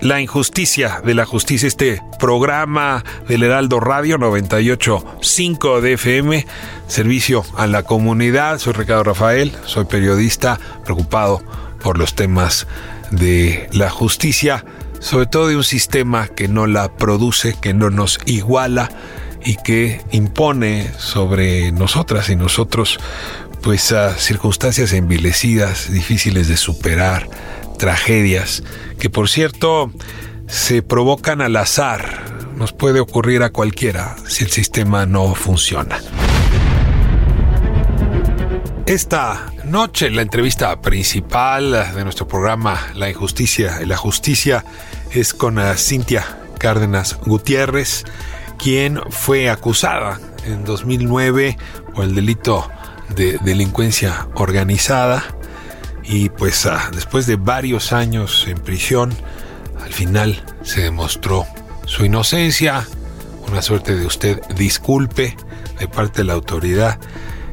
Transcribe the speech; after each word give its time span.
la 0.00 0.20
injusticia 0.20 1.00
de 1.04 1.14
la 1.14 1.26
justicia, 1.26 1.66
este 1.66 2.02
programa 2.18 3.04
del 3.28 3.42
Heraldo 3.42 3.80
Radio 3.80 4.18
98.5 4.18 5.80
de 5.80 5.92
FM, 5.94 6.46
servicio 6.86 7.44
a 7.56 7.66
la 7.66 7.82
comunidad. 7.82 8.58
Soy 8.58 8.74
Ricardo 8.74 9.04
Rafael, 9.04 9.52
soy 9.64 9.86
periodista 9.86 10.58
preocupado 10.84 11.42
por 11.82 11.98
los 11.98 12.14
temas 12.14 12.66
de 13.10 13.68
la 13.72 13.90
justicia, 13.90 14.64
sobre 15.00 15.26
todo 15.26 15.48
de 15.48 15.56
un 15.56 15.64
sistema 15.64 16.28
que 16.28 16.48
no 16.48 16.66
la 16.66 16.96
produce, 16.96 17.56
que 17.60 17.74
no 17.74 17.90
nos 17.90 18.20
iguala 18.26 18.90
y 19.44 19.56
que 19.56 20.00
impone 20.10 20.90
sobre 20.98 21.72
nosotras 21.72 22.28
y 22.28 22.36
nosotros 22.36 22.98
pues 23.62 23.92
circunstancias 24.18 24.92
envilecidas, 24.92 25.90
difíciles 25.90 26.48
de 26.48 26.56
superar, 26.56 27.28
tragedias 27.78 28.62
que 28.98 29.08
por 29.08 29.28
cierto 29.28 29.90
se 30.46 30.82
provocan 30.82 31.40
al 31.40 31.56
azar. 31.56 32.24
Nos 32.56 32.72
puede 32.72 33.00
ocurrir 33.00 33.42
a 33.42 33.50
cualquiera 33.50 34.16
si 34.26 34.44
el 34.44 34.50
sistema 34.50 35.06
no 35.06 35.34
funciona. 35.34 36.00
Esta 38.86 39.52
noche, 39.64 40.10
la 40.10 40.22
entrevista 40.22 40.80
principal 40.80 41.72
de 41.94 42.04
nuestro 42.04 42.26
programa 42.26 42.88
La 42.94 43.10
Injusticia 43.10 43.80
y 43.82 43.86
la 43.86 43.96
Justicia 43.96 44.64
es 45.12 45.34
con 45.34 45.58
Cintia 45.76 46.24
Cárdenas 46.58 47.18
Gutiérrez, 47.20 48.04
quien 48.58 48.98
fue 49.10 49.50
acusada 49.50 50.18
en 50.46 50.64
2009 50.64 51.58
por 51.94 52.04
el 52.04 52.14
delito 52.14 52.68
de 53.14 53.38
delincuencia 53.42 54.28
organizada 54.34 55.37
y 56.08 56.30
pues 56.30 56.64
ah, 56.64 56.90
después 56.92 57.26
de 57.26 57.36
varios 57.36 57.92
años 57.92 58.46
en 58.48 58.58
prisión, 58.58 59.14
al 59.82 59.92
final 59.92 60.42
se 60.62 60.80
demostró 60.80 61.46
su 61.84 62.06
inocencia, 62.06 62.86
una 63.46 63.60
suerte 63.60 63.94
de 63.94 64.06
usted 64.06 64.40
disculpe 64.56 65.36
de 65.78 65.86
parte 65.86 66.18
de 66.18 66.24
la 66.24 66.32
autoridad, 66.32 66.98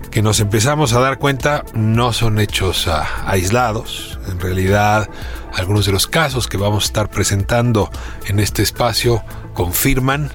que 0.10 0.22
nos 0.22 0.40
empezamos 0.40 0.94
a 0.94 1.02
dar 1.02 1.20
cuenta 1.20 1.66
no 1.74 2.14
son 2.14 2.40
hechos 2.40 2.88
ah, 2.88 3.06
aislados, 3.26 4.18
en 4.30 4.40
realidad 4.40 5.10
algunos 5.54 5.86
de 5.86 5.92
los 5.92 6.08
casos 6.08 6.48
que 6.48 6.58
vamos 6.58 6.86
a 6.86 6.88
estar 6.88 7.10
presentando 7.10 7.90
en 8.28 8.40
este 8.40 8.64
espacio 8.64 9.22
confirman 9.54 10.32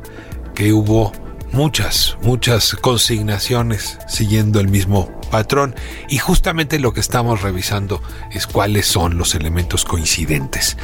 que 0.55 0.75
hubo 0.75 1.13
muchas, 1.53 2.17
muchas 2.23 2.75
consignaciones 2.75 3.99
siguiendo 4.09 4.61
el 4.61 4.69
mismo 4.69 5.11
patrón 5.31 5.75
y 6.09 6.19
justamente 6.19 6.79
lo 6.79 6.93
que 6.93 7.01
estamos 7.01 7.43
revisando 7.43 8.03
es 8.33 8.47
cuáles 8.47 8.87
son 8.87 9.19
los 9.19 9.35
elementos 9.35 9.85
coincidentes. 9.85 10.77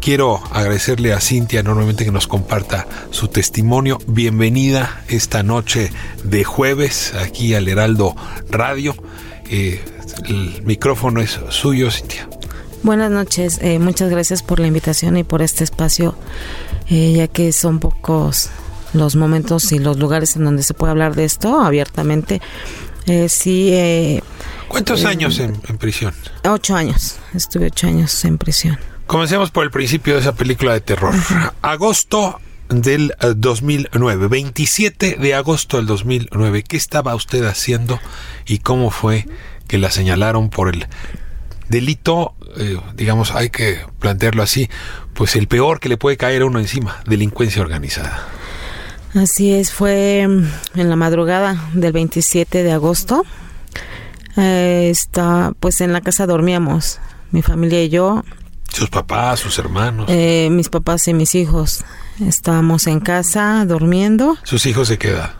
Quiero 0.00 0.40
agradecerle 0.52 1.12
a 1.12 1.20
Cintia 1.20 1.60
enormemente 1.60 2.04
que 2.04 2.12
nos 2.12 2.26
comparta 2.26 2.86
su 3.10 3.28
testimonio. 3.28 3.98
Bienvenida 4.06 5.02
esta 5.08 5.42
noche 5.42 5.90
de 6.24 6.44
jueves 6.44 7.14
aquí 7.14 7.54
al 7.54 7.68
Heraldo 7.68 8.14
Radio. 8.50 8.94
Eh, 9.50 9.82
el 10.26 10.62
micrófono 10.64 11.20
es 11.20 11.38
suyo, 11.50 11.90
Cintia. 11.90 12.28
Buenas 12.82 13.10
noches, 13.10 13.58
eh, 13.60 13.80
muchas 13.80 14.08
gracias 14.08 14.44
por 14.44 14.60
la 14.60 14.68
invitación 14.68 15.16
y 15.16 15.24
por 15.24 15.42
este 15.42 15.64
espacio, 15.64 16.14
eh, 16.88 17.12
ya 17.16 17.26
que 17.26 17.52
son 17.52 17.80
pocos 17.80 18.50
los 18.92 19.16
momentos 19.16 19.72
y 19.72 19.78
los 19.78 19.98
lugares 19.98 20.36
en 20.36 20.44
donde 20.44 20.62
se 20.62 20.74
puede 20.74 20.92
hablar 20.92 21.14
de 21.14 21.24
esto 21.24 21.60
abiertamente. 21.60 22.40
Eh, 23.08 23.28
sí. 23.28 23.70
Eh, 23.72 24.22
¿Cuántos 24.68 25.02
eh, 25.02 25.06
años 25.06 25.38
en, 25.38 25.56
prisión? 25.78 26.14
Ocho 26.44 26.76
años. 26.76 27.16
Estuve 27.34 27.66
ocho 27.66 27.86
años 27.86 28.24
en 28.24 28.38
prisión. 28.38 28.78
Comencemos 29.06 29.50
por 29.50 29.64
el 29.64 29.70
principio 29.70 30.14
de 30.14 30.20
esa 30.20 30.34
película 30.34 30.74
de 30.74 30.82
terror. 30.82 31.14
Agosto 31.62 32.40
del 32.68 33.14
2009, 33.36 34.28
27 34.28 35.16
de 35.18 35.34
agosto 35.34 35.78
del 35.78 35.86
2009. 35.86 36.62
¿Qué 36.62 36.76
estaba 36.76 37.14
usted 37.14 37.44
haciendo 37.44 37.98
y 38.46 38.58
cómo 38.58 38.90
fue 38.90 39.26
que 39.66 39.78
la 39.78 39.90
señalaron 39.90 40.50
por 40.50 40.68
el 40.68 40.86
delito, 41.70 42.34
digamos, 42.94 43.30
hay 43.30 43.48
que 43.48 43.80
plantearlo 43.98 44.42
así, 44.42 44.68
pues 45.14 45.36
el 45.36 45.48
peor 45.48 45.80
que 45.80 45.88
le 45.88 45.96
puede 45.96 46.18
caer 46.18 46.42
a 46.42 46.46
uno 46.46 46.58
encima, 46.58 47.00
delincuencia 47.06 47.62
organizada? 47.62 48.37
Así 49.14 49.52
es, 49.52 49.72
fue 49.72 50.26
mm, 50.28 50.78
en 50.80 50.90
la 50.90 50.96
madrugada 50.96 51.68
del 51.72 51.92
27 51.92 52.62
de 52.62 52.72
agosto. 52.72 53.24
Eh, 54.36 54.88
está, 54.90 55.52
pues 55.58 55.80
en 55.80 55.92
la 55.92 56.00
casa 56.00 56.26
dormíamos, 56.26 57.00
mi 57.32 57.42
familia 57.42 57.82
y 57.82 57.88
yo. 57.88 58.22
¿Sus 58.68 58.90
papás, 58.90 59.40
sus 59.40 59.58
hermanos? 59.58 60.06
Eh, 60.08 60.48
mis 60.50 60.68
papás 60.68 61.08
y 61.08 61.14
mis 61.14 61.34
hijos. 61.34 61.84
Estábamos 62.20 62.86
en 62.86 63.00
casa 63.00 63.64
durmiendo. 63.66 64.36
¿Sus 64.44 64.66
hijos 64.66 64.88
de 64.88 64.98
qué 64.98 65.08
edad? 65.10 65.34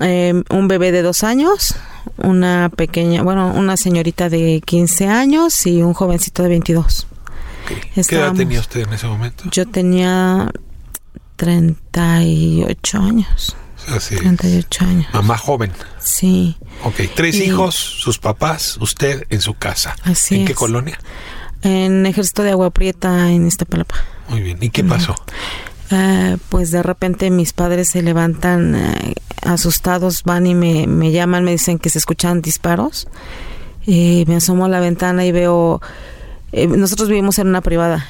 Eh, 0.00 0.42
un 0.50 0.68
bebé 0.68 0.92
de 0.92 1.02
dos 1.02 1.24
años, 1.24 1.76
una 2.16 2.70
pequeña, 2.76 3.22
bueno, 3.22 3.52
una 3.54 3.76
señorita 3.76 4.28
de 4.28 4.60
15 4.64 5.06
años 5.06 5.66
y 5.66 5.82
un 5.82 5.94
jovencito 5.94 6.42
de 6.42 6.48
22. 6.50 7.06
¿Qué 7.94 8.16
edad 8.16 8.34
tenía 8.34 8.60
usted 8.60 8.80
en 8.80 8.92
ese 8.92 9.06
momento? 9.06 9.44
Yo 9.50 9.66
tenía 9.66 10.50
38 11.36 12.98
años. 12.98 13.56
Así 13.88 14.16
38 14.16 14.84
años. 14.84 15.06
Mamá 15.12 15.36
joven. 15.36 15.72
Sí. 15.98 16.56
Ok, 16.84 17.00
tres 17.14 17.36
hijos, 17.36 17.74
sus 17.74 18.18
papás, 18.18 18.78
usted 18.80 19.26
en 19.30 19.40
su 19.40 19.54
casa. 19.54 19.96
Así 20.04 20.36
¿En 20.36 20.46
qué 20.46 20.54
colonia? 20.54 20.98
En 21.62 22.06
Ejército 22.06 22.42
de 22.42 22.50
Agua 22.50 22.70
Prieta, 22.70 23.30
en 23.30 23.46
Iztapalapa. 23.46 23.96
Muy 24.28 24.40
bien. 24.40 24.58
¿Y 24.60 24.70
qué 24.70 24.84
pasó? 24.84 25.14
Eh, 25.90 26.36
pues 26.48 26.70
de 26.70 26.82
repente 26.82 27.30
mis 27.30 27.52
padres 27.52 27.90
se 27.90 28.02
levantan 28.02 28.74
eh, 28.74 29.14
asustados, 29.42 30.22
van 30.24 30.46
y 30.46 30.54
me, 30.54 30.86
me, 30.86 31.12
llaman, 31.12 31.44
me 31.44 31.52
dicen 31.52 31.78
que 31.78 31.90
se 31.90 31.98
escuchan 31.98 32.42
disparos. 32.42 33.08
Y 33.86 34.24
me 34.28 34.36
asomo 34.36 34.64
a 34.64 34.68
la 34.68 34.80
ventana 34.80 35.26
y 35.26 35.32
veo... 35.32 35.82
Eh, 36.52 36.66
nosotros 36.66 37.08
vivimos 37.08 37.38
en 37.38 37.48
una 37.48 37.60
privada 37.60 38.06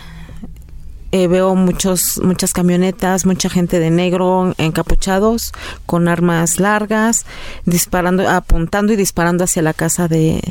eh, 1.14 1.28
veo 1.28 1.54
muchos, 1.54 2.20
muchas 2.24 2.52
camionetas, 2.52 3.24
mucha 3.24 3.48
gente 3.48 3.78
de 3.78 3.88
negro 3.88 4.52
encapuchados, 4.58 5.52
con 5.86 6.08
armas 6.08 6.58
largas, 6.58 7.24
disparando, 7.66 8.28
apuntando 8.28 8.92
y 8.92 8.96
disparando 8.96 9.44
hacia 9.44 9.62
la 9.62 9.74
casa 9.74 10.08
de, 10.08 10.42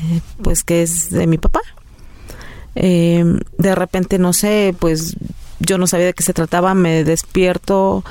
pues 0.41 0.63
que 0.63 0.81
es 0.81 1.09
de 1.09 1.27
mi 1.27 1.37
papá. 1.37 1.59
Em, 2.75 3.41
de 3.57 3.75
repente, 3.75 4.17
no 4.19 4.31
sé, 4.31 4.73
pues 4.79 5.17
yo 5.59 5.77
no 5.77 5.85
sabía 5.85 6.05
de 6.05 6.13
qué 6.13 6.23
se 6.23 6.31
trataba, 6.31 6.73
me 6.73 7.03
despierto, 7.03 8.05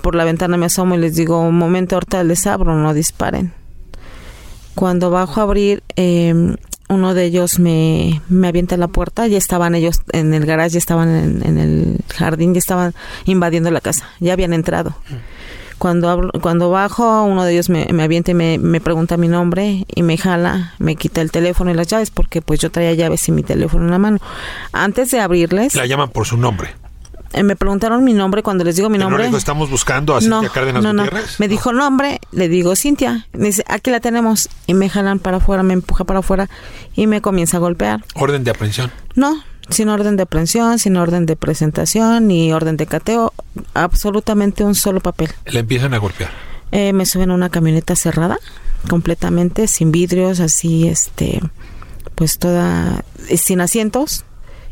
por 0.00 0.14
la 0.14 0.24
ventana 0.24 0.56
me 0.56 0.64
asomo 0.64 0.94
y 0.94 0.98
les 0.98 1.14
digo, 1.14 1.40
un 1.40 1.58
momento, 1.58 1.96
ahorita 1.96 2.24
les 2.24 2.46
abro, 2.46 2.74
no 2.74 2.94
disparen. 2.94 3.52
Cuando 4.74 5.10
bajo 5.10 5.40
a 5.40 5.42
abrir, 5.42 5.82
eh, 5.96 6.56
uno 6.88 7.14
de 7.14 7.24
ellos 7.24 7.58
me, 7.58 8.22
me 8.28 8.48
avienta 8.48 8.76
la 8.76 8.88
puerta, 8.88 9.26
ya 9.26 9.38
estaban 9.38 9.74
ellos 9.74 10.00
en 10.12 10.34
el 10.34 10.46
garage, 10.46 10.70
ya 10.70 10.78
estaban 10.78 11.42
en, 11.42 11.58
el 11.58 11.98
jardín, 12.14 12.54
ya 12.54 12.58
estaban 12.58 12.94
invadiendo 13.24 13.70
la 13.70 13.80
casa, 13.80 14.08
ya 14.20 14.32
habían 14.32 14.52
entrado. 14.52 14.94
Cuando 15.78 16.30
cuando 16.40 16.70
bajo, 16.70 17.24
uno 17.24 17.44
de 17.44 17.52
ellos 17.52 17.68
me, 17.68 17.86
me 17.92 18.02
avienta 18.02 18.30
y 18.30 18.34
me, 18.34 18.58
me 18.58 18.80
pregunta 18.80 19.18
mi 19.18 19.28
nombre 19.28 19.84
y 19.94 20.02
me 20.02 20.16
jala, 20.16 20.74
me 20.78 20.96
quita 20.96 21.20
el 21.20 21.30
teléfono 21.30 21.70
y 21.70 21.74
las 21.74 21.88
llaves 21.88 22.10
porque 22.10 22.40
pues 22.40 22.60
yo 22.60 22.70
traía 22.70 22.94
llaves 22.94 23.28
y 23.28 23.32
mi 23.32 23.42
teléfono 23.42 23.84
en 23.84 23.90
la 23.90 23.98
mano. 23.98 24.18
Antes 24.72 25.10
de 25.10 25.20
abrirles, 25.20 25.74
La 25.74 25.86
llaman 25.86 26.10
por 26.10 26.26
su 26.26 26.38
nombre. 26.38 26.74
Eh, 27.36 27.42
me 27.42 27.54
preguntaron 27.54 28.02
mi 28.02 28.14
nombre 28.14 28.42
cuando 28.42 28.64
les 28.64 28.76
digo 28.76 28.88
mi 28.88 28.98
no 28.98 29.04
nombre. 29.04 29.26
digo, 29.26 29.36
estamos 29.36 29.70
buscando 29.70 30.16
a 30.16 30.20
Cintia 30.20 30.48
Cárdenas 30.48 30.82
no, 30.82 30.92
no. 30.92 31.04
Gutiérrez. 31.04 31.38
Me 31.38 31.48
dijo 31.48 31.72
nombre, 31.72 32.18
le 32.32 32.48
digo 32.48 32.74
Cintia. 32.74 33.26
Me 33.32 33.46
dice, 33.48 33.62
aquí 33.68 33.90
la 33.90 34.00
tenemos. 34.00 34.48
Y 34.66 34.74
me 34.74 34.88
jalan 34.88 35.18
para 35.18 35.36
afuera, 35.36 35.62
me 35.62 35.74
empuja 35.74 36.04
para 36.04 36.20
afuera 36.20 36.48
y 36.94 37.06
me 37.06 37.20
comienza 37.20 37.58
a 37.58 37.60
golpear. 37.60 38.04
Orden 38.14 38.42
de 38.42 38.50
aprehensión. 38.52 38.90
No, 39.14 39.42
sin 39.68 39.88
orden 39.90 40.16
de 40.16 40.22
aprehensión, 40.22 40.78
sin 40.78 40.96
orden 40.96 41.26
de 41.26 41.36
presentación, 41.36 42.26
ni 42.26 42.52
orden 42.52 42.76
de 42.76 42.86
cateo, 42.86 43.34
absolutamente 43.74 44.64
un 44.64 44.74
solo 44.74 45.00
papel. 45.00 45.30
Le 45.44 45.60
empiezan 45.60 45.92
a 45.94 45.98
golpear. 45.98 46.30
Eh, 46.72 46.92
me 46.92 47.06
suben 47.06 47.30
a 47.30 47.34
una 47.34 47.50
camioneta 47.50 47.96
cerrada, 47.96 48.38
completamente, 48.88 49.68
sin 49.68 49.92
vidrios, 49.92 50.40
así, 50.40 50.88
este, 50.88 51.40
pues 52.14 52.38
toda, 52.38 53.04
eh, 53.28 53.36
sin 53.36 53.60
asientos. 53.60 54.24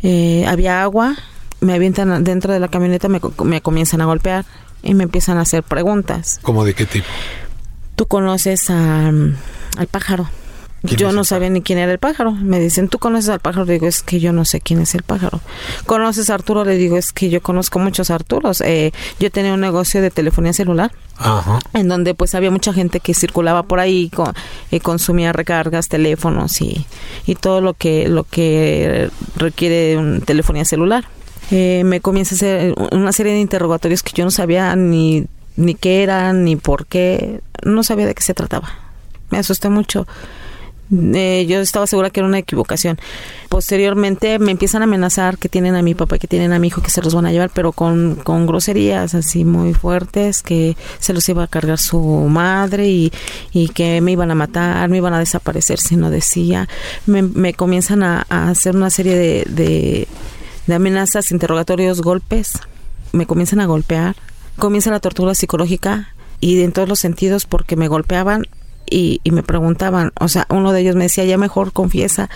Eh, 0.02 0.44
había 0.46 0.82
agua, 0.82 1.17
me 1.64 1.75
avientan 1.75 2.25
dentro 2.25 2.52
de 2.52 2.61
la 2.61 2.69
camioneta, 2.69 3.08
me, 3.08 3.20
me 3.44 3.61
comienzan 3.61 4.00
a 4.00 4.05
golpear 4.05 4.44
y 4.82 4.94
me 4.94 5.05
empiezan 5.05 5.38
a 5.38 5.43
hacer 5.43 5.62
preguntas. 5.62 6.38
¿Cómo 6.43 6.64
de 6.64 6.75
qué 6.75 6.87
tipo? 6.87 7.06
¿Tú 7.96 8.06
conoces 8.06 8.70
a, 8.70 9.11
mm, 9.11 9.37
al 9.78 9.87
pájaro? 9.87 10.28
¿Quién 10.87 10.99
Yo 10.99 11.12
no 11.12 11.25
sabía 11.25 11.49
ni 11.49 11.62
quién 11.62 11.78
era 11.78 11.90
el 11.93 11.99
pájaro. 11.99 12.32
Me 12.32 12.61
dicen, 12.61 12.88
¿tú 12.88 12.99
conoces 12.99 13.31
al 13.31 13.40
pájaro? 13.40 13.64
Le 13.64 13.75
digo, 13.75 13.87
es 13.87 14.02
que 14.02 14.20
yo 14.20 14.34
no 14.34 14.44
sé 14.44 14.61
quién 14.61 14.81
es 14.82 14.94
el 14.94 15.02
pájaro. 15.02 15.40
¿Conoces 15.87 16.28
a 16.28 16.34
Arturo? 16.34 16.62
Le 16.64 16.76
digo, 16.76 16.99
es 16.99 17.12
que 17.12 17.31
yo 17.31 17.40
conozco 17.40 17.78
muchos 17.78 18.10
Arturos. 18.10 18.60
Eh, 18.60 18.93
yo 19.19 19.31
tenía 19.31 19.55
un 19.55 19.60
negocio 19.60 20.02
de 20.02 20.10
telefonía 20.10 20.52
celular 20.52 20.93
Ajá. 21.17 21.58
en 21.72 21.88
donde 21.88 22.14
pues 22.14 22.34
había 22.34 22.50
mucha 22.50 22.75
gente 22.75 23.00
que 23.00 23.14
circulaba 23.14 23.62
por 23.62 23.81
ahí 23.81 24.10
con, 24.10 24.34
y 24.70 24.81
consumía 24.81 25.32
recargas, 25.32 25.88
teléfonos 25.88 26.60
y, 26.60 26.84
y 27.25 27.34
todo 27.34 27.62
lo 27.62 27.72
que 27.72 28.08
lo 28.08 28.25
que 28.25 29.08
requiere 29.37 29.96
un 29.96 30.20
telefonía 30.20 30.67
celular. 30.67 31.06
Eh, 31.50 31.82
me 31.85 32.00
comienza 32.00 32.35
a 32.35 32.37
hacer 32.37 32.75
una 32.93 33.12
serie 33.12 33.32
de 33.32 33.41
interrogatorios 33.41 34.02
que 34.02 34.12
yo 34.14 34.25
no 34.25 34.31
sabía 34.31 34.75
ni 34.76 35.26
ni 35.56 35.75
qué 35.75 36.02
eran 36.02 36.44
ni 36.44 36.56
por 36.56 36.87
qué, 36.87 37.41
no 37.64 37.85
sabía 37.85 38.06
de 38.06 38.14
qué 38.14 38.23
se 38.23 38.35
trataba. 38.35 38.73
Me 39.31 39.38
asusté 39.38 39.69
mucho. 39.69 40.06
Eh, 40.93 41.46
yo 41.49 41.61
estaba 41.61 41.87
segura 41.87 42.11
que 42.11 42.20
era 42.20 42.29
una 42.29 42.38
equivocación. 42.38 42.99
Posteriormente 43.49 44.38
me 44.38 44.52
empiezan 44.52 44.82
a 44.82 44.85
amenazar 44.85 45.38
que 45.38 45.49
tienen 45.49 45.75
a 45.76 45.82
mi 45.82 45.94
papá, 45.94 46.19
que 46.19 46.29
tienen 46.29 46.52
a 46.52 46.58
mi 46.58 46.69
hijo, 46.69 46.82
que 46.82 46.91
se 46.91 47.00
los 47.02 47.14
van 47.14 47.26
a 47.26 47.32
llevar, 47.32 47.50
pero 47.55 47.73
con, 47.73 48.17
con 48.17 48.46
groserías 48.46 49.14
así 49.14 49.44
muy 49.44 49.73
fuertes, 49.75 50.43
que 50.43 50.76
se 50.99 51.12
los 51.12 51.29
iba 51.29 51.44
a 51.44 51.46
cargar 51.46 51.79
su 51.79 52.00
madre 52.00 52.88
y, 52.88 53.12
y 53.52 53.69
que 53.69 54.00
me 54.00 54.12
iban 54.12 54.31
a 54.31 54.35
matar, 54.35 54.88
me 54.88 54.99
iban 54.99 55.14
a 55.14 55.19
desaparecer 55.19 55.79
si 55.81 55.96
no 55.96 56.11
decía. 56.11 56.69
Me, 57.06 57.55
comienzan 57.55 58.02
a, 58.02 58.26
hacer 58.29 58.76
una 58.76 58.91
serie 58.91 59.44
de, 59.46 60.08
de 60.66 60.75
amenazas, 60.75 61.31
interrogatorios, 61.31 62.02
golpes. 62.02 62.52
Me 63.12 63.26
comienzan 63.26 63.61
a 63.61 63.66
golpear. 63.66 64.16
Comienza 64.58 64.90
la 64.90 65.00
tortura 65.00 65.34
psicológica 65.34 66.14
y 66.40 66.62
en 66.62 66.72
todos 66.72 66.88
los 66.88 67.00
sentidos 67.00 67.46
porque 67.46 67.76
me 67.76 67.88
golpeaban 67.88 68.44
y, 68.88 69.20
y 69.25 69.31
me 69.31 69.43
preguntaban, 69.43 70.12
o 70.20 70.28
sea, 70.28 70.46
uno 70.50 70.72
de 70.72 70.81
ellos 70.81 70.94
me 70.94 71.05
decía, 71.05 71.25
ya 71.25 71.38
mejor 71.38 71.72
confiesa 71.72 72.28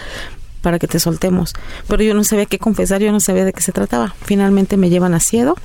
para 0.63 0.79
que 0.79 0.89
te 0.89 1.01
soltemos. 1.01 1.55
Pero 1.87 2.03
yo 2.03 2.15
no 2.15 2.25
sabía 2.25 2.47
qué 2.47 2.59
confesar, 2.59 3.01
yo 3.01 3.13
no 3.13 3.21
sabía 3.21 3.45
de 3.45 3.53
qué 3.53 3.63
se 3.63 3.73
trataba. 3.73 4.15
Finalmente 4.23 4.77
me 4.77 4.91
llevan 4.91 5.15
a 5.15 5.21
Ciedo, 5.21 5.57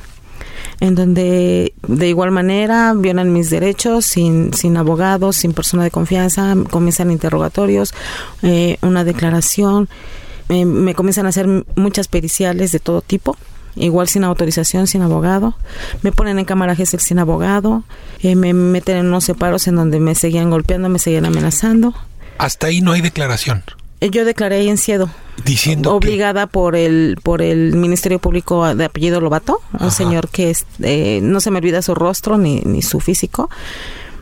en 0.80 0.95
donde 0.95 1.74
de 1.88 2.09
igual 2.09 2.31
manera 2.31 2.94
violan 2.95 3.33
mis 3.33 3.50
derechos 3.50 4.06
sin, 4.06 4.54
sin 4.54 4.77
abogados, 4.77 5.38
sin 5.38 5.54
persona 5.54 5.83
de 5.83 5.92
confianza, 5.92 6.56
comienzan 6.69 7.12
interrogatorios, 7.12 7.94
eh, 8.42 8.77
una 8.81 9.04
declaración, 9.04 9.89
eh, 10.50 10.66
me 10.66 10.94
comienzan 10.95 11.25
a 11.25 11.30
hacer 11.30 11.48
muchas 11.75 12.07
periciales 12.07 12.72
de 12.72 12.80
todo 12.80 13.01
tipo. 13.01 13.38
Igual 13.75 14.07
sin 14.07 14.24
autorización, 14.24 14.86
sin 14.86 15.01
abogado. 15.01 15.56
Me 16.04 16.12
ponen 16.12 16.38
en 16.38 16.45
cámara 16.45 16.75
Gesell 16.75 17.00
sin 17.00 17.18
abogado. 17.19 17.84
eh, 18.22 18.36
me 18.36 18.54
meten 18.54 18.98
en 18.98 19.07
unos 19.07 19.24
separos 19.24 19.68
en 19.68 19.75
donde 19.75 20.00
me 20.00 20.13
seguían 20.16 20.50
golpeando, 20.51 20.90
me 20.90 21.00
seguían 21.00 21.25
amenazando. 21.25 21.94
Hasta 22.38 22.68
ahí 22.68 22.81
no 22.81 22.92
hay 22.92 23.01
declaración. 23.01 23.63
Eh, 24.00 24.10
Yo 24.12 24.25
declaré 24.25 24.57
ahí 24.57 24.69
en 24.69 24.78
Ciedo, 24.78 25.10
Diciendo 25.45 25.90
que- 25.90 25.95
obligada 26.07 26.45
por 26.45 26.75
el 26.75 27.18
por 27.24 27.42
el 27.42 27.74
Ministerio 27.75 28.19
Público 28.19 28.75
de 28.75 28.86
apellido 28.86 29.19
Lobato, 29.22 29.60
un 29.80 29.90
señor 29.92 30.30
que 30.30 30.51
es, 30.51 30.66
eh, 30.84 31.19
no 31.24 31.40
se 31.40 31.50
me 31.51 31.57
olvida 31.60 31.81
su 31.81 31.95
rostro 31.95 32.38
ni, 32.38 32.60
ni 32.66 32.81
su 32.84 33.00
físico, 33.00 33.50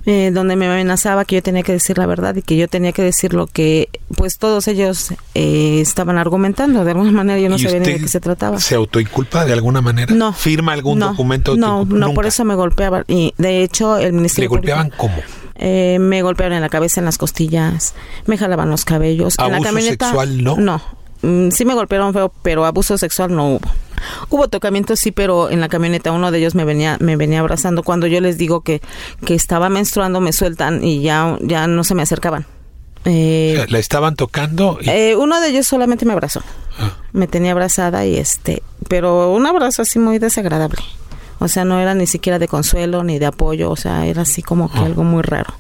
eh, 0.06 0.32
donde 0.34 0.56
me 0.56 0.66
amenazaba 0.68 1.26
que 1.26 1.36
yo 1.36 1.44
tenía 1.44 1.64
que 1.64 1.72
decir 1.74 1.98
la 1.98 2.06
verdad 2.06 2.36
y 2.36 2.42
que 2.42 2.58
yo 2.58 2.68
tenía 2.68 2.92
que 2.92 3.04
decir 3.04 3.34
lo 3.34 3.48
que 3.48 3.90
pues 4.16 4.38
todos 4.38 4.68
ellos 4.68 5.14
eh, 5.36 5.80
estaban 5.82 6.18
argumentando. 6.18 6.84
De 6.86 6.92
alguna 6.92 7.12
manera 7.12 7.40
yo 7.40 7.50
no 7.50 7.56
¿Y 7.56 7.60
sabía 7.60 7.80
ni 7.80 7.86
de 7.86 8.00
qué 8.00 8.08
se 8.08 8.20
trataba. 8.20 8.60
¿Se 8.60 8.76
autoinculpa 8.76 9.46
de 9.46 9.54
alguna 9.54 9.82
manera? 9.82 10.14
No. 10.16 10.34
¿Firma 10.34 10.74
algún 10.74 11.00
no, 11.00 11.10
documento? 11.10 11.56
No, 11.56 11.86
no, 11.86 11.86
por 11.86 11.98
Nunca. 12.24 12.28
eso 12.28 12.46
me 12.46 12.56
golpeaban. 12.56 13.04
Y 13.08 13.34
de 13.38 13.64
hecho, 13.64 13.98
el 13.98 14.06
¿Le 14.06 14.12
Ministerio 14.14 14.50
golpeaban 14.50 14.90
Público- 14.90 15.02
cómo? 15.08 15.22
eh, 15.56 15.98
me 16.00 16.22
golpearon 16.24 16.56
en 16.56 16.62
la 16.62 16.70
cabeza, 16.70 17.00
en 17.02 17.06
las 17.06 17.18
costillas, 17.20 17.94
me 18.26 18.38
jalaban 18.38 18.70
los 18.70 18.86
cabellos. 18.86 19.36
en 19.38 19.50
la 19.52 19.56
¿Abuso 19.58 19.70
camioneta, 19.70 20.06
sexual 20.08 20.44
no? 20.44 20.58
No. 20.58 20.82
Mm, 21.22 21.50
sí 21.52 21.66
me 21.66 21.74
golpearon 21.76 22.14
feo, 22.14 22.32
pero 22.42 22.66
abuso 22.66 22.98
sexual 22.98 23.36
no 23.36 23.48
hubo. 23.56 23.70
Hubo 24.30 24.48
tocamientos 24.48 25.00
sí, 25.00 25.12
pero 25.12 25.50
en 25.52 25.60
la 25.62 25.70
camioneta 25.70 26.12
uno 26.12 26.32
de 26.32 26.40
ellos 26.40 26.56
me 26.56 26.66
venía 26.66 26.98
me 27.00 27.16
venía 27.18 27.40
abrazando 27.40 27.84
cuando 27.84 28.08
yo 28.08 28.20
les 28.22 28.38
digo 28.38 28.62
que, 28.62 28.82
que 29.26 29.36
estaba 29.36 29.70
menstruando, 29.70 30.20
me 30.22 30.34
sueltan 30.34 30.84
y 30.84 31.02
ya 31.02 31.38
ya 31.42 31.68
no 31.68 31.84
se 31.84 31.94
me 31.94 32.02
acercaban. 32.02 32.46
Eh, 33.06 33.66
La 33.70 33.80
estaban 33.80 34.16
tocando 34.16 34.78
y 34.82 34.90
eh, 34.90 35.16
uno 35.16 35.40
de 35.42 35.50
ellos 35.50 35.68
solamente 35.68 36.06
me 36.06 36.14
abrazó. 36.14 36.42
Ah. 36.80 36.98
Me 37.14 37.28
tenía 37.28 37.52
abrazada 37.52 38.06
y 38.06 38.18
este, 38.18 38.64
pero 38.88 39.32
un 39.34 39.46
abrazo 39.46 39.82
así 39.84 40.00
muy 40.00 40.18
desagradable. 40.20 40.82
O 41.40 41.48
sea, 41.48 41.66
no 41.66 41.80
era 41.80 41.96
ni 41.96 42.06
siquiera 42.06 42.38
de 42.40 42.48
consuelo 42.48 43.04
ni 43.04 43.18
de 43.18 43.26
apoyo, 43.26 43.72
o 43.72 43.76
sea, 43.76 44.06
era 44.06 44.22
así 44.24 44.42
como 44.44 44.72
que 44.72 44.78
Ah. 44.80 44.86
algo 44.86 45.04
muy 45.04 45.24
raro. 45.24 45.54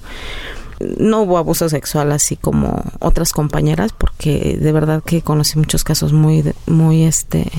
No 0.97 1.21
hubo 1.21 1.37
abuso 1.37 1.69
sexual 1.69 2.11
así 2.11 2.35
como 2.35 2.83
otras 2.99 3.31
compañeras, 3.33 3.91
porque 3.97 4.57
de 4.59 4.71
verdad 4.71 5.01
que 5.05 5.21
conocí 5.21 5.57
muchos 5.57 5.83
casos 5.83 6.13
muy, 6.13 6.43
muy, 6.67 7.03
este, 7.03 7.49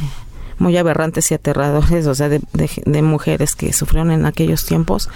muy 0.58 0.76
aberrantes 0.76 1.30
y 1.30 1.34
aterradores, 1.34 2.06
o 2.06 2.14
sea, 2.14 2.28
de, 2.28 2.40
de- 2.52 2.82
de 2.84 3.02
mujeres 3.02 3.54
que 3.56 3.72
sufrieron 3.72 4.10
en 4.10 4.26
aquellos 4.26 4.64
tiempos. 4.64 5.08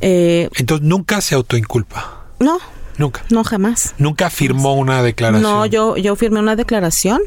Eh, 0.00 0.48
entonces 0.56 0.86
nunca 0.86 1.20
se 1.20 1.34
autoinculpa. 1.34 2.24
no, 2.40 2.58
Nunca. 2.96 3.22
no 3.30 3.44
jamás. 3.44 3.94
Nunca 3.98 4.28
firmó 4.28 4.74
una 4.74 5.02
declaración. 5.02 5.42
No, 5.50 5.66
yo, 5.66 5.96
yo 5.96 6.16
firmé 6.16 6.40
una 6.40 6.56
declaración, 6.56 7.20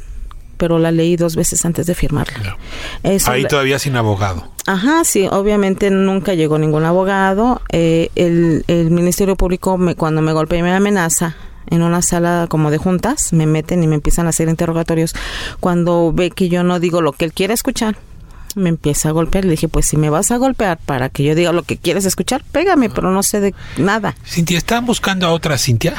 pero 0.61 0.77
la 0.77 0.91
leí 0.91 1.15
dos 1.15 1.35
veces 1.35 1.65
antes 1.65 1.87
de 1.87 1.95
firmarla. 1.95 2.55
Eso 3.01 3.31
Ahí 3.31 3.45
todavía 3.45 3.79
sin 3.79 3.95
abogado. 3.95 4.47
Ajá, 4.67 5.03
sí, 5.03 5.27
obviamente 5.27 5.89
nunca 5.89 6.35
llegó 6.35 6.59
ningún 6.59 6.85
abogado. 6.85 7.63
Eh, 7.71 8.11
el, 8.13 8.63
el 8.67 8.91
Ministerio 8.91 9.35
Público, 9.35 9.79
me, 9.79 9.95
cuando 9.95 10.21
me 10.21 10.33
golpea 10.33 10.59
y 10.59 10.61
me 10.61 10.71
amenaza 10.71 11.35
en 11.65 11.81
una 11.81 12.03
sala 12.03 12.45
como 12.47 12.69
de 12.69 12.77
juntas, 12.77 13.33
me 13.33 13.47
meten 13.47 13.81
y 13.81 13.87
me 13.87 13.95
empiezan 13.95 14.27
a 14.27 14.29
hacer 14.29 14.49
interrogatorios. 14.49 15.15
Cuando 15.59 16.11
ve 16.13 16.29
que 16.29 16.47
yo 16.47 16.61
no 16.61 16.79
digo 16.79 17.01
lo 17.01 17.13
que 17.13 17.25
él 17.25 17.33
quiere 17.33 17.55
escuchar, 17.55 17.97
me 18.53 18.69
empieza 18.69 19.09
a 19.09 19.13
golpear. 19.13 19.45
Le 19.45 19.51
dije, 19.51 19.67
pues 19.67 19.87
si 19.87 19.97
me 19.97 20.11
vas 20.11 20.29
a 20.29 20.37
golpear 20.37 20.77
para 20.77 21.09
que 21.09 21.23
yo 21.23 21.33
diga 21.33 21.53
lo 21.53 21.63
que 21.63 21.77
quieres 21.77 22.05
escuchar, 22.05 22.43
pégame, 22.51 22.91
pero 22.91 23.09
no 23.09 23.23
sé 23.23 23.39
de 23.39 23.55
nada. 23.77 24.13
Cintia, 24.27 24.59
¿estaban 24.59 24.85
buscando 24.85 25.25
a 25.25 25.31
otra 25.31 25.57
Cintia? 25.57 25.95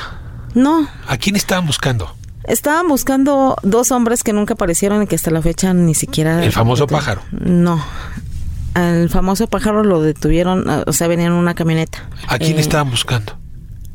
No, 0.55 0.89
¿A 1.09 1.17
quién 1.17 1.35
estaban 1.35 1.67
buscando? 1.67 2.15
Estaban 2.45 2.89
buscando 2.89 3.57
dos 3.63 3.93
hombres 3.93 4.23
que 4.23 4.33
nunca 4.33 4.55
aparecieron 4.55 5.03
y 5.03 5.07
que 5.07 5.17
hasta 5.17 5.31
la 5.31 5.43
fecha 5.43 5.73
ni 5.75 5.95
siquiera... 5.95 6.45
El 6.45 6.53
famoso 6.53 6.87
pájaro. 6.87 7.23
No. 7.31 7.83
Al 8.75 9.09
famoso 9.11 9.47
pájaro 9.49 9.85
lo 9.85 10.01
detuvieron, 10.03 10.69
o 10.69 10.93
sea, 10.93 11.07
venía 11.09 11.27
en 11.27 11.33
una 11.33 11.55
camioneta. 11.55 12.09
¿A 12.27 12.39
quién 12.39 12.57
Eh, 12.57 12.61
estaban 12.61 12.91
buscando? 12.91 13.39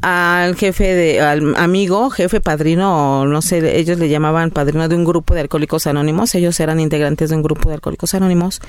Al 0.01 0.55
jefe 0.55 0.83
de, 0.93 1.21
al 1.21 1.55
amigo, 1.57 2.11
jefe 2.11 2.39
padrino, 2.39 3.21
o 3.21 3.25
no 3.25 3.41
sé, 3.41 3.79
ellos 3.79 3.97
le 3.97 4.09
llamaban 4.09 4.51
padrino 4.51 4.87
de 4.87 4.95
un 4.95 5.03
grupo 5.03 5.33
de 5.33 5.41
alcohólicos 5.41 5.87
anónimos, 5.87 6.35
ellos 6.35 6.59
eran 6.59 6.79
integrantes 6.79 7.31
de 7.31 7.35
un 7.35 7.41
grupo 7.41 7.69
de 7.69 7.75
alcohólicos 7.75 8.13
anónimos, 8.13 8.61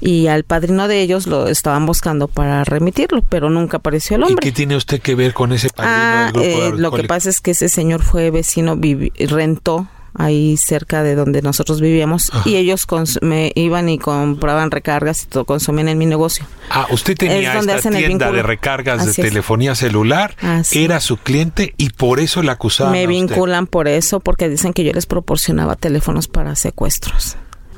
y 0.00 0.26
al 0.26 0.42
padrino 0.42 0.88
de 0.88 1.00
ellos 1.00 1.28
lo 1.28 1.46
estaban 1.46 1.86
buscando 1.86 2.26
para 2.26 2.64
remitirlo, 2.64 3.22
pero 3.28 3.48
nunca 3.48 3.76
apareció 3.76 4.16
el 4.16 4.22
¿Y 4.22 4.24
hombre. 4.26 4.42
qué 4.42 4.50
tiene 4.52 4.74
usted 4.74 5.00
que 5.00 5.14
ver 5.14 5.32
con 5.34 5.52
ese 5.52 5.68
padrino 5.70 5.94
Ah, 5.96 6.24
del 6.24 6.32
grupo 6.32 6.46
de 6.62 6.68
eh, 6.68 6.72
lo 6.80 6.90
que 6.90 7.04
pasa 7.04 7.30
es 7.30 7.40
que 7.40 7.52
ese 7.52 7.68
señor 7.68 8.02
fue 8.02 8.30
vecino, 8.32 8.76
vivi- 8.76 9.12
rentó 9.28 9.86
ahí 10.14 10.56
cerca 10.56 11.02
de 11.02 11.14
donde 11.14 11.42
nosotros 11.42 11.80
vivíamos 11.80 12.30
Ajá. 12.32 12.48
y 12.48 12.56
ellos 12.56 12.86
me 13.20 13.52
iban 13.54 13.88
y 13.88 13.98
compraban 13.98 14.70
recargas 14.70 15.24
y 15.24 15.26
todo 15.26 15.44
consumían 15.44 15.88
en 15.88 15.98
mi 15.98 16.06
negocio. 16.06 16.46
Ah, 16.70 16.86
usted 16.90 17.16
tenía 17.16 17.50
Es 17.50 17.54
donde 17.54 17.74
esta 17.74 17.88
hacen 17.88 18.04
tienda 18.04 18.30
de 18.30 18.42
recargas 18.42 19.00
Así 19.00 19.06
de 19.06 19.28
es. 19.28 19.32
telefonía 19.32 19.74
celular, 19.74 20.36
Así 20.40 20.84
era 20.84 21.00
su 21.00 21.16
cliente 21.16 21.74
y 21.76 21.90
por 21.90 22.20
eso 22.20 22.42
le 22.42 22.50
acusaban 22.50 22.92
me 22.92 23.04
a 23.04 23.06
vinculan 23.06 23.66
por 23.66 23.88
eso 23.88 24.20
porque 24.20 24.48
dicen 24.48 24.72
que 24.72 24.84
yo 24.84 24.92
les 24.92 25.06
proporcionaba 25.06 25.76
teléfonos 25.76 26.28
para 26.28 26.54
secuestros. 26.56 27.36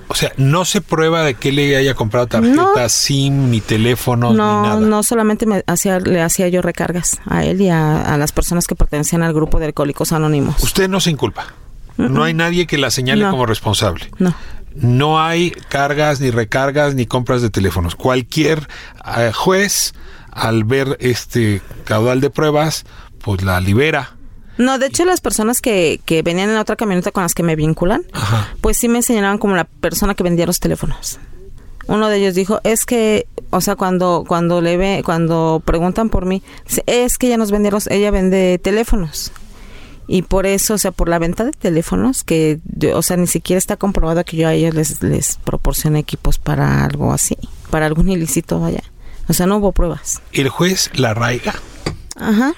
O 0.08 0.14
sea, 0.14 0.32
no 0.36 0.64
se 0.64 0.80
prueba 0.80 1.22
de 1.22 1.34
que 1.34 1.50
le 1.50 1.76
haya 1.76 1.94
comprado 1.94 2.26
tarjetas 2.26 2.92
SIM, 2.92 3.50
ni 3.50 3.60
teléfonos, 3.60 4.34
no, 4.34 4.62
ni 4.62 4.68
nada. 4.68 4.80
No, 4.80 5.02
solamente 5.02 5.46
me 5.46 5.64
hacía, 5.66 5.98
le 5.98 6.20
hacía 6.20 6.48
yo 6.48 6.62
recargas 6.62 7.20
a 7.26 7.44
él 7.44 7.60
y 7.62 7.70
a, 7.70 8.16
las 8.18 8.32
personas 8.32 8.66
que 8.66 8.74
pertenecían 8.74 9.22
al 9.22 9.32
grupo 9.32 9.58
de 9.58 9.66
Alcohólicos 9.66 10.12
Anónimos. 10.12 10.62
Usted 10.62 10.88
no 10.88 11.00
se 11.00 11.10
inculpa. 11.10 11.54
No 11.96 12.24
hay 12.24 12.34
nadie 12.34 12.66
que 12.66 12.78
la 12.78 12.90
señale 12.90 13.28
como 13.28 13.46
responsable. 13.46 14.10
No. 14.18 14.34
No 14.74 15.22
hay 15.22 15.50
cargas, 15.50 16.20
ni 16.20 16.30
recargas, 16.30 16.94
ni 16.94 17.06
compras 17.06 17.42
de 17.42 17.50
teléfonos. 17.50 17.94
Cualquier 17.94 18.68
eh, 19.16 19.30
juez, 19.32 19.94
al 20.32 20.64
ver 20.64 20.96
este 21.00 21.62
caudal 21.84 22.20
de 22.20 22.30
pruebas, 22.30 22.84
pues 23.20 23.42
la 23.42 23.60
libera 23.60 24.14
no, 24.56 24.78
de 24.78 24.86
hecho 24.86 25.04
las 25.04 25.20
personas 25.20 25.60
que, 25.60 26.00
que 26.04 26.22
venían 26.22 26.50
en 26.50 26.56
otra 26.56 26.76
camioneta 26.76 27.10
con 27.10 27.22
las 27.22 27.34
que 27.34 27.42
me 27.42 27.56
vinculan, 27.56 28.02
pues 28.60 28.76
sí 28.76 28.88
me 28.88 29.02
señalaban 29.02 29.38
como 29.38 29.56
la 29.56 29.64
persona 29.64 30.14
que 30.14 30.22
vendía 30.22 30.46
los 30.46 30.60
teléfonos. 30.60 31.18
Uno 31.86 32.08
de 32.08 32.18
ellos 32.18 32.34
dijo, 32.34 32.60
es 32.64 32.86
que, 32.86 33.26
o 33.50 33.60
sea, 33.60 33.76
cuando 33.76 34.24
cuando 34.26 34.60
le 34.60 34.76
ve, 34.76 35.02
cuando 35.04 35.60
preguntan 35.64 36.08
por 36.08 36.24
mí, 36.24 36.42
es 36.86 37.18
que 37.18 37.26
ella 37.26 37.36
nos 37.36 37.50
vende 37.50 37.70
ella 37.90 38.10
vende 38.10 38.58
teléfonos. 38.62 39.32
Y 40.06 40.22
por 40.22 40.46
eso, 40.46 40.74
o 40.74 40.78
sea, 40.78 40.90
por 40.90 41.08
la 41.08 41.18
venta 41.18 41.44
de 41.44 41.52
teléfonos, 41.52 42.24
que, 42.24 42.60
o 42.94 43.02
sea, 43.02 43.16
ni 43.16 43.26
siquiera 43.26 43.58
está 43.58 43.76
comprobado 43.76 44.22
que 44.24 44.36
yo 44.36 44.48
a 44.48 44.54
ellos 44.54 44.74
les, 44.74 45.02
les 45.02 45.36
proporcione 45.36 45.98
equipos 45.98 46.38
para 46.38 46.84
algo 46.84 47.12
así, 47.12 47.36
para 47.70 47.86
algún 47.86 48.10
ilícito, 48.10 48.60
vaya. 48.60 48.82
O 49.28 49.32
sea, 49.32 49.46
no 49.46 49.56
hubo 49.56 49.72
pruebas. 49.72 50.20
¿El 50.32 50.50
juez 50.50 50.90
la 50.94 51.10
arraiga? 51.10 51.54
Ajá. 52.16 52.54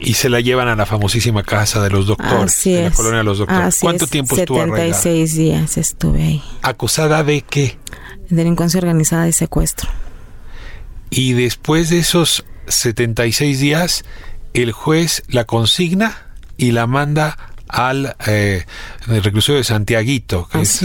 Y 0.00 0.14
se 0.14 0.30
la 0.30 0.40
llevan 0.40 0.68
a 0.68 0.76
la 0.76 0.86
famosísima 0.86 1.42
casa 1.42 1.82
de 1.82 1.90
los 1.90 2.06
doctores, 2.06 2.56
Así 2.56 2.74
la 2.74 2.90
colonia 2.90 3.18
de 3.18 3.24
los 3.24 3.38
doctores. 3.38 3.78
¿Cuánto 3.80 4.06
tiempo 4.06 4.34
estuvo 4.34 4.58
76 4.58 5.34
días 5.34 5.76
estuve 5.76 6.22
ahí. 6.22 6.42
¿Acusada 6.62 7.22
de 7.22 7.42
qué? 7.42 7.78
Delincuencia 8.30 8.78
organizada 8.78 9.28
y 9.28 9.32
secuestro. 9.32 9.90
Y 11.10 11.34
después 11.34 11.90
de 11.90 11.98
esos 11.98 12.44
76 12.68 13.60
días, 13.60 14.04
el 14.54 14.72
juez 14.72 15.22
la 15.28 15.44
consigna 15.44 16.29
y 16.60 16.72
la 16.72 16.86
manda 16.86 17.36
al 17.68 18.16
eh, 18.26 18.64
reclusorio 19.06 19.58
de 19.58 19.64
Santiaguito, 19.64 20.48
que 20.48 20.62
es, 20.62 20.82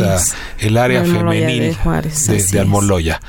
el 0.60 0.78
área 0.78 1.04
femenil 1.04 1.60
de, 1.60 1.74
Juárez, 1.74 2.52
de, 2.52 2.60
Almoloya. 2.60 3.20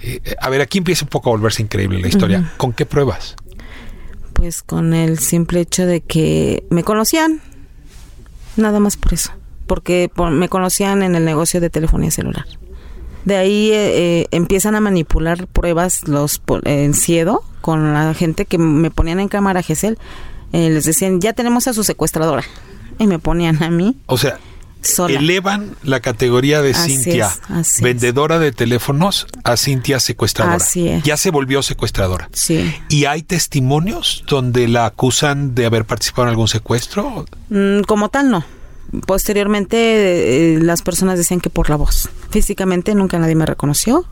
Eh, 0.00 0.20
a 0.40 0.50
ver, 0.50 0.60
aquí 0.60 0.78
empieza 0.78 1.04
un 1.04 1.08
poco 1.08 1.30
a 1.30 1.32
volverse 1.32 1.62
increíble 1.62 2.00
la 2.00 2.08
historia. 2.08 2.52
¿Con 2.56 2.72
qué 2.72 2.86
pruebas? 2.86 3.36
pues 4.38 4.62
con 4.62 4.94
el 4.94 5.18
simple 5.18 5.58
hecho 5.58 5.84
de 5.84 6.00
que 6.00 6.62
me 6.70 6.84
conocían, 6.84 7.40
nada 8.56 8.78
más 8.78 8.96
por 8.96 9.14
eso, 9.14 9.32
porque 9.66 10.12
me 10.30 10.48
conocían 10.48 11.02
en 11.02 11.16
el 11.16 11.24
negocio 11.24 11.60
de 11.60 11.70
telefonía 11.70 12.12
celular. 12.12 12.46
De 13.24 13.36
ahí 13.36 13.72
eh, 13.72 14.20
eh, 14.20 14.26
empiezan 14.30 14.76
a 14.76 14.80
manipular 14.80 15.48
pruebas 15.48 16.06
los 16.06 16.40
en 16.64 16.94
Ciedo 16.94 17.42
con 17.60 17.92
la 17.92 18.14
gente 18.14 18.44
que 18.44 18.58
me 18.58 18.92
ponían 18.92 19.18
en 19.18 19.26
cámara 19.26 19.60
Gesell. 19.60 19.98
Eh, 20.52 20.70
les 20.70 20.84
decían, 20.84 21.20
ya 21.20 21.32
tenemos 21.32 21.68
a 21.68 21.74
su 21.74 21.84
secuestradora. 21.84 22.44
Y 22.98 23.06
me 23.06 23.18
ponían 23.18 23.62
a 23.62 23.70
mí. 23.70 23.96
O 24.06 24.18
sea, 24.18 24.38
elevan 25.08 25.76
la 25.82 26.00
categoría 26.00 26.62
de 26.62 26.74
Cintia, 26.74 27.30
vendedora 27.80 28.38
de 28.38 28.52
teléfonos, 28.52 29.26
a 29.44 29.56
Cintia 29.56 30.00
secuestradora. 30.00 30.56
Así 30.56 30.88
es. 30.88 31.02
Ya 31.02 31.16
se 31.16 31.30
volvió 31.30 31.62
secuestradora. 31.62 32.28
Sí. 32.32 32.74
¿Y 32.88 33.04
hay 33.04 33.22
testimonios 33.22 34.24
donde 34.28 34.68
la 34.68 34.86
acusan 34.86 35.54
de 35.54 35.66
haber 35.66 35.84
participado 35.84 36.24
en 36.24 36.30
algún 36.30 36.48
secuestro? 36.48 37.26
Mm, 37.50 37.82
como 37.82 38.08
tal, 38.08 38.30
no. 38.30 38.44
Posteriormente, 39.06 40.54
eh, 40.54 40.60
las 40.60 40.80
personas 40.80 41.18
decían 41.18 41.40
que 41.40 41.50
por 41.50 41.68
la 41.68 41.76
voz. 41.76 42.08
Físicamente 42.30 42.94
nunca 42.94 43.18
nadie 43.18 43.34
me 43.34 43.44
reconoció, 43.44 44.06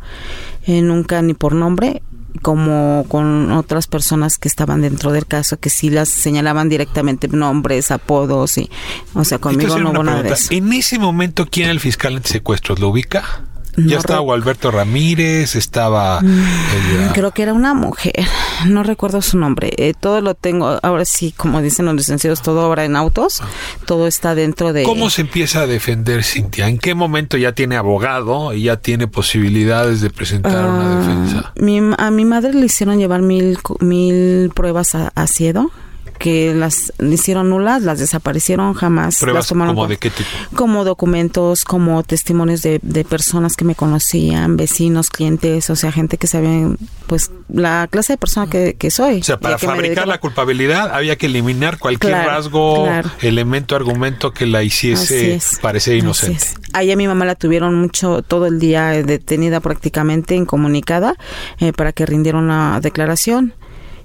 eh, 0.67 0.83
nunca 0.83 1.23
ni 1.23 1.33
por 1.33 1.55
nombre 1.55 2.03
como 2.37 3.05
con 3.09 3.53
otras 3.53 3.87
personas 3.87 4.39
que 4.39 4.49
estaban 4.49 4.83
dentro 4.83 5.13
del 5.13 5.27
caso 5.27 5.59
que 5.59 5.71
sí 5.71 5.91
las 5.91 6.09
señalaban 6.09 6.69
directamente 6.69 7.29
nombres, 7.29 7.91
apodos 7.91 8.59
y 8.59 8.71
o 9.15 9.25
sea, 9.25 9.39
conmigo 9.39 9.79
no 9.79 9.91
hubo 9.91 10.03
nada 10.03 10.23
de 10.23 10.33
eso. 10.33 10.53
En 10.53 10.73
ese 10.73 10.99
momento 10.99 11.47
quién 11.51 11.65
era 11.65 11.73
el 11.73 11.81
fiscal 11.81 12.21
secuestros? 12.25 12.79
¿Lo 12.79 12.89
ubica? 12.89 13.43
Ya 13.77 13.99
estaba 13.99 14.35
Alberto 14.35 14.71
Ramírez, 14.71 15.55
estaba... 15.55 16.21
Mm, 16.23 17.13
creo 17.13 17.31
que 17.33 17.43
era 17.43 17.53
una 17.53 17.75
mujer, 17.75 18.27
no 18.67 18.83
recuerdo 18.83 19.23
su 19.23 19.39
nombre. 19.39 19.73
Eh, 19.77 19.95
todo 19.99 20.21
lo 20.21 20.35
tengo, 20.35 20.79
ahora 20.83 21.05
sí, 21.05 21.33
como 21.37 21.61
dicen 21.61 21.87
los 21.87 21.95
licenciados, 21.95 22.43
todo 22.43 22.69
obra 22.69 22.85
en 22.85 22.97
autos, 22.97 23.43
todo 23.85 24.07
está 24.07 24.35
dentro 24.35 24.73
de... 24.73 24.85
¿Cómo 24.85 25.11
se 25.11 25.23
empieza 25.23 25.63
a 25.63 25.67
defender 25.67 26.25
Cintia? 26.25 26.69
¿En 26.69 26.79
qué 26.79 26.95
momento 26.95 27.37
ya 27.37 27.53
tiene 27.53 27.77
abogado 27.77 28.53
y 28.53 28.65
ya 28.65 28.77
tiene 28.77 29.07
posibilidades 29.09 30.01
de 30.01 30.11
presentar 30.11 30.67
una 30.67 30.93
ah, 30.93 30.99
defensa? 31.01 31.53
a 31.99 32.11
mi 32.11 32.25
madre 32.25 32.53
le 32.53 32.67
hicieron 32.67 32.99
llevar 32.99 33.23
mil, 33.23 33.59
mil 33.81 34.51
pruebas 34.55 34.95
a, 34.95 35.13
a 35.15 35.27
Ciedo 35.27 35.71
que 36.19 36.55
las 36.55 36.93
hicieron 37.01 37.51
nulas, 37.51 37.83
las 37.83 37.99
desaparecieron, 37.99 38.75
jamás 38.75 39.23
las 39.23 39.49
tomaron. 39.49 39.75
¿Como 39.75 39.89
de 39.89 39.97
qué 39.97 40.11
tipo? 40.11 40.29
Como 40.55 40.85
documentos, 40.85 41.65
como 41.65 42.03
testimonios 42.03 42.63
de, 42.63 42.81
de 42.83 43.05
personas 43.05 43.57
que 43.57 43.65
me 43.65 43.75
conocían, 43.75 44.57
vecinos, 44.57 45.11
clientes, 45.11 45.71
o 45.71 45.77
sea, 45.77 45.93
gente 45.93 46.19
que 46.19 46.27
sabían, 46.27 46.79
pues, 47.07 47.31
la 47.49 47.89
clase 47.91 48.15
de 48.15 48.17
persona 48.19 48.49
que, 48.49 48.75
que 48.75 48.91
soy. 48.91 49.21
O 49.21 49.25
sea, 49.25 49.39
para 49.39 49.59
fabricar 49.59 50.07
la 50.07 50.19
culpabilidad 50.19 50.95
había 50.95 51.17
que 51.17 51.27
eliminar 51.27 51.79
cualquier 51.79 52.15
rasgo, 52.15 52.87
elemento, 53.21 53.77
argumento 53.77 54.33
que 54.33 54.47
la 54.47 54.63
hiciese 54.63 55.39
parecer 55.61 55.97
inocente. 55.97 56.45
Ahí 56.73 56.91
a 56.91 56.97
mi 56.97 57.07
mamá 57.07 57.25
la 57.25 57.35
tuvieron 57.35 57.75
mucho, 57.75 58.23
todo 58.23 58.47
el 58.47 58.59
día 58.59 58.91
detenida 59.03 59.61
prácticamente, 59.61 60.35
incomunicada, 60.35 61.15
eh, 61.59 61.73
para 61.73 61.93
que 61.93 62.07
rindiera 62.07 62.39
una 62.39 62.81
declaración 62.81 63.55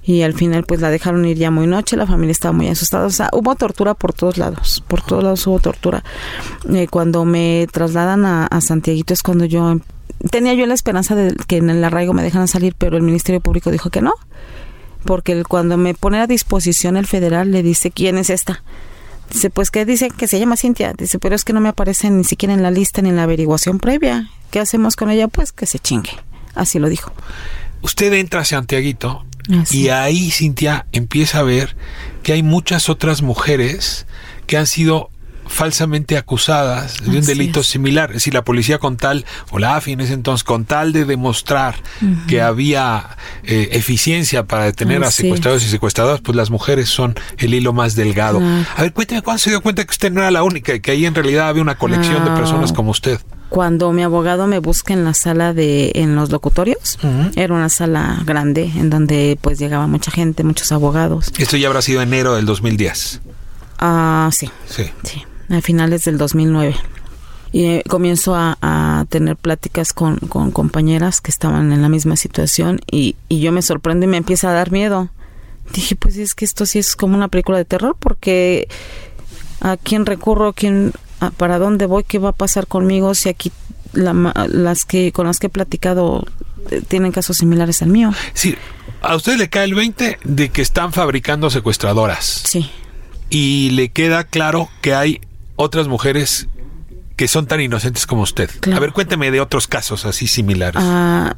y 0.03 0.23
al 0.23 0.33
final 0.33 0.63
pues 0.63 0.81
la 0.81 0.89
dejaron 0.89 1.25
ir 1.25 1.37
ya 1.37 1.51
muy 1.51 1.67
noche, 1.67 1.95
la 1.95 2.07
familia 2.07 2.31
estaba 2.31 2.53
muy 2.53 2.67
asustada, 2.67 3.05
o 3.05 3.11
sea, 3.11 3.29
hubo 3.33 3.55
tortura 3.55 3.93
por 3.93 4.13
todos 4.13 4.37
lados, 4.37 4.83
por 4.87 5.01
todos 5.01 5.23
lados 5.23 5.45
hubo 5.47 5.59
tortura. 5.59 6.03
Eh, 6.73 6.87
cuando 6.87 7.25
me 7.25 7.67
trasladan 7.71 8.25
a, 8.25 8.47
a 8.47 8.61
Santiaguito 8.61 9.13
es 9.13 9.23
cuando 9.23 9.45
yo 9.45 9.71
em, 9.71 9.81
tenía 10.31 10.53
yo 10.53 10.65
la 10.65 10.73
esperanza 10.73 11.15
de 11.15 11.35
que 11.47 11.57
en 11.57 11.69
el 11.69 11.83
arraigo 11.83 12.13
me 12.13 12.23
dejaran 12.23 12.47
salir, 12.47 12.75
pero 12.77 12.97
el 12.97 13.03
Ministerio 13.03 13.41
Público 13.41 13.71
dijo 13.71 13.89
que 13.89 14.01
no, 14.01 14.13
porque 15.05 15.43
cuando 15.43 15.77
me 15.77 15.93
pone 15.93 16.19
a 16.19 16.27
disposición 16.27 16.97
el 16.97 17.07
federal 17.07 17.51
le 17.51 17.63
dice, 17.63 17.91
¿quién 17.91 18.17
es 18.17 18.29
esta? 18.29 18.63
Dice, 19.31 19.49
pues 19.49 19.71
que 19.71 19.85
dice 19.85 20.09
que 20.09 20.27
se 20.27 20.39
llama 20.39 20.57
Cintia. 20.57 20.93
Dice, 20.93 21.17
pero 21.17 21.35
es 21.35 21.45
que 21.45 21.53
no 21.53 21.61
me 21.61 21.69
aparece 21.69 22.09
ni 22.09 22.25
siquiera 22.25 22.53
en 22.53 22.63
la 22.63 22.71
lista 22.71 23.01
ni 23.01 23.09
en 23.09 23.15
la 23.15 23.23
averiguación 23.23 23.79
previa. 23.79 24.29
¿Qué 24.51 24.59
hacemos 24.59 24.97
con 24.97 25.09
ella? 25.09 25.29
Pues 25.29 25.53
que 25.53 25.65
se 25.65 25.79
chingue. 25.79 26.11
Así 26.53 26.79
lo 26.79 26.89
dijo. 26.89 27.13
Usted 27.81 28.11
entra 28.13 28.41
a 28.41 28.45
Santiaguito 28.45 29.25
y 29.71 29.89
ahí, 29.89 30.31
Cintia, 30.31 30.85
empieza 30.91 31.39
a 31.39 31.43
ver 31.43 31.75
que 32.23 32.33
hay 32.33 32.43
muchas 32.43 32.89
otras 32.89 33.21
mujeres 33.21 34.05
que 34.47 34.57
han 34.57 34.67
sido 34.67 35.09
falsamente 35.51 36.17
acusadas 36.17 37.01
de 37.03 37.17
un 37.17 37.25
delito 37.25 37.61
similar. 37.61 38.09
Es 38.11 38.17
decir, 38.17 38.33
la 38.33 38.43
policía 38.43 38.79
con 38.79 38.97
tal, 38.97 39.25
o 39.51 39.59
la 39.59 39.75
AFI 39.75 39.93
en 39.93 40.01
ese 40.01 40.13
entonces, 40.13 40.43
con 40.43 40.65
tal 40.65 40.93
de 40.93 41.05
demostrar 41.05 41.75
que 42.27 42.41
había 42.41 43.17
eh, 43.43 43.69
eficiencia 43.73 44.45
para 44.45 44.65
detener 44.65 45.03
a 45.03 45.11
secuestrados 45.11 45.63
y 45.63 45.67
secuestradoras, 45.67 46.21
pues 46.21 46.35
las 46.35 46.49
mujeres 46.49 46.89
son 46.89 47.15
el 47.37 47.53
hilo 47.53 47.73
más 47.73 47.95
delgado. 47.95 48.41
A 48.75 48.81
ver, 48.81 48.93
cuénteme, 48.93 49.21
¿cuándo 49.21 49.39
se 49.39 49.49
dio 49.49 49.61
cuenta 49.61 49.83
que 49.83 49.91
usted 49.91 50.11
no 50.11 50.21
era 50.21 50.31
la 50.31 50.43
única 50.43 50.73
y 50.73 50.79
que 50.79 50.91
ahí 50.91 51.05
en 51.05 51.13
realidad 51.13 51.49
había 51.49 51.61
una 51.61 51.77
colección 51.77 52.23
de 52.23 52.31
personas 52.31 52.71
como 52.71 52.91
usted? 52.91 53.19
Cuando 53.51 53.91
mi 53.91 54.01
abogado 54.01 54.47
me 54.47 54.59
busca 54.59 54.93
en 54.93 55.03
la 55.03 55.13
sala 55.13 55.53
de 55.53 55.91
en 55.95 56.15
los 56.15 56.31
locutorios 56.31 56.97
era 57.35 57.53
una 57.53 57.67
sala 57.67 58.23
grande 58.25 58.63
en 58.63 58.89
donde 58.89 59.37
pues 59.41 59.59
llegaba 59.59 59.87
mucha 59.87 60.09
gente 60.09 60.43
muchos 60.45 60.71
abogados. 60.71 61.31
Esto 61.37 61.57
ya 61.57 61.67
habrá 61.67 61.81
sido 61.81 62.01
enero 62.01 62.33
del 62.35 62.45
2010 62.45 63.21
ah 63.77 64.29
sí. 64.31 64.49
Sí. 64.67 64.85
Sí 65.03 65.25
a 65.49 65.61
finales 65.61 66.05
del 66.05 66.17
2009 66.17 66.75
y 67.51 67.65
eh, 67.65 67.83
comienzo 67.89 68.33
a, 68.35 69.05
tener 69.09 69.35
pláticas 69.35 69.91
con, 69.91 70.17
con, 70.17 70.51
compañeras 70.51 71.19
que 71.19 71.31
estaban 71.31 71.73
en 71.73 71.81
la 71.81 71.89
misma 71.89 72.15
situación 72.15 72.79
y, 72.89 73.17
y 73.27 73.41
yo 73.41 73.51
me 73.51 73.61
sorprendo 73.61 74.05
y 74.05 74.07
me 74.07 74.15
empieza 74.15 74.49
a 74.49 74.53
dar 74.53 74.71
miedo. 74.71 75.09
Dije 75.73 75.97
pues 75.97 76.15
es 76.15 76.33
que 76.33 76.45
esto 76.45 76.65
sí 76.65 76.79
es 76.79 76.95
como 76.95 77.15
una 77.15 77.27
película 77.27 77.57
de 77.57 77.65
terror 77.65 77.97
porque 77.99 78.69
a 79.59 79.75
quién 79.75 80.05
recurro, 80.05 80.53
quién 80.53 80.93
para 81.29 81.59
dónde 81.59 81.85
voy, 81.85 82.03
qué 82.03 82.17
va 82.19 82.29
a 82.29 82.33
pasar 82.33 82.67
conmigo 82.67 83.13
si 83.13 83.29
aquí 83.29 83.51
las 83.93 84.85
que 84.85 85.11
con 85.11 85.27
las 85.27 85.39
que 85.39 85.47
he 85.47 85.49
platicado 85.49 86.25
eh, 86.69 86.81
tienen 86.87 87.11
casos 87.11 87.37
similares 87.37 87.81
al 87.81 87.89
mío. 87.89 88.13
Sí, 88.33 88.55
a 89.01 89.15
usted 89.15 89.37
le 89.37 89.49
cae 89.49 89.65
el 89.65 89.75
20 89.75 90.19
de 90.23 90.49
que 90.49 90.61
están 90.61 90.93
fabricando 90.93 91.49
secuestradoras. 91.49 92.41
Sí. 92.45 92.69
Y 93.29 93.71
le 93.71 93.89
queda 93.89 94.23
claro 94.23 94.69
que 94.81 94.93
hay 94.93 95.21
otras 95.55 95.87
mujeres 95.87 96.47
que 97.15 97.27
son 97.27 97.45
tan 97.45 97.61
inocentes 97.61 98.05
como 98.05 98.23
usted. 98.23 98.49
A 98.73 98.79
ver, 98.79 98.93
cuénteme 98.93 99.31
de 99.31 99.41
otros 99.41 99.67
casos 99.67 100.05
así 100.05 100.27
similares. 100.27 100.81
Ah, 100.83 101.35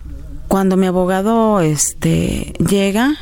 cuando 0.47 0.77
mi 0.77 0.87
abogado 0.87 1.61
este 1.61 2.53
llega, 2.59 3.15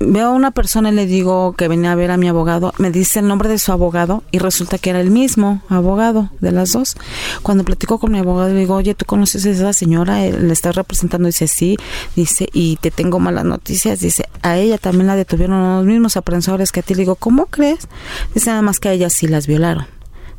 veo 0.00 0.28
a 0.28 0.30
una 0.30 0.50
persona 0.50 0.90
y 0.90 0.92
le 0.92 1.06
digo 1.06 1.54
que 1.54 1.68
venía 1.68 1.92
a 1.92 1.94
ver 1.94 2.10
a 2.10 2.16
mi 2.16 2.28
abogado, 2.28 2.72
me 2.78 2.90
dice 2.90 3.20
el 3.20 3.28
nombre 3.28 3.48
de 3.48 3.58
su 3.58 3.72
abogado 3.72 4.22
y 4.30 4.38
resulta 4.38 4.78
que 4.78 4.90
era 4.90 5.00
el 5.00 5.10
mismo 5.10 5.62
abogado 5.68 6.30
de 6.40 6.52
las 6.52 6.72
dos. 6.72 6.96
Cuando 7.42 7.64
platico 7.64 7.98
con 7.98 8.12
mi 8.12 8.18
abogado 8.18 8.52
le 8.52 8.60
digo, 8.60 8.74
oye, 8.74 8.94
¿tú 8.94 9.04
conoces 9.04 9.44
a 9.46 9.50
esa 9.50 9.72
señora? 9.72 10.18
¿Le 10.20 10.52
estás 10.52 10.74
representando? 10.76 11.26
Dice, 11.26 11.48
sí. 11.48 11.76
Dice, 12.16 12.48
y 12.52 12.76
te 12.76 12.90
tengo 12.90 13.18
malas 13.20 13.44
noticias. 13.44 14.00
Dice, 14.00 14.26
a 14.42 14.56
ella 14.56 14.78
también 14.78 15.06
la 15.06 15.16
detuvieron 15.16 15.78
los 15.78 15.86
mismos 15.86 16.16
aprensores 16.16 16.72
que 16.72 16.80
a 16.80 16.82
ti. 16.82 16.94
Le 16.94 17.00
digo, 17.00 17.16
¿cómo 17.16 17.46
crees? 17.46 17.88
Dice, 18.34 18.50
nada 18.50 18.62
más 18.62 18.80
que 18.80 18.88
a 18.88 18.92
ella 18.92 19.10
sí 19.10 19.26
las 19.26 19.46
violaron. 19.46 19.86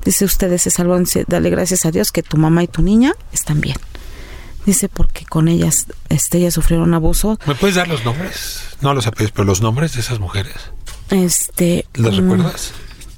Dice, 0.04 0.26
ustedes 0.26 0.62
se 0.62 0.70
salvan, 0.70 1.06
dale 1.28 1.50
gracias 1.50 1.86
a 1.86 1.92
Dios 1.92 2.12
que 2.12 2.22
tu 2.22 2.38
mamá 2.38 2.64
y 2.64 2.68
tu 2.68 2.82
niña 2.82 3.14
están 3.34 3.60
bien. 3.60 3.78
Dice, 4.66 4.90
porque 4.90 5.26
con 5.26 5.48
ellas, 5.48 5.86
este, 6.10 6.40
ellas 6.40 6.54
sufrieron 6.54 6.94
abuso. 6.94 7.40
¿Me 7.46 7.56
puedes 7.56 7.76
dar 7.76 7.88
los 7.88 8.04
nombres? 8.04 8.62
No 8.82 8.94
los 8.94 9.08
apellidos, 9.08 9.32
pero 9.32 9.46
los 9.46 9.62
nombres 9.62 9.94
de 9.94 10.02
esas 10.02 10.20
mujeres. 10.20 10.56
Este. 11.10 11.86
¿Las 11.94 12.16
recuerdas? 12.16 12.74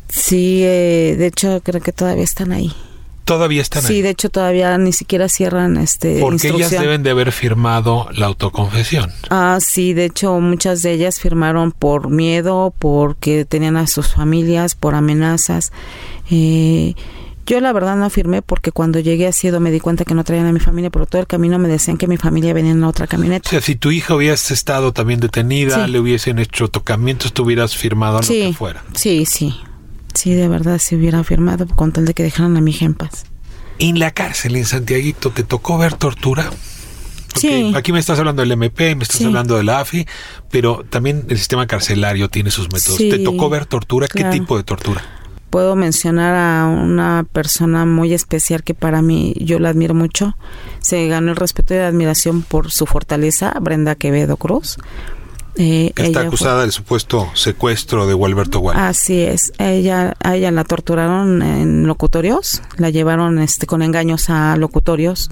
Sí, 0.10 0.62
eh, 0.64 1.16
de 1.18 1.28
hecho 1.28 1.62
creo 1.64 1.82
que 1.82 1.94
todavía 1.94 2.24
están 2.24 2.52
ahí. 2.52 2.74
Todavía 3.24 3.62
están 3.62 3.84
ahí. 3.84 3.88
Sí, 3.88 4.02
de 4.02 4.10
hecho 4.10 4.30
todavía 4.30 4.78
ni 4.78 4.94
siquiera 4.94 5.28
cierran 5.28 5.78
este. 5.78 6.20
Porque 6.20 6.48
ellas 6.48 6.72
deben 6.72 7.04
de 7.04 7.10
haber 7.12 7.34
firmado 7.34 8.08
la 8.14 8.28
autoconfesión. 8.28 9.12
Ah, 9.30 9.60
sí, 9.60 9.94
de 9.94 10.06
hecho 10.06 10.40
muchas 10.40 10.82
de 10.82 10.94
ellas 10.94 11.20
firmaron 11.20 11.74
por 11.74 12.10
miedo, 12.10 12.74
porque 12.80 13.44
tenían 13.44 13.76
a 13.76 13.88
sus 13.88 14.08
familias, 14.14 14.76
por 14.76 14.96
amenazas. 14.96 15.74
Eh, 16.32 16.96
yo 17.48 17.62
la 17.62 17.72
verdad 17.72 17.96
no 17.96 18.10
firmé 18.10 18.42
porque 18.42 18.72
cuando 18.72 19.00
llegué 19.00 19.26
a 19.26 19.32
Siedo 19.32 19.60
me 19.62 19.72
di 19.72 19.80
cuenta 19.80 20.04
que 20.04 20.14
no 20.14 20.24
traían 20.26 20.46
a 20.48 20.52
mi 20.52 20.60
familia, 20.60 20.90
pero 20.90 21.06
todo 21.06 21.22
el 21.22 21.28
camino 21.28 21.58
me 21.58 21.70
decían 21.70 21.98
que 21.98 22.06
mi 22.06 22.18
familia 22.18 22.54
venía 22.54 22.72
en 22.72 22.82
la 22.82 22.90
otra 22.90 23.08
camioneta. 23.08 23.48
O 23.48 23.50
sea, 23.50 23.62
si 23.62 23.76
tu 23.76 23.90
hija 23.90 24.14
hubiese 24.16 24.54
estado 24.54 24.92
también 24.92 25.22
detenida, 25.22 25.88
le 25.88 26.00
hubiesen 26.00 26.40
hecho 26.40 26.68
tocamientos, 26.68 27.32
tú 27.32 27.44
hubieras 27.44 27.76
firmado 27.76 28.20
lo 28.20 28.28
que 28.28 28.54
fuera. 28.54 28.84
Sí, 28.94 29.26
sí. 29.26 29.58
Sí, 30.14 30.34
de 30.34 30.48
verdad, 30.48 30.80
si 30.80 30.96
hubiera 30.96 31.24
firmado 31.24 31.68
con 31.68 31.92
tal 31.92 32.06
de 32.06 32.14
que 32.14 32.24
dejaran 32.24 32.58
a 32.58 32.62
mi 32.62 32.72
hija 32.72 32.86
en 32.86 32.96
paz. 32.96 33.26
En 33.80 34.00
la 34.00 34.12
cárcel 34.12 34.56
en 34.56 34.66
Santiaguito, 34.66 35.30
¿te 35.32 35.44
tocó 35.44 35.78
ver 35.78 35.94
tortura? 35.94 36.50
sí. 37.36 37.72
Aquí 37.76 37.92
me 37.92 38.00
estás 38.00 38.20
hablando 38.20 38.42
del 38.42 38.52
MP, 38.52 38.96
me 38.96 39.04
estás 39.04 39.22
hablando 39.22 39.56
de 39.56 39.64
la 39.64 39.80
AFI, 39.80 40.06
pero 40.50 40.84
también 40.90 41.26
el 41.30 41.38
sistema 41.38 41.68
carcelario 41.68 42.30
tiene 42.30 42.52
sus 42.52 42.72
métodos. 42.74 42.98
¿Te 42.98 43.20
tocó 43.20 43.50
ver 43.50 43.68
tortura? 43.68 44.08
¿Qué 44.08 44.24
tipo 44.26 44.58
de 44.58 44.64
tortura? 44.64 45.17
Puedo 45.50 45.76
mencionar 45.76 46.36
a 46.36 46.68
una 46.68 47.26
persona 47.32 47.86
muy 47.86 48.14
especial 48.14 48.64
que 48.64 48.74
para 48.74 49.02
mí 49.02 49.34
yo 49.40 49.60
la 49.60 49.70
admiro 49.70 49.94
mucho. 49.94 50.36
Se 50.80 51.08
ganó 51.08 51.32
el 51.32 51.38
respeto 51.38 51.74
y 51.74 51.78
la 51.78 51.88
admiración 51.88 52.42
por 52.42 52.72
su 52.72 52.86
fortaleza, 52.86 53.54
Brenda 53.62 53.96
Quevedo 53.96 54.38
Cruz. 54.38 54.78
Eh, 55.60 55.92
está 55.96 56.22
acusada 56.22 56.62
del 56.62 56.72
supuesto 56.72 57.30
secuestro 57.34 58.06
de 58.06 58.14
Gualberto 58.14 58.60
Gual. 58.60 58.78
Así 58.78 59.22
es. 59.22 59.54
Ella, 59.58 60.14
a 60.24 60.36
ella 60.36 60.52
la 60.52 60.64
torturaron 60.64 61.42
en 61.42 61.88
locutorios, 61.88 62.62
la 62.78 62.92
llevaron 62.92 63.40
este, 63.40 63.66
con 63.66 63.82
engaños 63.82 64.30
a 64.30 64.56
locutorios 64.56 65.30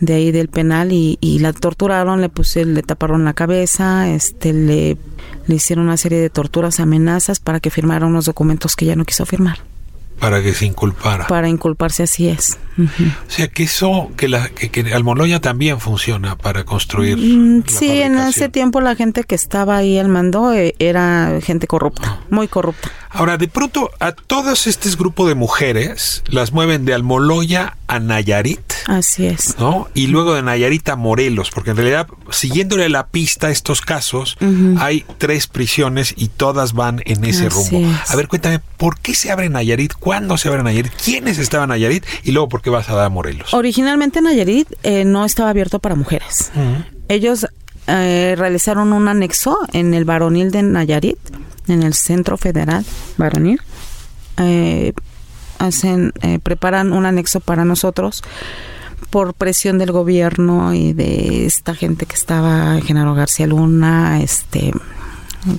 de 0.00 0.14
ahí 0.14 0.32
del 0.32 0.48
penal 0.48 0.92
y, 0.92 1.38
la 1.40 1.52
torturaron, 1.52 2.20
le 2.20 2.28
puse, 2.28 2.64
le 2.64 2.82
taparon 2.82 3.24
la 3.24 3.34
cabeza, 3.34 4.08
este, 4.08 4.52
le, 4.52 4.96
le 5.50 5.56
hicieron 5.56 5.86
una 5.86 5.96
serie 5.96 6.18
de 6.18 6.30
torturas, 6.30 6.80
amenazas 6.80 7.40
para 7.40 7.60
que 7.60 7.70
firmara 7.70 8.06
unos 8.06 8.24
documentos 8.24 8.76
que 8.76 8.86
ya 8.86 8.96
no 8.96 9.04
quiso 9.04 9.26
firmar. 9.26 9.58
Para 10.18 10.42
que 10.42 10.54
se 10.54 10.66
inculpara. 10.66 11.26
Para 11.26 11.48
inculparse, 11.48 12.04
así 12.04 12.28
es. 12.28 12.58
O 12.84 13.30
sea, 13.30 13.48
que 13.48 13.64
eso, 13.64 14.10
que, 14.16 14.28
la, 14.28 14.48
que, 14.48 14.70
que 14.70 14.92
Almoloya 14.92 15.40
también 15.40 15.80
funciona 15.80 16.36
para 16.36 16.64
construir. 16.64 17.16
Mm, 17.18 17.64
sí, 17.66 18.00
en 18.02 18.18
ese 18.18 18.48
tiempo 18.48 18.80
la 18.80 18.94
gente 18.96 19.24
que 19.24 19.34
estaba 19.34 19.76
ahí 19.76 19.98
al 19.98 20.08
mando 20.08 20.52
eh, 20.52 20.74
era 20.78 21.40
gente 21.42 21.66
corrupta, 21.66 22.20
muy 22.30 22.48
corrupta. 22.48 22.90
Ahora, 23.12 23.36
de 23.36 23.48
pronto, 23.48 23.90
a 23.98 24.12
todos 24.12 24.68
estos 24.68 24.96
grupos 24.96 25.28
de 25.28 25.34
mujeres 25.34 26.22
las 26.28 26.52
mueven 26.52 26.84
de 26.84 26.94
Almoloya 26.94 27.76
a 27.88 27.98
Nayarit. 27.98 28.60
Así 28.86 29.26
es. 29.26 29.56
¿No? 29.58 29.88
Y 29.94 30.06
luego 30.06 30.34
de 30.34 30.42
Nayarit 30.42 30.88
a 30.88 30.96
Morelos, 30.96 31.50
porque 31.50 31.70
en 31.70 31.76
realidad, 31.76 32.06
siguiéndole 32.30 32.88
la 32.88 33.08
pista 33.08 33.48
a 33.48 33.50
estos 33.50 33.80
casos, 33.80 34.38
hay 34.78 35.04
tres 35.18 35.48
prisiones 35.48 36.14
y 36.16 36.28
todas 36.28 36.72
van 36.72 37.02
en 37.04 37.24
ese 37.24 37.48
rumbo. 37.48 37.92
A 38.06 38.14
ver, 38.14 38.28
cuéntame, 38.28 38.60
¿por 38.76 39.00
qué 39.00 39.14
se 39.14 39.32
abre 39.32 39.48
Nayarit? 39.48 39.92
¿Cuándo 39.94 40.38
se 40.38 40.48
abre 40.48 40.62
Nayarit? 40.62 40.92
¿Quiénes 41.04 41.38
estaban 41.38 41.64
en 41.64 41.80
Nayarit? 41.80 42.04
Y 42.22 42.30
luego, 42.30 42.48
¿por 42.48 42.62
qué 42.62 42.69
vas 42.70 42.88
a 42.90 42.94
dar 42.94 43.06
a 43.06 43.08
Morelos? 43.08 43.52
Originalmente 43.54 44.20
Nayarit 44.20 44.68
eh, 44.82 45.04
no 45.04 45.24
estaba 45.24 45.50
abierto 45.50 45.78
para 45.78 45.94
mujeres. 45.94 46.50
Ellos 47.08 47.46
eh, 47.86 48.34
realizaron 48.36 48.92
un 48.92 49.08
anexo 49.08 49.58
en 49.72 49.94
el 49.94 50.04
varonil 50.04 50.50
de 50.50 50.62
Nayarit 50.62 51.18
en 51.68 51.82
el 51.82 51.94
Centro 51.94 52.36
Federal 52.36 52.84
Varonil. 53.16 53.60
Eh, 54.38 54.92
hacen, 55.58 56.12
eh, 56.22 56.38
preparan 56.38 56.92
un 56.92 57.06
anexo 57.06 57.40
para 57.40 57.64
nosotros 57.64 58.22
por 59.10 59.34
presión 59.34 59.78
del 59.78 59.92
gobierno 59.92 60.72
y 60.72 60.92
de 60.92 61.46
esta 61.46 61.74
gente 61.74 62.06
que 62.06 62.14
estaba, 62.14 62.80
Genaro 62.80 63.14
García 63.14 63.46
Luna, 63.46 64.22
este 64.22 64.72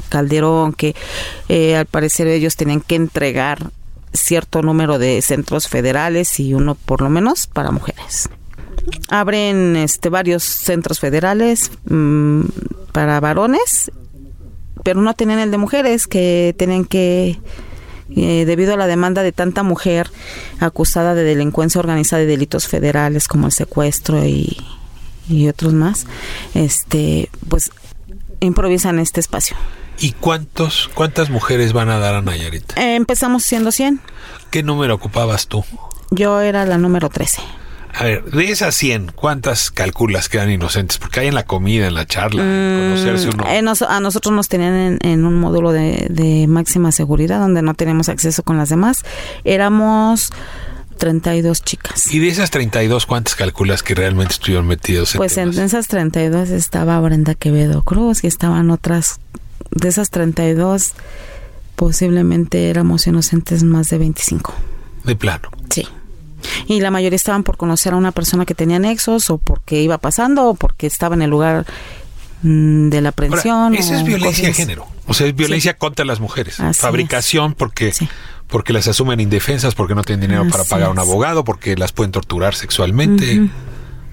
Calderón, 0.09 0.73
que 0.73 0.95
eh, 1.49 1.75
al 1.75 1.85
parecer 1.85 2.27
ellos 2.27 2.55
tenían 2.55 2.81
que 2.81 2.95
entregar 2.95 3.71
cierto 4.13 4.61
número 4.61 4.99
de 4.99 5.21
centros 5.21 5.67
federales 5.67 6.39
y 6.39 6.53
uno 6.53 6.75
por 6.75 7.01
lo 7.01 7.09
menos 7.09 7.47
para 7.47 7.71
mujeres. 7.71 8.29
Abren 9.09 9.75
este 9.75 10.09
varios 10.09 10.43
centros 10.43 10.99
federales 10.99 11.71
mm, 11.85 12.41
para 12.91 13.19
varones 13.19 13.91
pero 14.83 15.01
no 15.01 15.13
tenían 15.13 15.39
el 15.39 15.51
de 15.51 15.57
mujeres, 15.57 16.07
que 16.07 16.55
tenían 16.57 16.85
que, 16.85 17.39
eh, 18.15 18.45
debido 18.45 18.73
a 18.73 18.77
la 18.77 18.87
demanda 18.87 19.23
de 19.23 19.31
tanta 19.31 19.63
mujer 19.63 20.09
acusada 20.59 21.13
de 21.13 21.23
delincuencia 21.23 21.79
organizada 21.79 22.23
y 22.23 22.27
delitos 22.27 22.67
federales 22.67 23.27
como 23.27 23.47
el 23.47 23.51
secuestro 23.51 24.25
y, 24.25 24.57
y 25.29 25.47
otros 25.47 25.73
más, 25.73 26.05
este, 26.53 27.29
pues 27.47 27.71
improvisan 28.41 28.99
este 28.99 29.19
espacio. 29.19 29.55
¿Y 29.99 30.13
cuántos, 30.13 30.89
cuántas 30.93 31.29
mujeres 31.29 31.73
van 31.73 31.89
a 31.89 31.99
dar 31.99 32.15
a 32.15 32.21
Nayarit? 32.21 32.77
Eh, 32.77 32.95
empezamos 32.95 33.43
siendo 33.43 33.71
100. 33.71 34.01
¿Qué 34.49 34.63
número 34.63 34.95
ocupabas 34.95 35.47
tú? 35.47 35.63
Yo 36.09 36.41
era 36.41 36.65
la 36.65 36.77
número 36.77 37.09
13. 37.09 37.41
A 37.93 38.05
ver, 38.05 38.23
de 38.23 38.45
esas 38.45 38.73
100, 38.75 39.11
¿cuántas 39.15 39.69
calculas 39.69 40.29
quedan 40.29 40.49
inocentes? 40.49 40.97
Porque 40.97 41.19
hay 41.19 41.27
en 41.27 41.35
la 41.35 41.43
comida, 41.43 41.87
en 41.87 41.93
la 41.93 42.05
charla, 42.05 42.41
conocerse 42.41 43.29
uno. 43.29 43.45
Eh, 43.47 43.59
a 43.59 43.99
nosotros 43.99 44.33
nos 44.33 44.47
tenían 44.47 44.97
en, 45.01 45.25
un 45.25 45.39
módulo 45.39 45.71
de, 45.71 46.45
máxima 46.47 46.91
seguridad 46.91 47.39
donde 47.39 47.61
no 47.61 47.73
tenemos 47.73 48.07
acceso 48.09 48.43
con 48.43 48.57
las 48.57 48.69
demás. 48.69 49.03
Éramos 49.43 50.31
32 51.01 51.63
chicas. 51.63 52.13
¿Y 52.13 52.19
de 52.19 52.27
esas 52.27 52.51
32 52.51 53.07
cuántas 53.07 53.33
calculas 53.33 53.81
que 53.81 53.95
realmente 53.95 54.33
estuvieron 54.33 54.67
metidos 54.67 55.15
en 55.15 55.17
Pues 55.17 55.35
en 55.37 55.49
esas 55.57 55.87
32 55.87 56.49
estaba 56.51 56.99
Brenda 56.99 57.33
Quevedo 57.33 57.81
Cruz 57.81 58.23
y 58.23 58.27
estaban 58.27 58.69
otras, 58.69 59.19
de 59.71 59.89
esas 59.89 60.11
32 60.11 60.93
posiblemente 61.75 62.69
éramos 62.69 63.07
inocentes 63.07 63.63
más 63.63 63.89
de 63.89 63.97
25. 63.97 64.53
De 65.03 65.15
plano. 65.15 65.49
Sí 65.71 65.87
y 66.67 66.81
la 66.81 66.91
mayoría 66.91 67.15
estaban 67.15 67.43
por 67.43 67.57
conocer 67.57 67.93
a 67.93 67.95
una 67.95 68.11
persona 68.11 68.45
que 68.45 68.55
tenía 68.55 68.79
nexos 68.79 69.29
o 69.29 69.37
porque 69.37 69.81
iba 69.81 69.97
pasando 69.97 70.49
o 70.49 70.53
porque 70.55 70.87
estaba 70.87 71.15
en 71.15 71.21
el 71.21 71.29
lugar 71.29 71.65
mm, 72.43 72.89
de 72.89 73.01
la 73.01 73.09
aprehensión. 73.09 73.75
Esa 73.75 73.97
es 73.97 74.03
violencia 74.03 74.47
de 74.47 74.53
género, 74.53 74.87
o 75.07 75.13
sea, 75.13 75.27
es 75.27 75.35
violencia 75.35 75.77
contra 75.77 76.05
las 76.05 76.19
mujeres. 76.19 76.57
Fabricación 76.73 77.53
porque 77.53 77.93
porque 78.51 78.73
las 78.73 78.87
asumen 78.87 79.19
indefensas, 79.19 79.73
porque 79.73 79.95
no 79.95 80.03
tienen 80.03 80.29
dinero 80.29 80.47
para 80.51 80.65
pagar 80.65 80.89
un 80.89 80.99
abogado, 80.99 81.43
porque 81.43 81.75
las 81.75 81.93
pueden 81.93 82.11
torturar 82.11 82.53
sexualmente. 82.53 83.49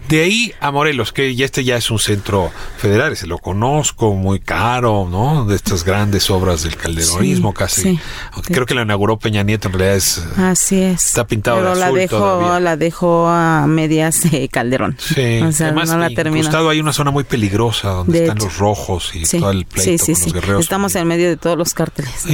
De 0.09 0.23
ahí 0.23 0.55
a 0.61 0.71
Morelos, 0.71 1.13
que 1.13 1.35
ya 1.35 1.45
este 1.45 1.65
ya 1.65 1.77
es 1.77 1.91
un 1.91 1.99
centro 1.99 2.51
federal, 2.79 3.15
se 3.15 3.27
lo 3.27 3.37
conozco, 3.37 4.15
muy 4.15 4.41
caro, 4.41 5.07
¿no? 5.11 5.45
De 5.45 5.55
estas 5.55 5.85
grandes 5.85 6.31
obras 6.31 6.63
del 6.63 6.77
calderonismo, 6.77 7.53
casi. 7.53 8.01
creo 8.45 8.65
que 8.65 8.75
la 8.75 8.83
inauguró 8.83 9.19
Peña 9.19 9.43
Nieto, 9.43 9.69
en 9.69 9.75
realidad 9.75 9.97
es. 9.97 10.25
Así 10.39 10.81
es. 10.81 11.05
Está 11.05 11.27
pintado 11.27 11.59
Pero 11.59 11.75
de 11.75 11.81
la 11.81 11.93
dejó, 11.93 12.59
la 12.59 12.77
dejó 12.79 13.29
a 13.29 13.67
medias 13.67 14.23
Calderón. 14.51 14.97
Sí. 14.99 15.43
O 15.43 15.53
sea, 15.53 15.67
Además, 15.67 15.91
no 15.91 15.99
la 15.99 16.09
terminó. 16.09 16.71
hay 16.71 16.81
una 16.81 16.95
zona 16.95 17.11
muy 17.11 17.25
peligrosa 17.25 17.91
donde 17.91 18.21
están 18.21 18.39
los 18.39 18.57
rojos 18.57 19.11
y 19.15 19.25
todo 19.25 19.51
el 19.51 19.67
pleito 19.67 20.07
con 20.07 20.15
los 20.15 20.33
guerreros. 20.33 20.61
Estamos 20.63 20.95
en 20.95 21.07
medio 21.07 21.29
de 21.29 21.37
todos 21.37 21.59
los 21.59 21.75
cárteles. 21.75 22.25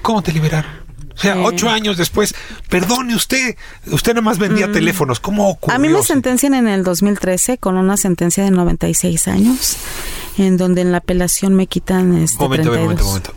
¿Cómo 0.00 0.22
te 0.22 0.32
liberaron? 0.32 0.89
O 1.14 1.20
sea, 1.20 1.40
ocho 1.42 1.68
años 1.68 1.96
después, 1.96 2.34
perdone 2.68 3.14
usted, 3.14 3.56
usted 3.86 4.14
nada 4.14 4.22
más 4.22 4.38
vendía 4.38 4.68
mm. 4.68 4.72
teléfonos. 4.72 5.20
¿Cómo 5.20 5.48
ocurrió? 5.50 5.76
A 5.76 5.78
mí 5.78 5.88
me 5.88 6.02
sentencian 6.02 6.54
en 6.54 6.68
el 6.68 6.82
2013 6.84 7.58
con 7.58 7.76
una 7.76 7.96
sentencia 7.96 8.44
de 8.44 8.50
96 8.50 9.28
años, 9.28 9.76
en 10.38 10.56
donde 10.56 10.82
en 10.82 10.92
la 10.92 10.98
apelación 10.98 11.54
me 11.54 11.66
quitan 11.66 12.16
este 12.16 12.38
momento, 12.38 12.72
momento, 12.72 13.04
momento. 13.04 13.34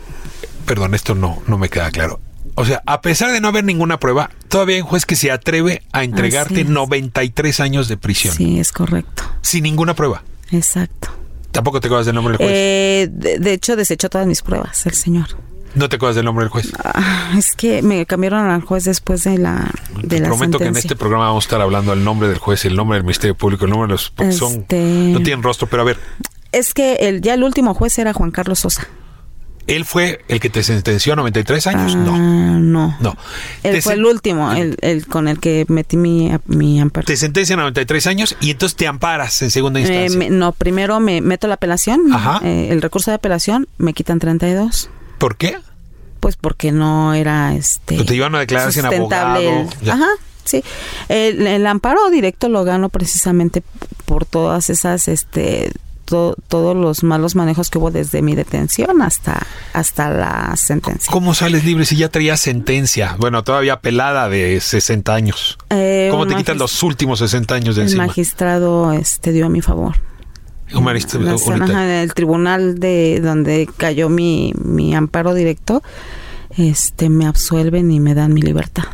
Perdón, 0.66 0.94
esto 0.94 1.14
no, 1.14 1.42
no 1.46 1.58
me 1.58 1.68
queda 1.68 1.90
claro. 1.90 2.20
O 2.56 2.64
sea, 2.64 2.82
a 2.86 3.00
pesar 3.00 3.32
de 3.32 3.40
no 3.40 3.48
haber 3.48 3.64
ninguna 3.64 3.98
prueba, 3.98 4.30
todavía 4.48 4.76
hay 4.76 4.82
un 4.82 4.88
juez 4.88 5.06
que 5.06 5.16
se 5.16 5.30
atreve 5.30 5.82
a 5.92 6.04
entregarte 6.04 6.64
93 6.64 7.60
años 7.60 7.88
de 7.88 7.96
prisión. 7.96 8.34
Sí, 8.34 8.60
es 8.60 8.72
correcto. 8.72 9.24
Sin 9.42 9.64
ninguna 9.64 9.94
prueba. 9.94 10.22
Exacto. 10.52 11.08
Tampoco 11.50 11.80
te 11.80 11.88
acuerdas 11.88 12.06
del 12.06 12.14
nombre 12.14 12.36
del 12.36 12.46
juez. 12.46 12.50
Eh, 12.52 13.08
de, 13.10 13.38
de 13.38 13.52
hecho, 13.52 13.76
desechó 13.76 14.08
todas 14.08 14.26
mis 14.26 14.42
pruebas, 14.42 14.86
el 14.86 14.94
señor. 14.94 15.28
No 15.74 15.88
te 15.88 15.96
acuerdas 15.96 16.16
del 16.16 16.24
nombre 16.24 16.44
del 16.44 16.50
juez. 16.50 16.72
Ah, 16.82 17.32
es 17.36 17.52
que 17.56 17.82
me 17.82 18.06
cambiaron 18.06 18.50
al 18.50 18.62
juez 18.62 18.84
después 18.84 19.24
de 19.24 19.38
la 19.38 19.70
de 20.02 20.20
la 20.20 20.28
Prometo 20.28 20.58
que 20.58 20.66
en 20.66 20.76
este 20.76 20.96
programa 20.96 21.26
vamos 21.26 21.44
a 21.44 21.46
estar 21.46 21.60
hablando 21.60 21.90
del 21.94 22.04
nombre 22.04 22.28
del 22.28 22.38
juez, 22.38 22.64
el 22.64 22.76
nombre 22.76 22.96
del 22.96 23.04
Ministerio 23.04 23.34
Público, 23.34 23.64
el 23.64 23.70
nombre 23.70 23.88
de 23.88 23.92
los... 23.94 24.10
porque 24.10 24.32
son, 24.32 24.52
Este- 24.52 25.10
no 25.12 25.20
tienen 25.22 25.42
rostro, 25.42 25.66
pero 25.68 25.82
a 25.82 25.84
ver, 25.86 25.98
Es 26.52 26.74
que 26.74 26.94
el, 27.00 27.20
ya 27.22 27.34
el 27.34 27.42
último 27.42 27.74
juez 27.74 27.98
era 27.98 28.12
Juan 28.12 28.30
Carlos 28.30 28.60
Sosa. 28.60 28.86
¿él 29.66 29.86
fue 29.86 30.22
el 30.28 30.40
que 30.40 30.50
te 30.50 30.62
sentenció 30.62 31.14
a 31.14 31.16
93 31.16 31.66
años? 31.68 31.94
Ah, 31.96 31.98
no, 31.98 32.58
no. 32.60 32.96
no. 33.00 33.16
Él 33.62 33.72
Te 33.76 33.80
fue 33.80 33.94
el 33.94 34.04
último, 34.04 34.52
el, 34.52 34.76
el 34.82 35.06
con 35.06 35.26
el 35.26 35.40
que 35.40 35.64
metí 35.68 35.96
mi, 35.96 36.30
mi 36.44 36.78
amparo. 36.80 37.06
Te 37.06 37.16
sentencian 37.16 37.60
a 37.60 37.62
93 37.62 38.06
años 38.08 38.36
y 38.42 38.50
entonces 38.50 38.76
te 38.76 38.86
amparas 38.86 39.40
en 39.40 39.50
segunda 39.50 39.80
Eh, 39.80 39.84
instancia. 39.84 40.18
me- 40.18 40.28
no, 40.28 40.52
primero 40.52 41.00
me 41.00 41.22
meto 41.22 41.46
la 41.48 41.54
apelación, 41.54 42.12
Ajá. 42.12 42.40
eh, 42.44 42.68
el 42.72 42.82
recurso 42.82 43.10
de 43.10 43.14
apelación, 43.14 43.66
me 43.78 43.94
quitan 43.94 44.18
32. 44.18 44.90
¿Por 45.24 45.36
qué? 45.38 45.56
Pues 46.20 46.36
porque 46.36 46.70
no 46.70 47.14
era 47.14 47.54
este. 47.54 47.94
Pues 47.94 48.06
te 48.06 48.12
llevan 48.14 48.34
a 48.34 48.40
declarar 48.40 48.70
sin 48.72 48.84
abogado, 48.84 49.40
el- 49.40 49.90
ajá, 49.90 50.06
sí. 50.44 50.62
El, 51.08 51.46
el 51.46 51.66
amparo 51.66 52.10
directo 52.10 52.50
lo 52.50 52.62
gano 52.64 52.90
precisamente 52.90 53.62
por 54.04 54.26
todas 54.26 54.68
esas, 54.68 55.08
este, 55.08 55.72
to- 56.04 56.36
todos 56.48 56.76
los 56.76 57.02
malos 57.04 57.36
manejos 57.36 57.70
que 57.70 57.78
hubo 57.78 57.90
desde 57.90 58.20
mi 58.20 58.34
detención 58.34 59.00
hasta, 59.00 59.46
hasta 59.72 60.10
la 60.10 60.54
sentencia. 60.56 61.10
¿Cómo 61.10 61.32
sales 61.32 61.64
libre 61.64 61.86
si 61.86 61.96
ya 61.96 62.10
traías 62.10 62.40
sentencia? 62.40 63.16
Bueno, 63.18 63.42
todavía 63.44 63.80
pelada 63.80 64.28
de 64.28 64.60
60 64.60 65.14
años. 65.14 65.56
Eh, 65.70 66.08
¿Cómo 66.10 66.26
te 66.26 66.34
quitan 66.36 66.56
magis- 66.56 66.60
los 66.60 66.82
últimos 66.82 67.18
60 67.20 67.54
años 67.54 67.76
de 67.76 67.82
El 67.82 67.86
encima? 67.88 68.06
magistrado 68.08 68.92
este, 68.92 69.32
dio 69.32 69.46
a 69.46 69.48
mi 69.48 69.62
favor. 69.62 69.94
Un 70.78 70.84
marista- 70.84 71.18
La- 71.18 72.14
tribunal 72.14 72.78
de 72.78 73.20
donde 73.22 73.68
cayó 73.76 74.08
mi, 74.08 74.52
mi 74.62 74.94
amparo 74.94 75.34
directo, 75.34 75.82
este 76.56 77.08
me 77.08 77.26
absuelven 77.26 77.90
y 77.90 78.00
me 78.00 78.14
dan 78.14 78.32
mi 78.34 78.42
libertad. 78.42 78.84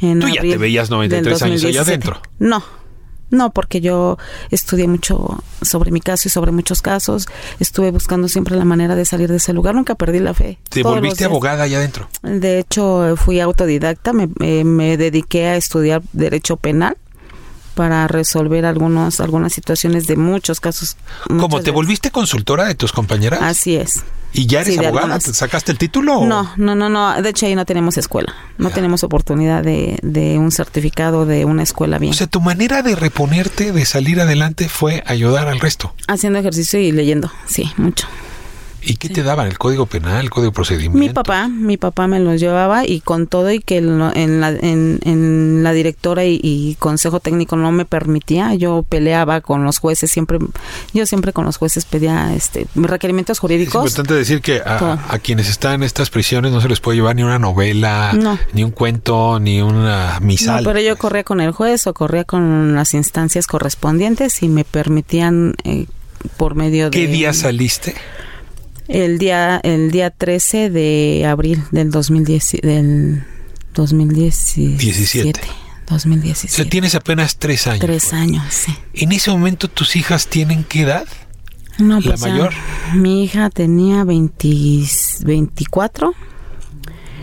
Tú 0.00 0.28
ya 0.28 0.40
te 0.40 0.56
veías 0.58 0.88
del 0.88 0.96
93 0.98 1.42
años 1.42 1.64
allá 1.64 1.80
2017. 1.80 1.90
adentro. 1.90 2.22
No, 2.38 2.62
no, 3.30 3.50
porque 3.52 3.80
yo 3.80 4.18
estudié 4.50 4.86
mucho 4.86 5.42
sobre 5.62 5.90
mi 5.90 6.00
caso 6.00 6.28
y 6.28 6.30
sobre 6.30 6.52
muchos 6.52 6.82
casos. 6.82 7.26
Estuve 7.58 7.90
buscando 7.90 8.28
siempre 8.28 8.54
la 8.56 8.64
manera 8.64 8.94
de 8.96 9.04
salir 9.04 9.30
de 9.30 9.36
ese 9.36 9.52
lugar. 9.52 9.74
Nunca 9.74 9.94
perdí 9.94 10.20
la 10.20 10.34
fe. 10.34 10.58
te 10.68 10.82
Todos 10.82 10.96
volviste 10.96 11.24
abogada 11.24 11.64
allá 11.64 11.78
adentro. 11.78 12.08
De 12.22 12.58
hecho, 12.58 13.14
fui 13.16 13.40
autodidacta. 13.40 14.12
Me, 14.12 14.28
eh, 14.40 14.64
me 14.64 14.96
dediqué 14.96 15.46
a 15.46 15.56
estudiar 15.56 16.02
derecho 16.12 16.56
penal 16.56 16.96
para 17.74 18.06
resolver 18.08 18.64
algunos, 18.66 19.20
algunas 19.20 19.52
situaciones 19.52 20.06
de 20.06 20.16
muchos 20.16 20.60
casos. 20.60 20.96
¿Cómo 21.26 21.40
muchas 21.40 21.50
te 21.50 21.56
veces. 21.70 21.74
volviste 21.74 22.10
consultora 22.10 22.64
de 22.64 22.74
tus 22.74 22.92
compañeras? 22.92 23.40
Así 23.42 23.76
es. 23.76 24.02
¿Y 24.36 24.46
ya 24.46 24.62
eres 24.62 24.74
sí, 24.74 24.78
abogada? 24.84 25.00
algunas. 25.06 25.24
¿Te 25.24 25.32
¿Sacaste 25.32 25.70
el 25.70 25.78
título? 25.78 26.18
o- 26.18 26.26
No, 26.26 26.50
no, 26.56 26.74
no, 26.74 26.88
no. 26.88 27.22
De 27.22 27.28
hecho, 27.28 27.46
ahí 27.46 27.54
no 27.54 27.64
tenemos 27.64 27.96
escuela. 27.98 28.34
No 28.58 28.70
tenemos 28.70 29.04
oportunidad 29.04 29.62
de, 29.62 29.98
de 30.02 30.38
un 30.38 30.50
certificado 30.50 31.24
de 31.24 31.44
una 31.44 31.62
escuela 31.62 31.98
bien. 31.98 32.10
O 32.12 32.16
sea, 32.16 32.26
tu 32.26 32.40
manera 32.40 32.82
de 32.82 32.96
reponerte, 32.96 33.70
de 33.70 33.84
salir 33.86 34.20
adelante, 34.20 34.68
fue 34.68 35.04
ayudar 35.06 35.46
al 35.46 35.60
resto. 35.60 35.94
Haciendo 36.08 36.40
ejercicio 36.40 36.80
y 36.80 36.90
leyendo. 36.90 37.30
Sí, 37.46 37.70
mucho. 37.76 38.08
¿Y 38.86 38.96
qué 38.96 39.08
te 39.08 39.22
daban? 39.22 39.46
¿El 39.46 39.58
código 39.58 39.86
penal? 39.86 40.20
¿El 40.24 40.30
código 40.30 40.52
procedimiento? 40.52 40.98
Mi 40.98 41.08
papá, 41.08 41.48
mi 41.48 41.76
papá 41.76 42.06
me 42.06 42.20
los 42.20 42.40
llevaba 42.40 42.86
y 42.86 43.00
con 43.00 43.26
todo 43.26 43.50
y 43.50 43.60
que 43.60 43.78
en, 43.78 43.98
la, 44.40 44.50
en, 44.50 44.98
en 45.04 45.62
la 45.62 45.72
directora 45.72 46.24
y, 46.24 46.38
y 46.42 46.76
consejo 46.78 47.20
técnico 47.20 47.56
no 47.56 47.72
me 47.72 47.84
permitía, 47.84 48.54
yo 48.54 48.84
peleaba 48.88 49.40
con 49.40 49.64
los 49.64 49.78
jueces, 49.78 50.10
siempre, 50.10 50.38
yo 50.92 51.06
siempre 51.06 51.32
con 51.32 51.44
los 51.44 51.56
jueces 51.56 51.84
pedía 51.84 52.34
este 52.34 52.66
requerimientos 52.74 53.36
Es 53.36 53.40
jurídicos. 53.40 53.74
importante 53.84 54.14
decir 54.14 54.40
que 54.42 54.60
a, 54.60 54.98
a 55.08 55.18
quienes 55.18 55.48
están 55.48 55.74
en 55.74 55.82
estas 55.84 56.10
prisiones 56.10 56.52
no 56.52 56.60
se 56.60 56.68
les 56.68 56.80
puede 56.80 56.96
llevar 56.98 57.16
ni 57.16 57.22
una 57.22 57.38
novela, 57.38 58.12
No. 58.12 58.38
ni 58.52 58.64
un 58.64 58.70
cuento, 58.70 59.38
ni 59.40 59.62
una 59.62 60.18
No, 60.20 60.26
misal. 60.26 60.64
pero 60.64 60.80
yo 60.80 60.96
corría 60.96 61.24
con 61.24 61.40
el 61.40 61.52
juez 61.52 61.86
o 61.86 61.94
corría 61.94 62.24
con 62.24 62.74
las 62.74 62.94
instancias 62.94 63.46
correspondientes 63.46 64.42
y 64.42 64.48
me 64.48 64.64
permitían 64.64 65.54
eh, 65.64 65.86
por 66.36 66.54
medio 66.54 66.86
de 66.86 66.90
¿Qué 66.90 67.06
día 67.06 67.32
saliste? 67.32 67.94
El 68.88 69.18
día 69.18 69.60
el 69.62 69.90
día 69.90 70.10
13 70.10 70.70
de 70.70 71.24
abril 71.26 71.62
del 71.70 71.90
2010 71.90 72.50
del 72.62 73.24
2017 73.74 74.76
17. 74.76 75.40
2017 75.88 76.52
O 76.52 76.56
sea, 76.56 76.64
tienes 76.70 76.94
apenas 76.94 77.36
tres 77.38 77.66
años. 77.66 77.80
Tres 77.80 78.12
años, 78.12 78.42
sí. 78.48 78.74
En 78.94 79.12
ese 79.12 79.30
momento, 79.30 79.68
¿tus 79.68 79.96
hijas 79.96 80.26
tienen 80.28 80.64
qué 80.64 80.82
edad? 80.82 81.06
No, 81.78 82.00
¿La 82.00 82.10
pues 82.12 82.20
ya, 82.20 82.28
mayor? 82.28 82.54
mi 82.94 83.24
hija 83.24 83.50
tenía 83.50 84.04
20 84.04 84.48
24 85.24 86.14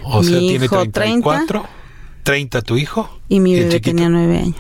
O 0.04 0.24
sea, 0.24 0.34
Mi 0.40 0.48
tiene 0.50 0.66
hijo, 0.66 0.86
34. 0.90 1.66
30 2.24 2.62
tu 2.62 2.78
hijo. 2.78 3.20
y 3.30 3.40
mi 3.40 3.54
bebé 3.56 3.70
chiquito? 3.72 3.96
tenía 3.96 4.10
9 4.10 4.38
años. 4.38 4.56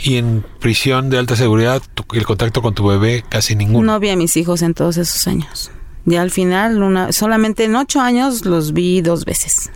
Y 0.00 0.16
en 0.16 0.44
prisión 0.60 1.10
de 1.10 1.18
alta 1.18 1.34
seguridad, 1.36 1.82
tu- 1.94 2.04
el 2.14 2.24
contacto 2.24 2.62
con 2.62 2.74
tu 2.74 2.86
bebé 2.86 3.24
casi 3.28 3.56
ninguno. 3.56 3.92
No 3.94 4.00
vi 4.00 4.10
a 4.10 4.16
mis 4.16 4.36
hijos 4.36 4.62
en 4.62 4.74
todos 4.74 4.96
esos 4.96 5.26
años. 5.26 5.70
Ya 6.04 6.22
al 6.22 6.30
final, 6.30 6.82
una, 6.82 7.12
solamente 7.12 7.64
en 7.64 7.74
ocho 7.76 8.00
años 8.00 8.44
los 8.46 8.72
vi 8.72 9.00
dos 9.02 9.24
veces. 9.24 9.70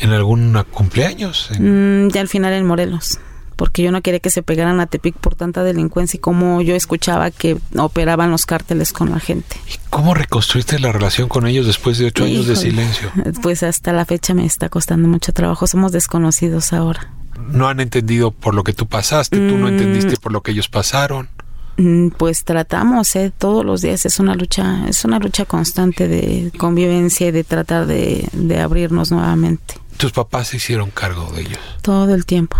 ¿En 0.00 0.10
algún 0.10 0.56
cumpleaños? 0.70 1.50
Mm, 1.58 2.08
ya 2.08 2.20
al 2.20 2.28
final 2.28 2.52
en 2.54 2.66
Morelos. 2.66 3.18
Porque 3.56 3.82
yo 3.82 3.92
no 3.92 4.00
quería 4.02 4.18
que 4.18 4.30
se 4.30 4.42
pegaran 4.42 4.80
a 4.80 4.86
Tepic 4.86 5.14
por 5.16 5.34
tanta 5.36 5.62
delincuencia 5.62 6.16
y 6.16 6.20
como 6.20 6.62
yo 6.62 6.74
escuchaba 6.74 7.30
que 7.30 7.58
operaban 7.76 8.30
los 8.30 8.46
cárteles 8.46 8.92
con 8.92 9.10
la 9.10 9.20
gente. 9.20 9.56
¿Y 9.68 9.78
¿Cómo 9.90 10.14
reconstruiste 10.14 10.80
la 10.80 10.90
relación 10.90 11.28
con 11.28 11.46
ellos 11.46 11.66
después 11.66 11.98
de 11.98 12.06
ocho 12.06 12.24
años 12.24 12.46
de 12.46 12.56
silencio? 12.56 13.12
Pues 13.42 13.62
hasta 13.62 13.92
la 13.92 14.04
fecha 14.06 14.34
me 14.34 14.44
está 14.46 14.68
costando 14.68 15.06
mucho 15.08 15.32
trabajo. 15.32 15.66
Somos 15.66 15.92
desconocidos 15.92 16.72
ahora. 16.72 17.12
No 17.38 17.68
han 17.68 17.80
entendido 17.80 18.30
por 18.30 18.54
lo 18.54 18.64
que 18.64 18.72
tú 18.72 18.86
pasaste, 18.86 19.36
tú 19.36 19.56
no 19.56 19.66
Mm. 19.66 19.68
entendiste 19.68 20.16
por 20.16 20.32
lo 20.32 20.42
que 20.42 20.50
ellos 20.52 20.68
pasaron. 20.68 21.28
Mm, 21.76 22.08
Pues 22.10 22.44
tratamos, 22.44 23.16
¿eh? 23.16 23.32
todos 23.36 23.64
los 23.64 23.80
días 23.80 24.04
es 24.04 24.18
una 24.20 24.34
lucha, 24.34 24.86
es 24.88 25.04
una 25.06 25.18
lucha 25.18 25.44
constante 25.46 26.06
de 26.08 26.52
convivencia 26.58 27.28
y 27.28 27.30
de 27.30 27.44
tratar 27.44 27.86
de, 27.86 28.28
de 28.32 28.60
abrirnos 28.60 29.10
nuevamente, 29.10 29.74
Tus 29.96 30.12
papás 30.12 30.48
se 30.48 30.58
hicieron 30.58 30.90
cargo 30.90 31.30
de 31.32 31.42
ellos. 31.42 31.58
todo 31.82 32.14
el 32.14 32.26
tiempo. 32.26 32.56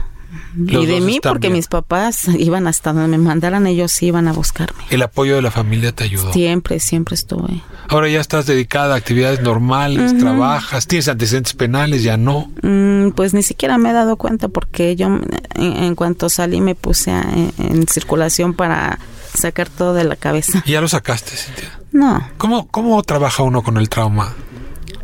Los 0.56 0.84
y 0.84 0.86
de 0.86 1.00
mí, 1.00 1.18
porque 1.22 1.48
bien. 1.48 1.54
mis 1.54 1.66
papás 1.68 2.28
iban 2.38 2.66
hasta 2.66 2.92
donde 2.92 3.08
me 3.16 3.18
mandaran, 3.24 3.66
ellos 3.66 4.02
iban 4.02 4.28
a 4.28 4.32
buscarme. 4.32 4.82
El 4.90 5.02
apoyo 5.02 5.34
de 5.36 5.42
la 5.42 5.50
familia 5.50 5.92
te 5.92 6.04
ayudó. 6.04 6.32
Siempre, 6.32 6.80
siempre 6.80 7.14
estuve. 7.14 7.62
Ahora 7.88 8.08
ya 8.08 8.20
estás 8.20 8.46
dedicada 8.46 8.94
a 8.94 8.96
actividades 8.98 9.40
normales, 9.42 10.16
trabajas, 10.18 10.86
tienes 10.86 11.08
antecedentes 11.08 11.52
penales, 11.54 12.02
ya 12.02 12.16
no. 12.16 12.50
Mm, 12.62 13.10
Pues 13.10 13.34
ni 13.34 13.42
siquiera 13.42 13.76
me 13.78 13.90
he 13.90 13.92
dado 13.92 14.16
cuenta 14.16 14.48
porque 14.48 14.96
yo 14.96 15.06
en, 15.06 15.22
en 15.56 15.94
cuanto 15.94 16.28
salí 16.28 16.60
me 16.60 16.74
puse 16.74 17.10
a- 17.10 17.22
en, 17.22 17.52
en 17.58 17.86
circulación 17.88 18.54
para 18.54 18.98
sacar 19.34 19.68
todo 19.68 19.92
de 19.94 20.04
la 20.04 20.16
cabeza. 20.16 20.62
Ya 20.66 20.80
lo 20.80 20.88
sacaste, 20.88 21.36
Cintia. 21.36 21.78
No, 21.92 22.26
¿Cómo, 22.38 22.68
¿Cómo 22.68 23.02
trabaja 23.02 23.42
uno 23.42 23.62
con 23.62 23.76
el 23.76 23.88
trauma? 23.88 24.34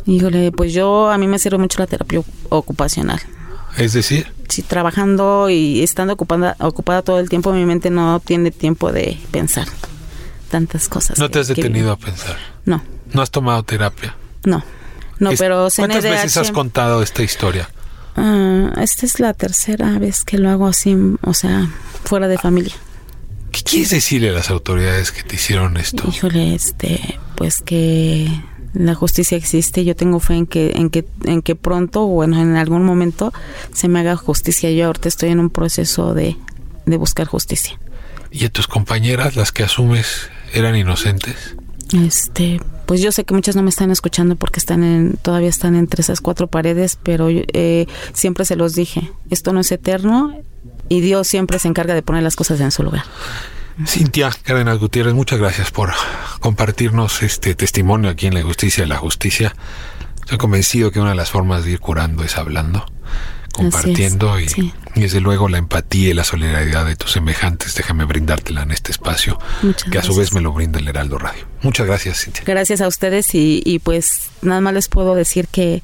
híjole, 0.05 0.51
pues 0.51 0.73
yo 0.73 1.11
a 1.11 1.17
mí 1.19 1.27
me 1.27 1.37
sirve 1.37 1.59
mucho 1.59 1.77
la 1.79 1.85
terapia 1.87 2.21
ocupacional. 2.49 3.19
Es 3.77 3.93
decir, 3.93 4.31
Sí, 4.49 4.63
trabajando 4.63 5.49
y 5.49 5.83
estando 5.83 6.13
ocupada, 6.13 6.55
ocupada 6.59 7.01
todo 7.03 7.19
el 7.19 7.29
tiempo, 7.29 7.53
mi 7.53 7.65
mente 7.65 7.89
no 7.91 8.19
tiene 8.19 8.49
tiempo 8.51 8.91
de 8.91 9.19
pensar 9.31 9.67
tantas 10.49 10.89
cosas. 10.89 11.19
no 11.19 11.27
que- 11.27 11.33
te 11.33 11.39
has 11.39 11.47
que 11.47 11.53
detenido 11.55 11.85
vivo. 11.85 11.93
a 11.93 11.97
pensar. 11.97 12.37
No, 12.65 12.81
No 13.13 13.21
has 13.21 13.29
tomado 13.31 13.61
terapia. 13.63 14.15
no, 14.45 14.63
no, 15.19 15.31
Es- 15.31 15.39
pero 15.39 15.67
¿Cuántas 15.75 16.03
veces 16.03 16.37
has 16.37 16.51
contado 16.51 17.03
esta 17.03 17.21
historia? 17.23 17.69
ah, 18.15 18.71
esta 18.81 19.05
es 19.05 19.19
la 19.19 19.33
tercera 19.33 19.97
vez 19.99 20.25
que 20.25 20.37
lo 20.39 20.49
hago 20.49 20.65
así, 20.67 20.95
o 21.21 21.33
sea, 21.35 21.69
fuera 22.05 22.27
de 22.27 22.37
familia. 22.39 22.73
¿Qué 23.51 23.61
quieres 23.63 23.89
decirle 23.91 24.29
a 24.29 24.33
las 24.33 24.49
autoridades 24.49 25.11
que 25.11 25.23
te 25.23 25.35
hicieron 25.35 25.77
esto? 25.77 26.03
Híjole, 26.07 26.53
este, 26.55 27.19
pues 27.35 27.61
que 27.61 28.27
la 28.73 28.95
justicia 28.95 29.37
existe. 29.37 29.85
Yo 29.85 29.95
tengo 29.95 30.19
fe 30.19 30.35
en 30.35 30.45
que, 30.45 30.71
en 30.75 30.89
que, 30.89 31.05
en 31.25 31.41
que 31.41 31.55
pronto, 31.55 32.05
bueno, 32.05 32.39
en 32.41 32.55
algún 32.55 32.83
momento 32.83 33.33
se 33.73 33.87
me 33.87 33.99
haga 33.99 34.15
justicia. 34.15 34.71
Yo 34.71 34.87
ahorita 34.87 35.09
estoy 35.09 35.29
en 35.29 35.39
un 35.39 35.49
proceso 35.49 36.13
de, 36.13 36.37
de 36.85 36.97
buscar 36.97 37.27
justicia. 37.27 37.79
¿Y 38.31 38.45
a 38.45 38.49
tus 38.49 38.67
compañeras, 38.67 39.35
las 39.35 39.51
que 39.51 39.63
asumes, 39.63 40.29
eran 40.53 40.75
inocentes? 40.75 41.55
Este, 41.93 42.59
pues 42.85 43.01
yo 43.01 43.11
sé 43.11 43.23
que 43.23 43.33
muchas 43.33 43.55
no 43.55 43.63
me 43.63 43.69
están 43.69 43.89
escuchando 43.89 44.35
porque 44.35 44.59
están 44.59 44.83
en, 44.83 45.17
todavía 45.21 45.49
están 45.49 45.75
entre 45.75 46.01
esas 46.01 46.21
cuatro 46.21 46.47
paredes, 46.47 46.97
pero 47.01 47.27
eh, 47.29 47.87
siempre 48.13 48.45
se 48.45 48.55
los 48.55 48.75
dije, 48.75 49.11
esto 49.29 49.53
no 49.53 49.59
es 49.61 49.71
eterno 49.71 50.35
y 50.87 51.01
Dios 51.01 51.27
siempre 51.27 51.57
se 51.59 51.67
encarga 51.67 51.95
de 51.95 52.03
poner 52.03 52.23
las 52.23 52.35
cosas 52.35 52.59
en 52.61 52.71
su 52.71 52.83
lugar. 52.83 53.03
Cintia 53.85 54.29
Cárdenas 54.43 54.77
Gutiérrez, 54.77 55.13
muchas 55.13 55.39
gracias 55.39 55.71
por 55.71 55.91
compartirnos 56.39 57.23
este 57.23 57.55
testimonio 57.55 58.09
aquí 58.09 58.27
en 58.27 58.33
La 58.33 58.41
Justicia 58.41 58.83
de 58.83 58.89
la 58.89 58.97
Justicia. 58.97 59.55
Estoy 60.21 60.37
convencido 60.37 60.91
que 60.91 60.99
una 60.99 61.11
de 61.11 61.15
las 61.15 61.29
formas 61.29 61.63
de 61.63 61.71
ir 61.71 61.79
curando 61.79 62.23
es 62.23 62.37
hablando. 62.37 62.85
compartiendo 63.53 64.39
y, 64.39 64.73
desde 64.95 65.19
luego 65.21 65.49
la 65.49 65.57
empatía 65.57 66.09
y 66.09 66.13
la 66.13 66.23
solidaridad 66.23 66.85
de 66.85 66.95
tus 66.95 67.11
semejantes. 67.11 67.75
Déjame 67.75 68.05
brindártela 68.05 68.63
en 68.63 68.71
este 68.71 68.91
espacio, 68.91 69.39
que 69.91 69.97
a 69.97 70.03
su 70.03 70.15
vez 70.15 70.33
me 70.33 70.41
lo 70.41 70.53
brinda 70.53 70.79
el 70.79 70.87
Heraldo 70.87 71.17
Radio. 71.17 71.45
Muchas 71.61 71.87
gracias, 71.87 72.23
Cintia. 72.23 72.43
Gracias 72.45 72.81
a 72.81 72.87
ustedes 72.87 73.33
y, 73.33 73.61
y 73.65 73.79
pues 73.79 74.29
nada 74.41 74.61
más 74.61 74.73
les 74.73 74.87
puedo 74.87 75.15
decir 75.15 75.47
que 75.47 75.83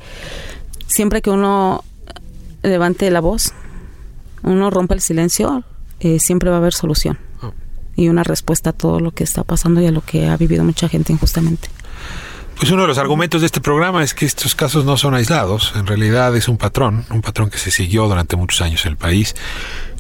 siempre 0.88 1.22
que 1.22 1.30
uno 1.30 1.84
levante 2.62 3.10
la 3.10 3.20
voz, 3.20 3.54
uno 4.44 4.70
rompe 4.70 4.94
el 4.94 5.02
silencio, 5.02 5.64
eh, 6.00 6.20
siempre 6.20 6.50
va 6.50 6.58
a 6.58 6.60
haber 6.60 6.74
solución 6.74 7.18
oh. 7.42 7.54
Y 7.96 8.10
una 8.10 8.24
respuesta 8.24 8.72
a 8.72 8.74
todo 8.74 9.00
lo 9.00 9.12
que 9.12 9.24
está 9.24 9.44
pasando 9.44 9.82
y 9.82 9.88
a 9.88 9.92
lo 9.92 10.02
que 10.02 10.28
ha 10.28 10.38
vivido 10.38 10.64
mucha 10.64 10.90
gente 10.90 11.14
injustamente. 11.14 11.70
Pues 12.58 12.72
uno 12.72 12.84
de 12.84 12.88
los 12.88 12.98
argumentos 12.98 13.42
de 13.42 13.48
este 13.48 13.60
programa 13.60 14.02
es 14.02 14.14
que 14.14 14.26
estos 14.26 14.56
casos 14.56 14.86
no 14.86 14.96
son 14.96 15.14
aislados, 15.14 15.74
en 15.76 15.86
realidad 15.86 16.34
es 16.38 16.48
un 16.48 16.58
patrón, 16.58 17.06
un 17.10 17.22
patrón 17.22 17.50
que 17.50 17.58
se 17.58 17.70
siguió 17.70 18.08
durante 18.08 18.38
muchos 18.38 18.62
años 18.62 18.86
en 18.86 18.92
el 18.92 18.98
país 18.98 19.36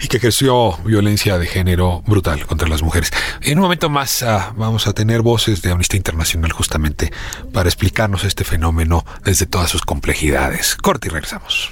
y 0.02 0.08
que 0.08 0.22
creció 0.22 0.78
violencia 0.86 1.38
de 1.38 1.48
género 1.48 2.02
brutal 2.08 2.46
contra 2.46 2.70
las 2.70 2.82
mujeres. 2.82 3.12
En 3.42 3.58
un 3.58 3.64
momento 3.64 3.90
más 3.90 4.24
ah, 4.24 4.54
vamos 4.56 4.88
a 4.88 4.94
tener 4.94 5.22
voces 5.22 5.62
de 5.64 5.72
Amnistía 5.72 5.98
Internacional 5.98 6.54
justamente 6.54 7.12
para 7.52 7.68
explicarnos 7.68 8.24
este 8.24 8.46
fenómeno 8.46 9.06
desde 9.26 9.48
todas 9.48 9.70
sus 9.70 9.82
complejidades. 9.82 10.78
Corte 10.78 11.10
y 11.10 11.12
regresamos. 11.12 11.72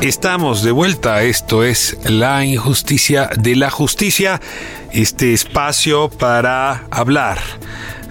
Estamos 0.00 0.62
de 0.62 0.72
vuelta, 0.72 1.22
esto 1.22 1.64
es 1.64 1.96
La 2.04 2.44
injusticia 2.44 3.30
de 3.38 3.56
la 3.56 3.70
justicia, 3.70 4.40
este 4.92 5.32
espacio 5.32 6.10
para 6.10 6.84
hablar 6.90 7.38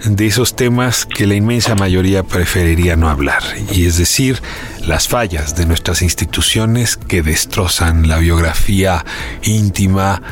de 0.04 0.26
esos 0.26 0.56
temas 0.56 1.06
que 1.06 1.26
la 1.26 1.34
inmensa 1.34 1.74
mayoría 1.74 2.24
preferiría 2.24 2.96
no 2.96 3.08
hablar, 3.08 3.42
y 3.72 3.86
es 3.86 3.98
decir, 3.98 4.42
las 4.86 5.08
fallas 5.08 5.56
de 5.56 5.64
nuestras 5.64 6.02
instituciones 6.02 6.96
que 6.96 7.22
destrozan 7.22 8.08
la 8.08 8.18
biografía 8.18 9.04
íntima 9.42 10.22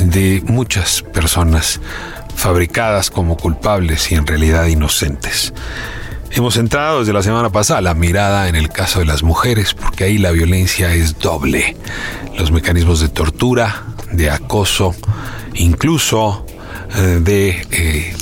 de 0.00 0.42
muchas 0.46 1.02
personas 1.02 1.80
fabricadas 2.34 3.10
como 3.10 3.36
culpables 3.36 4.10
y 4.10 4.16
en 4.16 4.26
realidad 4.26 4.66
inocentes. 4.66 5.54
Hemos 6.36 6.56
entrado 6.56 6.98
desde 6.98 7.12
la 7.12 7.22
semana 7.22 7.50
pasada 7.50 7.80
la 7.80 7.94
mirada 7.94 8.48
en 8.48 8.56
el 8.56 8.68
caso 8.68 8.98
de 8.98 9.04
las 9.04 9.22
mujeres, 9.22 9.72
porque 9.72 10.02
ahí 10.02 10.18
la 10.18 10.32
violencia 10.32 10.92
es 10.92 11.16
doble. 11.20 11.76
Los 12.36 12.50
mecanismos 12.50 12.98
de 12.98 13.08
tortura, 13.08 13.84
de 14.10 14.30
acoso, 14.30 14.96
incluso 15.54 16.44
eh, 16.96 17.20
de 17.22 17.64
eh, 17.70 18.16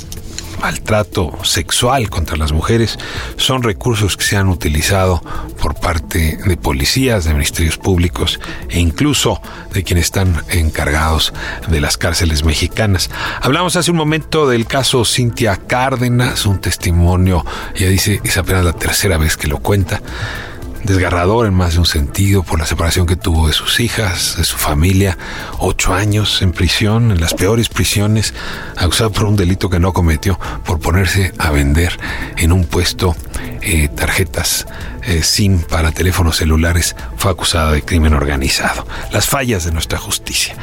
maltrato 0.63 1.37
sexual 1.43 2.09
contra 2.09 2.37
las 2.37 2.53
mujeres 2.53 2.97
son 3.37 3.65
recursos 3.65 4.17
que 4.17 4.25
se 4.25 4.37
han 4.37 4.49
utilizado 4.49 5.21
por 5.61 5.75
parte 5.75 6.39
de 6.47 6.57
policías, 6.57 7.25
de 7.25 7.33
ministerios 7.33 7.79
públicos 7.79 8.39
e 8.69 8.79
incluso 8.79 9.43
de 9.73 9.83
quienes 9.83 10.05
están 10.05 10.45
encargados 10.51 11.35
de 11.67 11.81
las 11.81 11.97
cárceles 11.97 12.45
mexicanas. 12.45 13.11
Hablamos 13.41 13.75
hace 13.75 13.91
un 13.91 13.97
momento 13.97 14.49
del 14.49 14.67
caso 14.67 15.05
Cintia 15.05 15.57
Cárdenas, 15.57 16.47
un 16.47 16.61
testimonio, 16.61 17.45
ya 17.75 17.89
dice, 17.89 18.21
es 18.23 18.37
apenas 18.37 18.65
la 18.65 18.73
tercera 18.73 19.19
vez 19.19 19.37
que 19.37 19.49
lo 19.49 19.59
cuenta 19.59 20.01
desgarrador 20.85 21.47
en 21.47 21.55
más 21.55 21.75
de 21.75 21.81
un 21.81 21.87
sentido 21.87 22.43
por 22.43 22.59
la 22.59 22.67
separación 22.67 23.07
que 23.07 23.17
tuvo 23.17 23.47
de 23.47 23.53
sus 23.53 23.81
hijas, 23.81 24.37
de 24.37 24.45
su 24.45 24.57
familia, 24.57 25.17
ocho 25.59 25.95
años 25.95 26.43
en 26.43 26.53
prisión, 26.53 27.11
en 27.11 27.21
las 27.21 27.35
peores 27.35 27.69
prisiones, 27.69 28.35
acusado 28.77 29.13
por 29.13 29.25
un 29.25 29.37
delito 29.37 29.71
que 29.71 29.79
no 29.79 29.93
cometió, 29.93 30.39
por 30.65 30.81
ponerse 30.81 31.33
a 31.39 31.51
vender 31.51 31.99
en 32.37 32.53
un 32.53 32.65
puesto 32.65 33.17
eh, 33.61 33.89
tarjetas 33.89 34.67
eh, 35.03 35.23
SIM 35.23 35.61
para 35.63 35.93
teléfonos 35.93 36.37
celulares, 36.37 36.97
fue 37.17 37.31
acusada 37.31 37.73
de 37.73 37.83
crimen 37.83 38.15
organizado. 38.15 38.87
Las 39.13 39.27
fallas 39.27 39.65
de 39.65 39.73
nuestra 39.73 39.99
justicia. 39.99 40.57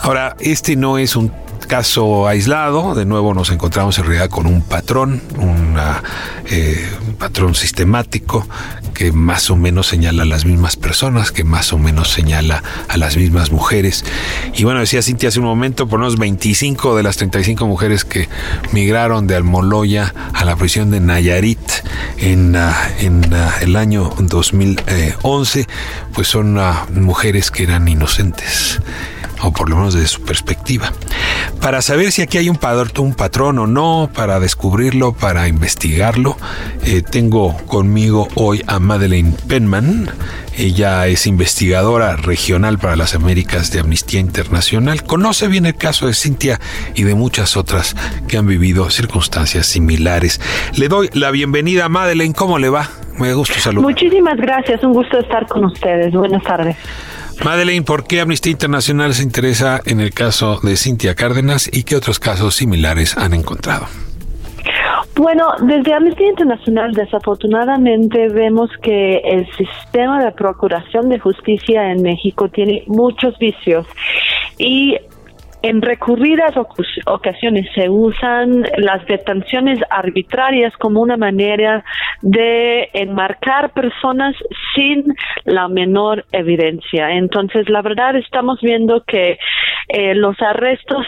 Ahora, 0.00 0.36
este 0.40 0.76
no 0.76 0.98
es 0.98 1.16
un 1.16 1.32
caso 1.68 2.26
aislado, 2.26 2.94
de 2.94 3.04
nuevo 3.04 3.34
nos 3.34 3.50
encontramos 3.50 3.98
en 3.98 4.04
realidad 4.04 4.30
con 4.30 4.46
un 4.46 4.62
patrón, 4.62 5.22
eh, 6.46 6.90
un 7.06 7.07
patrón 7.18 7.54
sistemático 7.54 8.46
que 8.94 9.12
más 9.12 9.50
o 9.50 9.56
menos 9.56 9.86
señala 9.86 10.24
a 10.24 10.26
las 10.26 10.44
mismas 10.44 10.76
personas, 10.76 11.30
que 11.30 11.44
más 11.44 11.72
o 11.72 11.78
menos 11.78 12.10
señala 12.10 12.64
a 12.88 12.96
las 12.96 13.16
mismas 13.16 13.52
mujeres. 13.52 14.04
Y 14.54 14.64
bueno, 14.64 14.80
decía 14.80 15.02
Cintia 15.02 15.28
hace 15.28 15.38
un 15.38 15.46
momento, 15.46 15.86
por 15.86 16.00
unos 16.00 16.18
25 16.18 16.96
de 16.96 17.02
las 17.04 17.16
35 17.16 17.66
mujeres 17.66 18.04
que 18.04 18.28
migraron 18.72 19.28
de 19.28 19.36
Almoloya 19.36 20.12
a 20.34 20.44
la 20.44 20.56
prisión 20.56 20.90
de 20.90 20.98
Nayarit 21.00 21.60
en, 22.16 22.56
ah, 22.56 22.74
en 22.98 23.32
ah, 23.32 23.54
el 23.60 23.76
año 23.76 24.12
2011, 24.18 25.66
pues 26.12 26.26
son 26.26 26.58
ah, 26.58 26.86
mujeres 26.92 27.52
que 27.52 27.62
eran 27.62 27.86
inocentes 27.86 28.80
o 29.42 29.52
por 29.52 29.68
lo 29.68 29.76
menos 29.76 29.94
desde 29.94 30.08
su 30.08 30.22
perspectiva. 30.22 30.92
Para 31.60 31.82
saber 31.82 32.12
si 32.12 32.22
aquí 32.22 32.38
hay 32.38 32.48
un, 32.48 32.56
patrón, 32.56 33.58
o 33.58 33.66
no, 33.66 34.10
para 34.14 34.40
descubrirlo, 34.40 35.12
para 35.12 35.48
investigarlo, 35.48 36.36
eh, 36.84 37.02
tengo 37.02 37.56
conmigo 37.66 38.28
hoy 38.34 38.62
a 38.66 38.78
Madeleine 38.78 39.34
Penman. 39.48 40.10
Ella 40.56 41.06
es 41.06 41.26
investigadora 41.26 42.16
regional 42.16 42.78
para 42.78 42.96
las 42.96 43.14
Américas 43.14 43.70
de 43.70 43.80
Amnistía 43.80 44.20
Internacional. 44.20 45.04
Conoce 45.04 45.46
bien 45.48 45.66
el 45.66 45.76
caso 45.76 46.06
de 46.06 46.14
Cintia 46.14 46.60
y 46.94 47.04
de 47.04 47.14
muchas 47.14 47.56
otras 47.56 47.94
que 48.26 48.38
han 48.38 48.46
vivido 48.46 48.90
circunstancias 48.90 49.66
similares. 49.66 50.40
Le 50.76 50.88
doy 50.88 51.10
la 51.12 51.30
bienvenida 51.30 51.84
a 51.84 51.88
Madeleine. 51.88 52.34
¿Cómo 52.34 52.58
le 52.58 52.70
va? 52.70 52.88
Me 53.18 53.32
gusto 53.34 53.54
saludar. 53.58 53.84
Muchísimas 53.84 54.36
gracias. 54.36 54.82
Un 54.82 54.92
gusto 54.92 55.18
estar 55.18 55.46
con 55.46 55.64
ustedes. 55.64 56.12
Buenas 56.12 56.42
tardes. 56.42 56.76
Madeleine, 57.44 57.84
¿por 57.84 58.06
qué 58.06 58.20
Amnistía 58.20 58.52
Internacional 58.52 59.14
se 59.14 59.22
interesa 59.22 59.80
en 59.86 60.00
el 60.00 60.12
caso 60.12 60.58
de 60.62 60.76
Cintia 60.76 61.14
Cárdenas 61.14 61.70
y 61.72 61.84
qué 61.84 61.96
otros 61.96 62.18
casos 62.18 62.56
similares 62.56 63.16
han 63.16 63.32
encontrado? 63.32 63.86
Bueno, 65.14 65.46
desde 65.62 65.94
Amnistía 65.94 66.28
Internacional 66.28 66.92
desafortunadamente 66.92 68.28
vemos 68.28 68.70
que 68.82 69.16
el 69.18 69.48
sistema 69.56 70.24
de 70.24 70.30
procuración 70.32 71.08
de 71.08 71.18
justicia 71.18 71.90
en 71.90 72.02
México 72.02 72.48
tiene 72.48 72.84
muchos 72.86 73.36
vicios 73.38 73.86
y 74.58 74.96
en 75.62 75.82
recurridas 75.82 76.54
ocasiones 77.06 77.66
se 77.74 77.88
usan 77.88 78.64
las 78.76 79.04
detenciones 79.06 79.80
arbitrarias 79.90 80.76
como 80.76 81.00
una 81.00 81.16
manera 81.16 81.84
de 82.22 82.88
enmarcar 82.92 83.70
personas 83.70 84.36
sin 84.74 85.14
la 85.44 85.68
menor 85.68 86.24
evidencia. 86.32 87.10
Entonces, 87.12 87.68
la 87.68 87.82
verdad 87.82 88.16
estamos 88.16 88.60
viendo 88.60 89.02
que 89.04 89.38
eh, 89.88 90.14
los 90.14 90.40
arrestos 90.40 91.06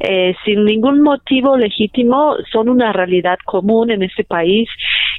eh, 0.00 0.34
sin 0.44 0.64
ningún 0.64 1.02
motivo 1.02 1.56
legítimo 1.56 2.36
son 2.50 2.68
una 2.68 2.92
realidad 2.92 3.38
común 3.44 3.90
en 3.90 4.02
este 4.02 4.24
país 4.24 4.68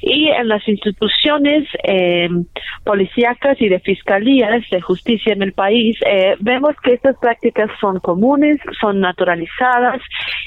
y 0.02 0.28
en 0.28 0.48
las 0.48 0.66
instituciones 0.68 1.68
eh, 1.82 2.28
policíacas 2.84 3.60
y 3.60 3.68
de 3.68 3.80
fiscalías 3.80 4.68
de 4.70 4.80
justicia 4.80 5.32
en 5.32 5.42
el 5.42 5.52
país 5.52 5.96
eh, 6.06 6.36
vemos 6.40 6.74
que 6.82 6.94
estas 6.94 7.16
prácticas 7.18 7.70
son 7.80 8.00
comunes, 8.00 8.58
son 8.80 9.00
naturalizadas, 9.00 10.00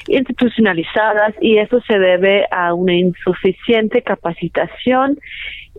institucionalizadas 0.08 1.36
y 1.42 1.58
eso 1.58 1.82
se 1.82 1.98
debe 1.98 2.46
a 2.52 2.74
una 2.74 2.94
insuficiente 2.94 4.02
capacitación 4.02 5.18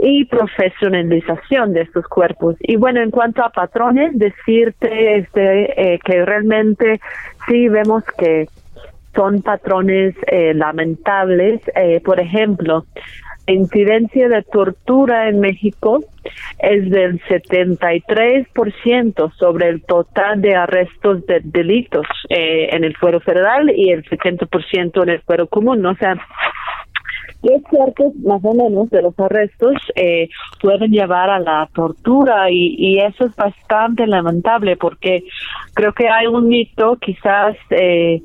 y 0.00 0.24
profesionalización 0.26 1.72
de 1.72 1.82
estos 1.82 2.06
cuerpos. 2.06 2.56
Y 2.60 2.76
bueno, 2.76 3.00
en 3.00 3.10
cuanto 3.10 3.42
a 3.42 3.50
patrones, 3.50 4.16
decirte 4.16 5.16
este, 5.16 5.94
eh, 5.94 5.98
que 6.04 6.24
realmente 6.24 7.00
sí 7.48 7.68
vemos 7.68 8.04
que 8.16 8.46
son 9.14 9.42
patrones 9.42 10.14
eh, 10.28 10.54
lamentables. 10.54 11.60
Eh, 11.74 12.00
por 12.04 12.20
ejemplo, 12.20 12.86
incidencia 13.52 14.28
de 14.28 14.42
tortura 14.42 15.28
en 15.28 15.40
México 15.40 16.04
es 16.58 16.90
del 16.90 17.20
73% 17.22 19.32
sobre 19.34 19.68
el 19.68 19.82
total 19.82 20.40
de 20.40 20.54
arrestos 20.54 21.24
de 21.26 21.40
delitos 21.42 22.06
eh, 22.28 22.68
en 22.72 22.84
el 22.84 22.96
fuero 22.96 23.20
federal 23.20 23.70
y 23.74 23.90
el 23.90 24.04
70% 24.04 25.02
en 25.02 25.08
el 25.08 25.20
fuero 25.22 25.46
común. 25.46 25.84
O 25.86 25.94
sea, 25.96 26.16
tres 27.42 27.62
cuartos 27.70 28.14
más 28.16 28.40
o 28.42 28.54
menos 28.54 28.90
de 28.90 29.02
los 29.02 29.18
arrestos 29.18 29.74
eh, 29.94 30.28
pueden 30.60 30.90
llevar 30.90 31.30
a 31.30 31.38
la 31.38 31.68
tortura 31.74 32.50
y, 32.50 32.74
y, 32.78 32.98
eso 32.98 33.26
es 33.26 33.36
bastante 33.36 34.06
lamentable 34.06 34.76
porque 34.76 35.24
creo 35.74 35.92
que 35.92 36.08
hay 36.08 36.26
un 36.26 36.48
mito 36.48 36.96
quizás 36.96 37.56
eh, 37.70 38.22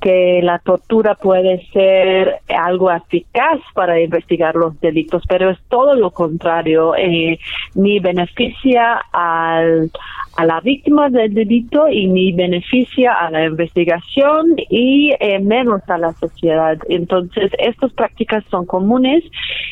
que 0.00 0.40
la 0.42 0.58
tortura 0.58 1.14
puede 1.14 1.66
ser 1.72 2.40
algo 2.48 2.90
eficaz 2.90 3.60
para 3.74 4.00
investigar 4.00 4.54
los 4.54 4.78
delitos, 4.80 5.22
pero 5.28 5.50
es 5.50 5.58
todo 5.68 5.94
lo 5.94 6.10
contrario, 6.10 6.94
eh, 6.96 7.38
ni 7.74 7.98
beneficia 8.00 9.00
al, 9.12 9.90
a 10.36 10.44
la 10.44 10.60
víctima 10.60 11.08
del 11.08 11.32
delito 11.32 11.88
y 11.88 12.06
ni 12.08 12.32
beneficia 12.32 13.14
a 13.14 13.30
la 13.30 13.46
investigación 13.46 14.54
y 14.68 15.12
eh, 15.18 15.38
menos 15.38 15.80
a 15.88 15.96
la 15.96 16.12
sociedad. 16.14 16.78
Entonces, 16.88 17.50
estas 17.58 17.92
prácticas 17.92 18.44
son 18.50 18.66
comunes 18.66 19.24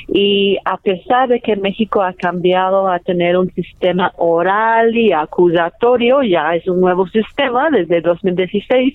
y 0.08 0.56
a 0.64 0.78
pesar 0.78 1.28
de 1.28 1.40
que 1.40 1.56
México 1.56 2.02
ha 2.02 2.14
cambiado 2.14 2.88
a 2.88 2.98
tener 2.98 3.36
un 3.36 3.52
sistema 3.52 4.12
oral 4.16 4.96
y 4.96 5.12
acusatorio, 5.12 6.22
ya 6.22 6.54
es 6.54 6.66
un 6.66 6.80
nuevo 6.80 7.06
sistema 7.08 7.68
desde 7.70 8.00
2016, 8.00 8.94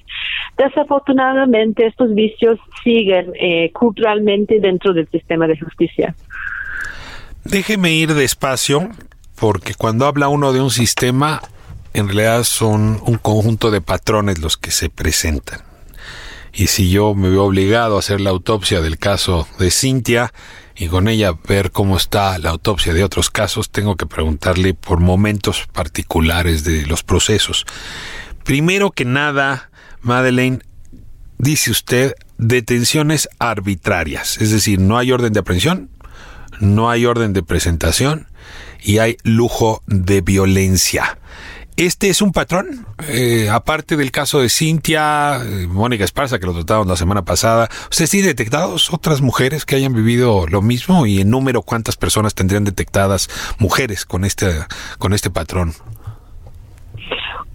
desafortunadamente 0.58 1.86
estos 1.86 2.14
vicios 2.16 2.60
siguen 2.84 3.32
eh, 3.40 3.72
culturalmente 3.72 4.60
dentro 4.60 4.94
del 4.94 5.08
sistema 5.10 5.48
de 5.48 5.60
justicia. 5.60 6.16
Déjeme 7.46 7.92
ir 7.94 8.14
despacio, 8.14 8.90
porque 9.40 9.74
cuando 9.76 10.06
habla 10.06 10.28
uno 10.28 10.52
de 10.52 10.62
un 10.62 10.70
sistema, 10.70 11.42
en 12.00 12.08
realidad 12.08 12.44
son 12.44 13.02
un 13.06 13.18
conjunto 13.18 13.72
de 13.72 13.82
patrones 13.82 14.40
los 14.40 14.58
que 14.58 14.72
se 14.72 14.90
presentan. 14.90 15.62
Y 16.54 16.68
si 16.68 16.90
yo 16.90 17.14
me 17.14 17.30
veo 17.30 17.44
obligado 17.44 17.96
a 17.96 18.00
hacer 18.00 18.22
la 18.22 18.32
autopsia 18.32 18.82
del 18.82 18.98
caso 18.98 19.48
de 19.60 19.72
Cintia 19.72 20.34
y 20.76 20.88
con 20.88 21.08
ella 21.08 21.34
ver 21.48 21.72
cómo 21.72 21.98
está 21.98 22.38
la 22.40 22.50
autopsia 22.50 22.94
de 22.94 23.04
otros 23.04 23.30
casos, 23.30 23.70
tengo 23.70 23.96
que 23.96 24.06
preguntarle 24.06 24.74
por 24.74 25.00
momentos 25.00 25.68
particulares 25.72 26.64
de 26.64 26.86
los 26.86 27.04
procesos. 27.04 27.66
Primero 28.44 28.92
que 28.92 29.06
nada, 29.06 29.70
Madeleine, 30.02 30.60
dice 31.38 31.72
usted 31.72 32.16
detenciones 32.38 33.30
arbitrarias, 33.38 34.42
es 34.42 34.52
decir, 34.52 34.80
no 34.80 34.98
hay 34.98 35.12
orden 35.12 35.34
de 35.34 35.42
aprehensión, 35.42 35.90
no 36.60 36.90
hay 36.90 37.06
orden 37.06 37.34
de 37.34 37.44
presentación 37.44 38.28
y 38.82 38.98
hay 39.00 39.18
lujo 39.24 39.84
de 39.88 40.22
violencia. 40.22 41.20
Este 41.80 42.10
es 42.10 42.22
un 42.22 42.34
patrón, 42.34 42.86
eh, 43.08 43.48
aparte 43.50 43.96
del 43.96 44.12
caso 44.12 44.42
de 44.42 44.50
Cintia, 44.50 45.38
eh, 45.38 45.66
Mónica 45.66 46.04
Esparza, 46.04 46.38
que 46.38 46.46
lo 46.46 46.52
tratamos 46.52 46.88
la 46.88 46.98
semana 46.98 47.24
pasada. 47.24 47.70
¿Ustedes 47.90 48.12
tienen 48.12 48.32
detectados 48.32 48.94
otras 48.94 49.22
mujeres 49.22 49.66
que 49.66 49.78
hayan 49.78 49.94
vivido 49.94 50.46
lo 50.46 50.62
mismo? 50.62 51.06
Y 51.06 51.22
en 51.22 51.30
número, 51.30 51.62
¿cuántas 51.62 51.96
personas 51.96 52.36
tendrían 52.36 52.66
detectadas 52.66 53.30
mujeres 53.60 54.06
con 54.06 54.26
este, 54.26 54.48
con 54.98 55.14
este 55.14 55.30
patrón? 55.30 55.72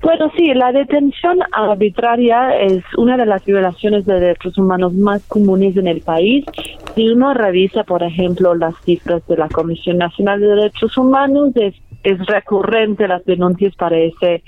Bueno, 0.00 0.32
sí, 0.34 0.54
la 0.54 0.72
detención 0.72 1.40
arbitraria 1.52 2.56
es 2.62 2.82
una 2.96 3.18
de 3.18 3.26
las 3.26 3.44
violaciones 3.44 4.06
de 4.06 4.20
derechos 4.20 4.56
humanos 4.56 4.94
más 4.94 5.22
comunes 5.24 5.76
en 5.76 5.86
el 5.86 6.00
país. 6.00 6.46
Si 6.94 7.10
uno 7.10 7.34
revisa, 7.34 7.84
por 7.84 8.02
ejemplo, 8.02 8.54
las 8.54 8.74
cifras 8.86 9.26
de 9.26 9.36
la 9.36 9.50
Comisión 9.50 9.98
Nacional 9.98 10.40
de 10.40 10.46
Derechos 10.46 10.96
Humanos, 10.96 11.50
es 11.56 11.74
es 12.04 12.24
recurrente 12.26 13.08
las 13.08 13.24
denuncias 13.24 13.74
para 13.74 13.98
ese, 13.98 14.42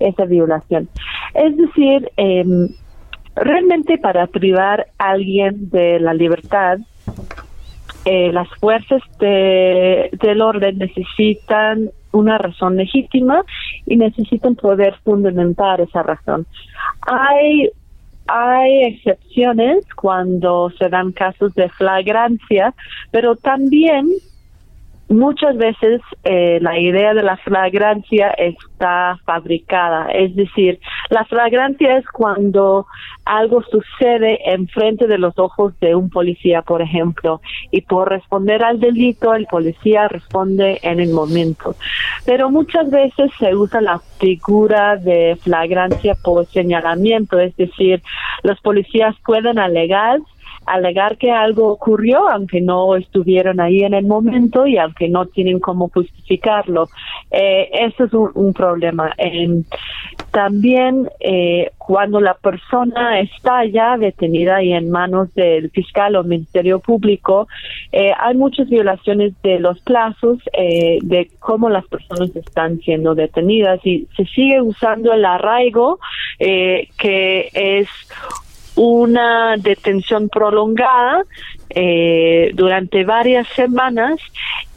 esa 0.00 0.24
violación. 0.24 0.88
Es 1.34 1.56
decir, 1.56 2.10
em, 2.16 2.68
realmente 3.36 3.98
para 3.98 4.26
privar 4.26 4.86
a 4.98 5.10
alguien 5.10 5.70
de 5.70 6.00
la 6.00 6.14
libertad, 6.14 6.78
eh, 8.04 8.32
las 8.32 8.48
fuerzas 8.58 9.00
de, 9.20 10.10
del 10.20 10.40
orden 10.42 10.78
necesitan 10.78 11.90
una 12.10 12.36
razón 12.36 12.76
legítima 12.76 13.44
y 13.86 13.96
necesitan 13.96 14.56
poder 14.56 14.96
fundamentar 15.04 15.80
esa 15.80 16.02
razón. 16.02 16.46
Hay 17.02 17.70
hay 18.26 18.84
excepciones 18.84 19.84
cuando 19.94 20.70
se 20.78 20.88
dan 20.88 21.12
casos 21.12 21.54
de 21.54 21.68
flagrancia, 21.70 22.72
pero 23.10 23.36
también 23.36 24.08
muchas 25.12 25.56
veces 25.56 26.00
eh, 26.24 26.58
la 26.60 26.78
idea 26.78 27.14
de 27.14 27.22
la 27.22 27.36
flagrancia 27.38 28.30
está 28.30 29.18
fabricada, 29.24 30.08
es 30.12 30.34
decir, 30.34 30.80
la 31.10 31.24
flagrancia 31.24 31.98
es 31.98 32.06
cuando 32.08 32.86
algo 33.24 33.62
sucede 33.62 34.40
enfrente 34.52 35.06
de 35.06 35.18
los 35.18 35.38
ojos 35.38 35.78
de 35.80 35.94
un 35.94 36.10
policía, 36.10 36.62
por 36.62 36.82
ejemplo, 36.82 37.40
y 37.70 37.82
por 37.82 38.08
responder 38.08 38.64
al 38.64 38.80
delito 38.80 39.34
el 39.34 39.46
policía 39.46 40.08
responde 40.08 40.80
en 40.82 41.00
el 41.00 41.10
momento. 41.10 41.76
Pero 42.26 42.50
muchas 42.50 42.90
veces 42.90 43.30
se 43.38 43.54
usa 43.54 43.80
la 43.80 43.98
figura 44.18 44.96
de 44.96 45.38
flagrancia 45.40 46.14
por 46.22 46.46
señalamiento, 46.46 47.38
es 47.38 47.56
decir, 47.56 48.02
los 48.42 48.60
policías 48.60 49.14
pueden 49.24 49.58
alegar 49.58 50.20
alegar 50.72 51.18
que 51.18 51.30
algo 51.30 51.68
ocurrió, 51.68 52.28
aunque 52.28 52.60
no 52.60 52.96
estuvieron 52.96 53.60
ahí 53.60 53.82
en 53.82 53.94
el 53.94 54.06
momento 54.06 54.66
y 54.66 54.78
aunque 54.78 55.08
no 55.08 55.26
tienen 55.26 55.60
cómo 55.60 55.88
justificarlo. 55.88 56.88
Eh, 57.30 57.68
eso 57.72 58.04
es 58.04 58.12
un, 58.12 58.52
problema. 58.52 59.14
también 60.30 61.08
eh, 61.20 61.70
cuando 61.78 62.20
la 62.20 62.34
persona 62.34 63.20
está 63.20 63.64
ya 63.64 63.96
detenida 63.96 64.62
y 64.62 64.72
en 64.72 64.90
manos 64.90 65.32
del 65.34 65.70
fiscal 65.70 66.16
o 66.16 66.24
ministerio 66.24 66.80
público, 66.80 67.48
eh, 67.92 68.12
hay 68.18 68.36
muchas 68.36 68.68
violaciones 68.68 69.32
de 69.42 69.58
los 69.58 69.80
plazos 69.80 70.38
de 70.52 71.30
cómo 71.38 71.68
las 71.68 71.86
personas 71.86 72.34
están 72.36 72.78
siendo 72.80 73.14
detenidas 73.14 73.80
y 73.84 74.06
se 74.16 74.24
sigue 74.26 74.60
usando 74.60 75.12
el 75.12 75.24
arraigo 75.24 75.98
que 76.38 77.48
es 77.52 77.88
una 78.76 79.56
detención 79.58 80.28
prolongada 80.28 81.24
eh, 81.70 82.50
durante 82.54 83.04
varias 83.04 83.46
semanas 83.48 84.18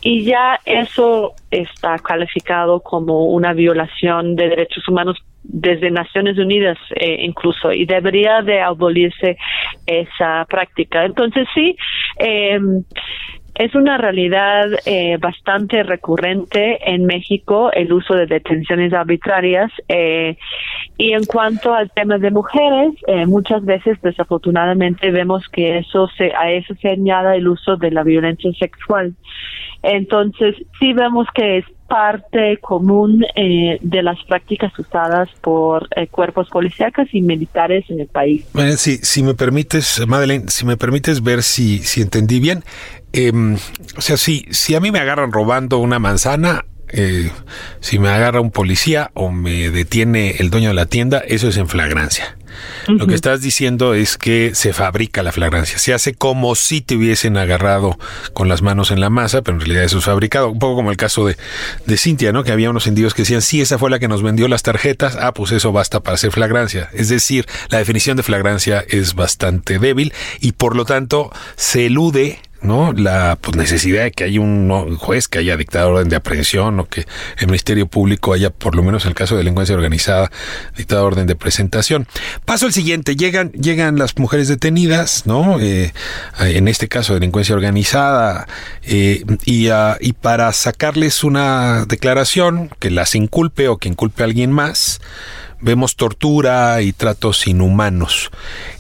y 0.02 0.24
ya 0.24 0.60
eso 0.66 1.34
está 1.50 1.98
calificado 2.00 2.80
como 2.82 3.26
una 3.26 3.54
violación 3.54 4.36
de 4.36 4.50
derechos 4.50 4.88
humanos 4.88 5.18
desde 5.44 5.92
Naciones 5.92 6.38
Unidas 6.38 6.78
eh, 6.96 7.18
incluso 7.22 7.72
y 7.72 7.86
debería 7.86 8.42
de 8.42 8.62
abolirse 8.62 9.38
esa 9.86 10.46
práctica. 10.50 11.06
Entonces 11.06 11.48
sí, 11.54 11.76
eh, 12.20 12.60
es 13.56 13.74
una 13.74 13.98
realidad 13.98 14.68
eh, 14.86 15.18
bastante 15.20 15.84
recurrente 15.84 16.78
en 16.92 17.06
México 17.06 17.72
el 17.72 17.92
uso 17.94 18.14
de 18.14 18.26
detenciones 18.26 18.94
arbitrarias 18.94 19.72
eh, 19.88 20.38
y 20.98 21.14
en 21.14 21.26
cuanto 21.26 21.74
al 21.74 21.90
tema 21.92 22.18
de 22.18 22.32
mujeres, 22.32 22.94
eh, 23.08 23.26
muchas 23.26 23.64
veces 23.64 23.98
desafortunadamente 24.02 25.12
vemos 25.12 25.48
que 25.50 25.80
eso 25.80 26.10
se, 26.18 26.34
a 26.36 26.52
eso 26.52 26.74
se 26.82 26.90
añade 26.90 27.38
el 27.38 27.48
uso 27.48 27.78
de 27.78 27.92
la 27.92 28.04
violencia 28.04 28.52
sexual. 28.60 29.14
Entonces 29.84 30.56
sí 30.80 30.94
vemos 30.94 31.28
que 31.34 31.60
es 31.60 31.66
parte 31.88 32.58
común 32.62 33.24
eh, 33.36 33.78
de 33.82 34.04
las 34.04 34.18
prácticas 34.24 34.78
usadas 34.80 35.30
por 35.42 35.88
eh, 35.96 36.08
cuerpos 36.08 36.50
policíacos 36.50 37.08
y 37.12 37.22
militares 37.22 37.86
en 37.90 38.00
el 38.00 38.08
país. 38.08 38.46
si, 38.78 38.98
si 38.98 39.22
me 39.22 39.36
permites, 39.36 40.02
Madeleine, 40.08 40.46
si 40.48 40.66
me 40.66 40.78
permites 40.78 41.22
ver 41.22 41.44
si, 41.44 41.80
si 41.80 42.02
entendí 42.02 42.40
bien, 42.40 42.64
em, 43.16 43.58
o 43.98 44.02
sea, 44.02 44.18
si, 44.18 44.46
si 44.52 44.76
a 44.76 44.80
mí 44.80 44.92
me 44.92 45.00
agarran 45.00 45.32
robando 45.32 45.78
una 45.78 46.00
manzana, 46.00 46.66
eh, 46.90 47.32
si 47.80 48.00
me 48.00 48.10
agarra 48.10 48.42
un 48.42 48.52
policía 48.52 49.12
o 49.14 49.32
me 49.32 49.70
detiene 49.72 50.36
el 50.40 50.50
dueño 50.50 50.70
de 50.70 50.76
la 50.76 50.86
tienda, 50.86 51.20
eso 51.20 51.48
es 51.48 51.58
en 51.58 51.68
flagrancia. 51.68 52.38
Lo 52.88 53.08
que 53.08 53.16
estás 53.16 53.42
diciendo 53.42 53.94
es 53.94 54.18
que 54.18 54.54
se 54.54 54.72
fabrica 54.72 55.24
la 55.24 55.32
flagrancia. 55.32 55.78
Se 55.78 55.94
hace 55.94 56.14
como 56.14 56.56
si 56.56 56.82
te 56.82 56.96
hubiesen 56.96 57.36
agarrado 57.38 57.98
con 58.34 58.48
las 58.48 58.62
manos 58.62 58.92
en 58.92 59.02
la 59.02 59.10
masa, 59.10 59.42
pero 59.42 59.56
en 59.56 59.62
realidad 59.62 59.84
eso 59.84 59.98
es 59.98 60.06
fabricado. 60.06 60.50
Un 60.50 60.60
poco 60.60 60.76
como 60.76 60.92
el 60.92 60.98
caso 60.98 61.26
de, 61.26 61.36
de 61.86 61.98
Cintia, 61.98 62.32
¿no? 62.32 62.44
Que 62.44 62.52
había 62.52 62.70
unos 62.70 62.88
individuos 62.88 63.14
que 63.14 63.24
decían, 63.24 63.42
sí, 63.42 63.62
esa 63.62 63.78
fue 63.78 63.90
la 63.90 64.00
que 64.00 64.08
nos 64.08 64.22
vendió 64.22 64.48
las 64.48 64.64
tarjetas. 64.64 65.18
Ah, 65.20 65.34
pues 65.34 65.52
eso 65.52 65.72
basta 65.72 66.02
para 66.02 66.16
hacer 66.16 66.32
flagrancia. 66.32 66.90
Es 66.94 67.10
decir, 67.10 67.46
la 67.70 67.80
definición 67.80 68.18
de 68.18 68.24
flagrancia 68.24 68.86
es 68.88 69.16
bastante 69.16 69.80
débil 69.80 70.14
y 70.40 70.54
por 70.54 70.76
lo 70.76 70.86
tanto 70.86 71.32
se 71.56 71.88
elude 71.88 72.40
¿no? 72.62 72.94
La 72.94 73.38
pues, 73.40 73.56
necesidad 73.56 74.04
de 74.04 74.12
que 74.12 74.24
haya 74.26 74.40
un 74.40 74.96
juez 74.98 75.28
que 75.28 75.40
haya 75.40 75.58
dictado 75.58 75.90
orden 75.90 76.10
de 76.10 76.16
aprehensión 76.16 76.80
o 76.80 76.86
que 76.86 77.06
el 77.38 77.48
Ministerio 77.48 77.88
Público 77.88 78.34
haya, 78.34 78.50
por 78.50 78.76
lo 78.76 78.84
menos 78.84 79.04
en 79.06 79.10
el 79.10 79.16
caso 79.16 79.36
de 79.36 79.40
delincuencia 79.40 79.76
organizada, 79.76 80.32
dictado 80.76 81.06
orden 81.06 81.28
de 81.28 81.36
presentación. 81.36 82.08
Paso 82.46 82.66
al 82.66 82.74
siguiente, 82.74 83.16
llegan, 83.16 83.52
llegan 83.52 83.98
las 83.98 84.18
mujeres 84.18 84.48
detenidas, 84.48 85.26
¿no? 85.26 85.60
Eh, 85.60 85.94
en 86.40 86.68
este 86.68 86.88
caso 86.88 87.14
delincuencia 87.14 87.56
organizada, 87.56 88.48
eh, 88.84 89.24
y, 89.46 89.70
uh, 89.70 89.96
y 90.00 90.14
para 90.14 90.52
sacarles 90.54 91.24
una 91.24 91.86
declaración 91.86 92.70
que 92.80 92.90
las 92.90 93.16
inculpe 93.16 93.68
o 93.68 93.78
que 93.78 93.90
inculpe 93.90 94.24
a 94.24 94.26
alguien 94.26 94.52
más, 94.52 95.02
vemos 95.62 95.96
tortura 95.96 96.82
y 96.82 96.94
tratos 96.94 97.48
inhumanos. 97.48 98.32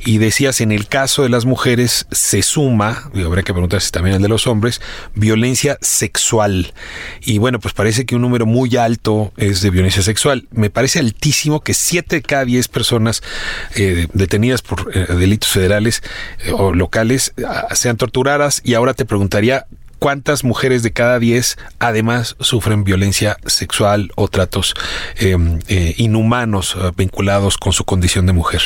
Y 0.06 0.18
decías, 0.18 0.62
en 0.62 0.72
el 0.72 0.88
caso 0.88 1.24
de 1.24 1.30
las 1.30 1.46
mujeres 1.46 2.08
se 2.12 2.42
suma, 2.42 3.10
y 3.14 3.24
habría 3.24 3.44
que 3.44 3.54
preguntar 3.54 3.82
si 3.82 3.92
también 3.92 4.16
el 4.18 4.22
de 4.22 4.30
los 4.30 4.48
hombres, 4.48 4.82
violencia 5.14 5.78
sexual. 5.82 6.74
Y 7.22 7.38
bueno, 7.38 7.60
pues 7.60 7.74
parece 7.74 8.06
que 8.06 8.16
un 8.16 8.22
número 8.22 8.46
muy 8.46 8.76
alto 8.78 9.34
es 9.38 9.62
de 9.62 9.70
violencia 9.70 10.04
sexual. 10.04 10.48
Me 10.52 10.70
parece 10.70 11.00
altísimo 11.00 11.62
que 11.62 11.74
7 11.74 12.18
de 12.18 12.22
cada 12.22 12.46
10 12.46 12.68
personas 12.68 13.24
eh, 13.76 14.08
detenidas 14.14 14.62
por 14.62 14.92
eh, 14.94 15.14
delitos 15.14 15.50
federales 15.50 16.04
eh, 16.46 16.52
o 16.54 16.74
locales 16.74 17.34
ah, 17.46 17.74
sean 17.76 17.98
torturadas. 17.98 18.62
Y 18.64 18.74
ahora 18.74 18.94
te 18.94 19.06
preguntaría, 19.06 19.68
cuántas 20.06 20.43
mujeres 20.43 20.84
de 20.84 20.93
cada 20.93 21.18
10 21.18 21.58
además 21.80 22.36
sufren 22.39 22.84
violencia 22.84 23.38
sexual 23.47 24.12
o 24.16 24.28
tratos 24.28 24.76
em, 25.20 25.58
eh, 25.68 25.95
inhumanos 25.97 26.76
eh, 26.76 26.91
vinculados 26.95 27.58
con 27.58 27.74
su 27.74 27.86
condición 27.86 28.28
de 28.28 28.34
mujer. 28.34 28.62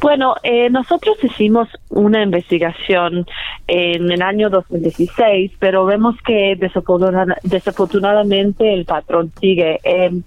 Bueno, 0.00 0.34
eh, 0.42 0.70
nosotros 0.70 1.16
hicimos 1.22 1.68
una 1.88 2.20
investigación 2.20 3.26
en 3.68 4.10
el 4.10 4.22
año 4.22 4.50
2016, 4.50 5.52
pero 5.60 5.84
vemos 5.84 6.16
que 6.26 6.56
desafortunadamente 6.56 8.74
el 8.74 8.86
patrón 8.86 9.30
sigue. 9.40 9.78
Em, 9.84 10.24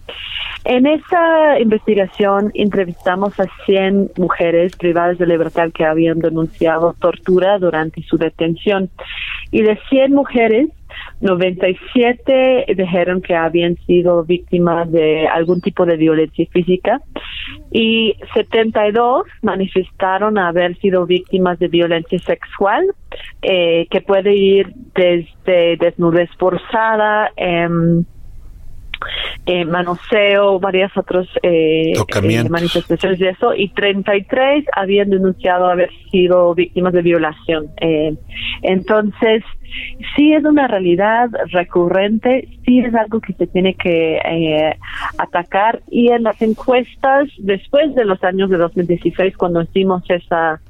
en 0.65 0.85
esa 0.85 1.57
investigación 1.59 2.51
entrevistamos 2.53 3.39
a 3.39 3.45
100 3.65 4.11
mujeres 4.17 4.75
privadas 4.75 5.17
de 5.17 5.25
libertad 5.25 5.69
que 5.73 5.85
habían 5.85 6.19
denunciado 6.19 6.95
tortura 6.99 7.57
durante 7.59 8.03
su 8.03 8.17
detención. 8.17 8.89
Y 9.51 9.61
de 9.63 9.79
100 9.89 10.13
mujeres, 10.13 10.69
97 11.21 12.65
dijeron 12.75 13.21
que 13.21 13.35
habían 13.35 13.75
sido 13.85 14.23
víctimas 14.23 14.91
de 14.91 15.27
algún 15.27 15.61
tipo 15.61 15.85
de 15.85 15.97
violencia 15.97 16.45
física 16.51 17.01
y 17.71 18.15
72 18.33 19.23
manifestaron 19.41 20.37
haber 20.37 20.77
sido 20.79 21.05
víctimas 21.05 21.59
de 21.59 21.67
violencia 21.67 22.19
sexual, 22.19 22.85
eh, 23.41 23.87
que 23.89 24.01
puede 24.01 24.35
ir 24.35 24.73
desde 24.95 25.77
desnudez 25.77 26.29
forzada, 26.37 27.31
eh, 27.35 27.67
eh, 29.45 29.65
manoseo, 29.65 30.59
varias 30.59 30.95
otras 30.95 31.27
eh, 31.41 31.93
eh, 31.93 32.49
manifestaciones 32.49 33.19
de 33.19 33.29
eso, 33.29 33.53
y 33.55 33.69
33 33.69 34.65
habían 34.73 35.09
denunciado 35.09 35.67
haber 35.67 35.89
sido 36.11 36.53
víctimas 36.53 36.93
de 36.93 37.01
violación. 37.01 37.67
Eh, 37.81 38.15
entonces, 38.61 39.43
sí 40.15 40.33
es 40.33 40.43
una 40.43 40.67
realidad 40.67 41.29
recurrente, 41.51 42.47
sí 42.65 42.79
es 42.79 42.93
algo 42.93 43.19
que 43.21 43.33
se 43.33 43.47
tiene 43.47 43.73
que 43.75 44.17
eh, 44.17 44.77
atacar, 45.17 45.81
y 45.89 46.11
en 46.11 46.23
las 46.23 46.41
encuestas, 46.41 47.29
después 47.39 47.95
de 47.95 48.05
los 48.05 48.23
años 48.23 48.49
de 48.49 48.57
2016, 48.57 49.37
cuando 49.37 49.61
hicimos 49.61 50.03
esa 50.09 50.61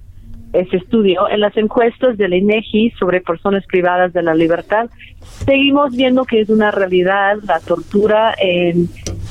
ese 0.53 0.77
estudio, 0.77 1.29
en 1.29 1.39
las 1.41 1.55
encuestas 1.57 2.17
del 2.17 2.33
INEGI 2.33 2.91
sobre 2.91 3.21
personas 3.21 3.65
privadas 3.65 4.13
de 4.13 4.23
la 4.23 4.33
libertad, 4.33 4.89
seguimos 5.45 5.95
viendo 5.95 6.25
que 6.25 6.41
es 6.41 6.49
una 6.49 6.71
realidad 6.71 7.37
la 7.43 7.59
tortura 7.59 8.33
en 8.39 8.87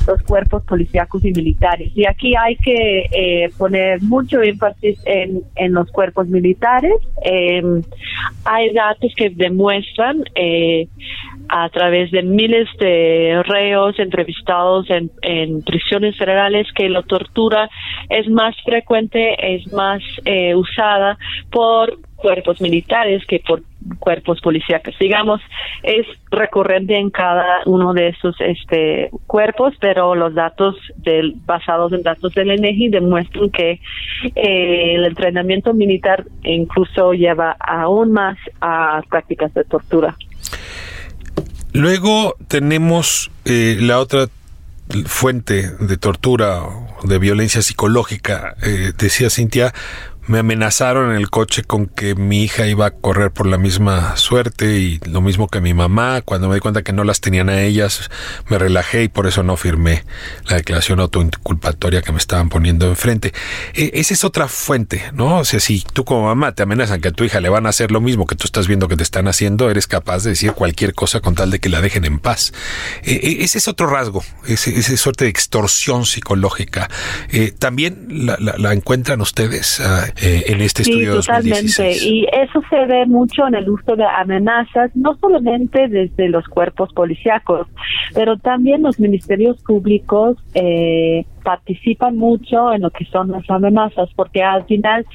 los 0.06 0.22
cuerpos 0.22 0.62
policíacos 0.64 1.24
y 1.24 1.32
militares. 1.32 1.92
Y 1.94 2.06
aquí 2.06 2.34
hay 2.36 2.56
que 2.56 3.08
eh, 3.10 3.50
poner 3.58 4.02
mucho 4.02 4.42
énfasis 4.42 4.98
en, 5.04 5.42
en 5.56 5.72
los 5.72 5.90
cuerpos 5.90 6.28
militares. 6.28 6.94
Eh, 7.24 7.62
hay 8.44 8.72
datos 8.72 9.12
que 9.16 9.30
demuestran 9.30 10.24
eh, 10.34 10.88
a 11.48 11.68
través 11.70 12.10
de 12.10 12.22
miles 12.22 12.68
de 12.78 13.42
reos 13.44 13.98
entrevistados 13.98 14.86
en, 14.90 15.62
prisiones 15.62 16.16
federales 16.16 16.66
que 16.74 16.88
la 16.88 17.02
tortura 17.02 17.68
es 18.08 18.28
más 18.28 18.54
frecuente, 18.64 19.56
es 19.56 19.72
más 19.72 20.02
eh, 20.24 20.54
usada 20.54 21.18
por 21.50 21.98
cuerpos 22.16 22.60
militares 22.60 23.24
que 23.26 23.40
por 23.40 23.62
cuerpos 23.98 24.40
policíacos. 24.40 24.94
Digamos, 24.98 25.40
es 25.82 26.06
recurrente 26.30 26.96
en 26.96 27.10
cada 27.10 27.60
uno 27.64 27.94
de 27.94 28.08
esos 28.08 28.36
este, 28.40 29.10
cuerpos, 29.26 29.74
pero 29.80 30.14
los 30.14 30.34
datos 30.34 30.76
del, 30.96 31.34
basados 31.46 31.92
en 31.92 32.02
datos 32.02 32.34
del 32.34 32.50
ENEGI 32.50 32.88
demuestran 32.88 33.50
que 33.50 33.80
eh, 34.34 34.94
el 34.94 35.04
entrenamiento 35.04 35.72
militar 35.74 36.24
incluso 36.42 37.12
lleva 37.12 37.56
aún 37.60 38.12
más 38.12 38.36
a 38.60 39.02
prácticas 39.08 39.54
de 39.54 39.64
tortura. 39.64 40.16
Luego 41.78 42.34
tenemos 42.48 43.30
eh, 43.44 43.76
la 43.78 44.00
otra 44.00 44.26
fuente 45.06 45.70
de 45.78 45.96
tortura, 45.96 46.60
de 47.04 47.20
violencia 47.20 47.62
psicológica, 47.62 48.56
eh, 48.62 48.92
decía 48.98 49.30
Cintia, 49.30 49.72
me 50.28 50.38
amenazaron 50.38 51.10
en 51.10 51.16
el 51.16 51.30
coche 51.30 51.64
con 51.64 51.86
que 51.86 52.14
mi 52.14 52.44
hija 52.44 52.66
iba 52.66 52.86
a 52.86 52.90
correr 52.90 53.32
por 53.32 53.46
la 53.46 53.56
misma 53.56 54.16
suerte 54.16 54.78
y 54.78 54.98
lo 55.06 55.22
mismo 55.22 55.48
que 55.48 55.60
mi 55.60 55.72
mamá. 55.72 56.20
Cuando 56.20 56.48
me 56.48 56.54
di 56.54 56.60
cuenta 56.60 56.82
que 56.82 56.92
no 56.92 57.02
las 57.02 57.20
tenían 57.20 57.48
a 57.48 57.62
ellas, 57.62 58.10
me 58.48 58.58
relajé 58.58 59.04
y 59.04 59.08
por 59.08 59.26
eso 59.26 59.42
no 59.42 59.56
firmé 59.56 60.04
la 60.46 60.56
declaración 60.56 61.00
autoinculpatoria 61.00 62.02
que 62.02 62.12
me 62.12 62.18
estaban 62.18 62.50
poniendo 62.50 62.86
enfrente. 62.86 63.32
E, 63.74 63.90
esa 63.94 64.12
es 64.12 64.22
otra 64.22 64.48
fuente, 64.48 65.02
¿no? 65.14 65.38
O 65.38 65.44
sea, 65.46 65.60
si 65.60 65.80
tú 65.80 66.04
como 66.04 66.26
mamá 66.26 66.52
te 66.52 66.62
amenazan 66.62 67.00
que 67.00 67.08
a 67.08 67.12
tu 67.12 67.24
hija 67.24 67.40
le 67.40 67.48
van 67.48 67.64
a 67.64 67.70
hacer 67.70 67.90
lo 67.90 68.02
mismo 68.02 68.26
que 68.26 68.36
tú 68.36 68.44
estás 68.44 68.66
viendo 68.66 68.86
que 68.86 68.96
te 68.96 69.02
están 69.02 69.28
haciendo, 69.28 69.70
eres 69.70 69.86
capaz 69.86 70.24
de 70.24 70.30
decir 70.30 70.52
cualquier 70.52 70.92
cosa 70.92 71.20
con 71.20 71.34
tal 71.34 71.50
de 71.50 71.58
que 71.58 71.70
la 71.70 71.80
dejen 71.80 72.04
en 72.04 72.18
paz. 72.18 72.52
E, 73.02 73.12
e, 73.12 73.44
ese 73.44 73.56
es 73.56 73.66
otro 73.66 73.86
rasgo, 73.86 74.22
esa 74.46 74.96
suerte 74.98 75.24
de 75.24 75.30
extorsión 75.30 76.04
psicológica. 76.04 76.90
Eh, 77.30 77.54
También 77.58 78.06
la, 78.10 78.36
la, 78.38 78.72
encuentran 78.74 79.22
ustedes. 79.22 79.80
Ah, 79.80 80.06
eh, 80.20 80.44
en 80.46 80.60
este 80.60 80.82
estudio 80.82 81.22
sí, 81.22 81.28
totalmente. 81.28 81.96
Y 82.02 82.26
eso 82.32 82.60
se 82.68 82.86
ve 82.86 83.06
mucho 83.06 83.46
en 83.46 83.54
el 83.54 83.68
uso 83.68 83.94
de 83.94 84.04
amenazas, 84.04 84.90
no 84.94 85.16
solamente 85.20 85.88
desde 85.88 86.28
los 86.28 86.46
cuerpos 86.48 86.92
policíacos, 86.92 87.68
pero 88.14 88.36
también 88.36 88.82
los 88.82 88.98
ministerios 88.98 89.62
públicos 89.62 90.36
eh, 90.54 91.24
participan 91.44 92.16
mucho 92.16 92.72
en 92.72 92.82
lo 92.82 92.90
que 92.90 93.04
son 93.06 93.30
las 93.30 93.48
amenazas, 93.48 94.08
porque 94.16 94.42
al 94.42 94.64
final 94.64 95.06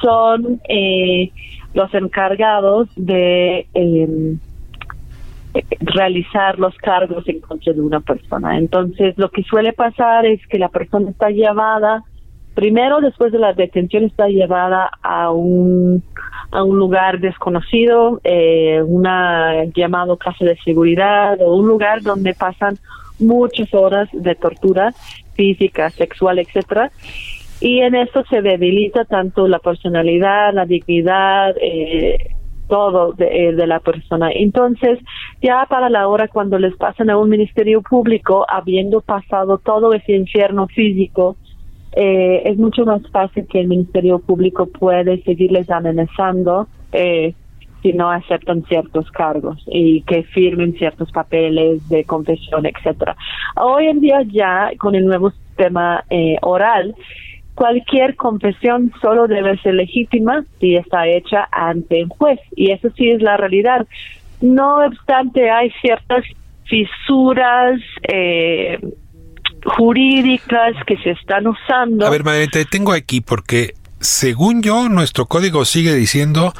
son 0.00 0.60
eh, 0.68 1.32
los 1.72 1.92
encargados 1.94 2.88
de 2.96 3.66
em, 3.74 4.38
realizar 5.80 6.58
los 6.58 6.76
cargos 6.76 7.28
en 7.28 7.40
contra 7.40 7.72
de 7.72 7.80
una 7.80 8.00
persona. 8.00 8.58
Entonces, 8.58 9.14
lo 9.16 9.30
que 9.30 9.42
suele 9.42 9.72
pasar 9.72 10.26
es 10.26 10.44
que 10.46 10.58
la 10.58 10.68
persona 10.68 11.10
está 11.10 11.30
llevada 11.30 12.04
Primero, 12.54 13.00
después 13.00 13.32
de 13.32 13.38
la 13.38 13.52
detención, 13.52 14.04
está 14.04 14.28
llevada 14.28 14.90
a 15.02 15.30
un, 15.32 16.02
a 16.52 16.62
un 16.62 16.78
lugar 16.78 17.18
desconocido, 17.18 18.20
eh, 18.22 18.80
una 18.82 19.64
llamado 19.74 20.16
casa 20.16 20.44
de 20.44 20.56
seguridad 20.64 21.40
o 21.40 21.56
un 21.56 21.66
lugar 21.66 22.02
donde 22.02 22.32
pasan 22.32 22.78
muchas 23.18 23.72
horas 23.74 24.08
de 24.12 24.36
tortura 24.36 24.92
física, 25.34 25.90
sexual, 25.90 26.38
etcétera. 26.38 26.92
Y 27.60 27.80
en 27.80 27.96
esto 27.96 28.24
se 28.30 28.40
debilita 28.40 29.04
tanto 29.04 29.48
la 29.48 29.58
personalidad, 29.58 30.52
la 30.52 30.66
dignidad, 30.66 31.56
eh, 31.60 32.18
todo 32.68 33.12
de, 33.12 33.48
eh, 33.48 33.52
de, 33.52 33.66
la 33.66 33.80
persona. 33.80 34.30
Entonces, 34.32 34.98
ya 35.42 35.66
para 35.68 35.88
la 35.90 36.08
hora 36.08 36.28
cuando 36.28 36.58
les 36.58 36.76
pasan 36.76 37.10
a 37.10 37.18
un 37.18 37.28
ministerio 37.28 37.82
público, 37.82 38.46
habiendo 38.48 39.00
pasado 39.00 39.58
todo 39.58 39.92
ese 39.92 40.12
infierno 40.12 40.66
físico, 40.68 41.36
eh, 41.96 42.42
es 42.44 42.56
mucho 42.58 42.84
más 42.84 43.02
fácil 43.10 43.46
que 43.46 43.60
el 43.60 43.68
Ministerio 43.68 44.18
Público 44.18 44.66
puede 44.66 45.22
seguirles 45.22 45.70
amenazando 45.70 46.66
eh, 46.92 47.34
si 47.82 47.92
no 47.92 48.10
aceptan 48.10 48.64
ciertos 48.64 49.10
cargos 49.10 49.62
y 49.66 50.02
que 50.02 50.22
firmen 50.22 50.72
ciertos 50.72 51.12
papeles 51.12 51.86
de 51.88 52.04
confesión, 52.04 52.66
etcétera. 52.66 53.14
Hoy 53.56 53.86
en 53.86 54.00
día 54.00 54.22
ya 54.22 54.72
con 54.78 54.94
el 54.94 55.04
nuevo 55.04 55.30
sistema 55.30 56.02
eh, 56.08 56.36
oral, 56.42 56.94
cualquier 57.54 58.16
confesión 58.16 58.90
solo 59.00 59.28
debe 59.28 59.56
ser 59.58 59.74
legítima 59.74 60.44
si 60.58 60.76
está 60.76 61.06
hecha 61.06 61.46
ante 61.52 62.02
un 62.02 62.08
juez 62.08 62.40
y 62.56 62.72
eso 62.72 62.88
sí 62.96 63.10
es 63.10 63.22
la 63.22 63.36
realidad. 63.36 63.86
No 64.40 64.78
obstante, 64.78 65.50
hay 65.50 65.70
ciertas 65.80 66.24
fisuras 66.64 67.80
eh, 68.08 68.78
jurídicas 69.64 70.74
que 70.86 70.96
se 70.98 71.10
están 71.10 71.46
usando. 71.46 72.06
A 72.06 72.10
ver, 72.10 72.24
madre, 72.24 72.48
te 72.48 72.60
detengo 72.60 72.92
aquí 72.92 73.20
porque 73.20 73.74
según 74.00 74.62
yo, 74.62 74.88
nuestro 74.88 75.26
código 75.26 75.64
sigue 75.64 75.94
diciendo 75.94 76.52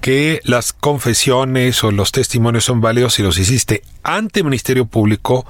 que 0.00 0.40
las 0.44 0.72
confesiones 0.72 1.84
o 1.84 1.90
los 1.90 2.10
testimonios 2.12 2.64
son 2.64 2.80
válidos 2.80 3.14
si 3.14 3.22
los 3.22 3.38
hiciste 3.38 3.82
ante 4.02 4.42
Ministerio 4.42 4.86
Público 4.86 5.44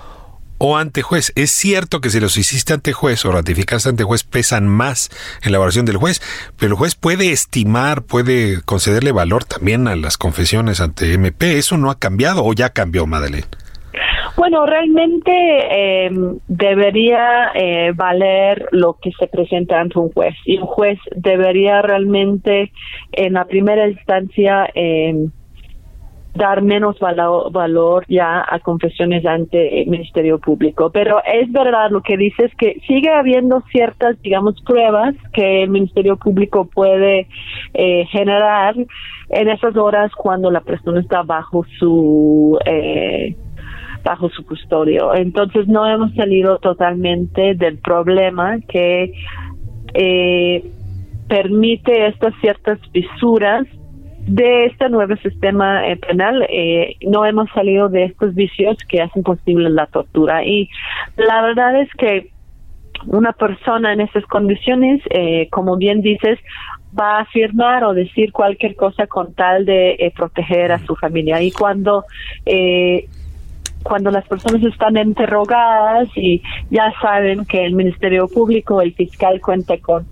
o 0.58 0.76
ante 0.76 1.02
juez. 1.02 1.32
Es 1.36 1.50
cierto 1.50 2.00
que 2.00 2.10
si 2.10 2.20
los 2.20 2.36
hiciste 2.36 2.72
ante 2.72 2.92
juez 2.92 3.24
o 3.24 3.32
ratificaste 3.32 3.88
ante 3.88 4.04
juez 4.04 4.24
pesan 4.24 4.66
más 4.66 5.10
en 5.42 5.52
la 5.52 5.56
evaluación 5.56 5.86
del 5.86 5.98
juez, 5.98 6.20
pero 6.56 6.72
el 6.72 6.78
juez 6.78 6.94
puede 6.94 7.30
estimar, 7.30 8.02
puede 8.02 8.60
concederle 8.62 9.12
valor 9.12 9.44
también 9.44 9.86
a 9.88 9.96
las 9.96 10.18
confesiones 10.18 10.80
ante 10.80 11.12
MP. 11.12 11.58
¿Eso 11.58 11.76
no 11.76 11.90
ha 11.90 11.98
cambiado 11.98 12.44
o 12.44 12.52
ya 12.54 12.70
cambió, 12.70 13.06
Madeleine? 13.06 13.46
Bueno, 14.36 14.66
realmente 14.66 15.32
eh, 15.32 16.10
debería 16.46 17.52
eh, 17.54 17.92
valer 17.94 18.68
lo 18.70 18.98
que 19.00 19.10
se 19.18 19.28
presenta 19.28 19.80
ante 19.80 19.98
un 19.98 20.12
juez 20.12 20.34
y 20.44 20.58
un 20.58 20.66
juez 20.66 20.98
debería 21.14 21.80
realmente 21.80 22.70
en 23.12 23.32
la 23.32 23.46
primera 23.46 23.88
instancia 23.88 24.68
eh, 24.74 25.28
dar 26.36 26.62
menos 26.62 26.98
valor, 26.98 28.04
ya 28.08 28.44
a 28.46 28.58
confesiones 28.60 29.24
ante 29.26 29.82
el 29.82 29.88
Ministerio 29.88 30.38
Público. 30.38 30.90
Pero 30.90 31.22
es 31.24 31.50
verdad 31.50 31.90
lo 31.90 32.02
que 32.02 32.16
dices 32.16 32.52
que 32.58 32.80
sigue 32.86 33.10
habiendo 33.10 33.62
ciertas, 33.72 34.20
digamos, 34.22 34.60
pruebas 34.62 35.14
que 35.32 35.62
el 35.62 35.70
Ministerio 35.70 36.16
Público 36.16 36.66
puede 36.66 37.26
eh, 37.74 38.04
generar 38.10 38.74
en 39.30 39.48
esas 39.48 39.76
horas 39.76 40.12
cuando 40.14 40.50
la 40.50 40.60
persona 40.60 41.00
está 41.00 41.22
bajo 41.22 41.64
su 41.78 42.58
eh, 42.64 43.34
bajo 44.06 44.30
su 44.30 44.46
custodio. 44.46 45.14
Entonces 45.14 45.66
no 45.66 45.86
hemos 45.86 46.14
salido 46.14 46.58
totalmente 46.58 47.54
del 47.54 47.78
problema 47.78 48.58
que 48.68 49.12
eh, 49.94 50.64
permite 51.28 52.06
estas 52.06 52.32
ciertas 52.40 52.78
fisuras 52.92 53.66
de 54.26 54.66
este 54.66 54.88
nuevo 54.88 55.16
sistema 55.16 55.88
eh, 55.88 55.96
penal. 55.96 56.46
Eh, 56.48 56.96
no 57.02 57.24
hemos 57.24 57.50
salido 57.50 57.88
de 57.88 58.04
estos 58.04 58.34
vicios 58.34 58.76
que 58.88 59.02
hacen 59.02 59.24
posible 59.24 59.70
la 59.70 59.86
tortura. 59.86 60.44
Y 60.44 60.68
la 61.16 61.42
verdad 61.42 61.80
es 61.80 61.88
que 61.98 62.30
una 63.06 63.32
persona 63.32 63.92
en 63.92 64.02
esas 64.02 64.24
condiciones, 64.26 65.02
eh, 65.10 65.48
como 65.50 65.76
bien 65.76 66.00
dices, 66.00 66.38
va 66.98 67.18
a 67.18 67.20
afirmar 67.22 67.82
o 67.84 67.92
decir 67.92 68.32
cualquier 68.32 68.76
cosa 68.76 69.06
con 69.08 69.34
tal 69.34 69.66
de 69.66 70.12
proteger 70.16 70.72
a 70.72 70.78
su 70.78 70.94
familia. 70.94 71.42
Y 71.42 71.50
cuando 71.50 72.04
cuando 73.86 74.10
las 74.10 74.26
personas 74.26 74.62
están 74.62 74.96
interrogadas 74.96 76.08
y 76.16 76.42
ya 76.70 76.92
saben 77.00 77.44
que 77.44 77.64
el 77.64 77.74
Ministerio 77.74 78.26
Público, 78.28 78.80
el 78.80 78.94
fiscal 78.94 79.40
cuenta 79.40 79.78
con 79.78 80.06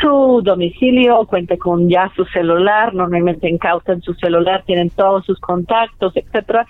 su 0.00 0.40
domicilio, 0.44 1.26
cuente 1.26 1.58
con 1.58 1.88
ya 1.88 2.10
su 2.14 2.24
celular, 2.26 2.94
normalmente 2.94 3.48
incautan 3.48 4.00
su 4.02 4.14
celular, 4.14 4.62
tienen 4.64 4.90
todos 4.90 5.26
sus 5.26 5.40
contactos, 5.40 6.16
etcétera, 6.16 6.66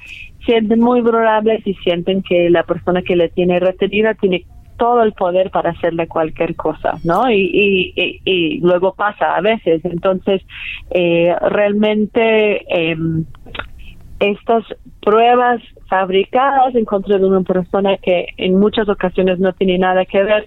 sienten 0.47 0.81
muy 0.81 1.03
vulnerables 1.03 1.67
y 1.67 1.75
sienten 1.75 2.23
que 2.23 2.49
la 2.49 2.63
persona 2.63 3.03
que 3.03 3.17
le 3.17 3.29
tiene 3.29 3.61
retenida 3.61 4.15
tiene 4.15 4.47
todo 4.79 5.03
el 5.03 5.13
poder 5.13 5.51
para 5.51 5.71
hacerle 5.71 6.07
cualquier 6.07 6.55
cosa, 6.55 6.95
¿no? 7.05 7.31
Y, 7.31 7.93
y, 7.95 8.21
y, 8.25 8.61
luego 8.61 8.95
pasa 8.95 9.37
a 9.37 9.41
veces. 9.41 9.85
Entonces, 9.85 10.41
eh, 10.91 11.35
realmente 11.51 12.63
eh, 12.69 12.97
estas 14.21 14.65
pruebas 15.01 15.61
fabricadas 15.89 16.75
en 16.75 16.85
contra 16.85 17.19
de 17.19 17.25
una 17.25 17.43
persona 17.43 17.97
que 17.99 18.27
en 18.37 18.59
muchas 18.59 18.89
ocasiones 18.89 19.39
no 19.39 19.53
tiene 19.53 19.79
nada 19.79 20.05
que 20.05 20.23
ver 20.23 20.47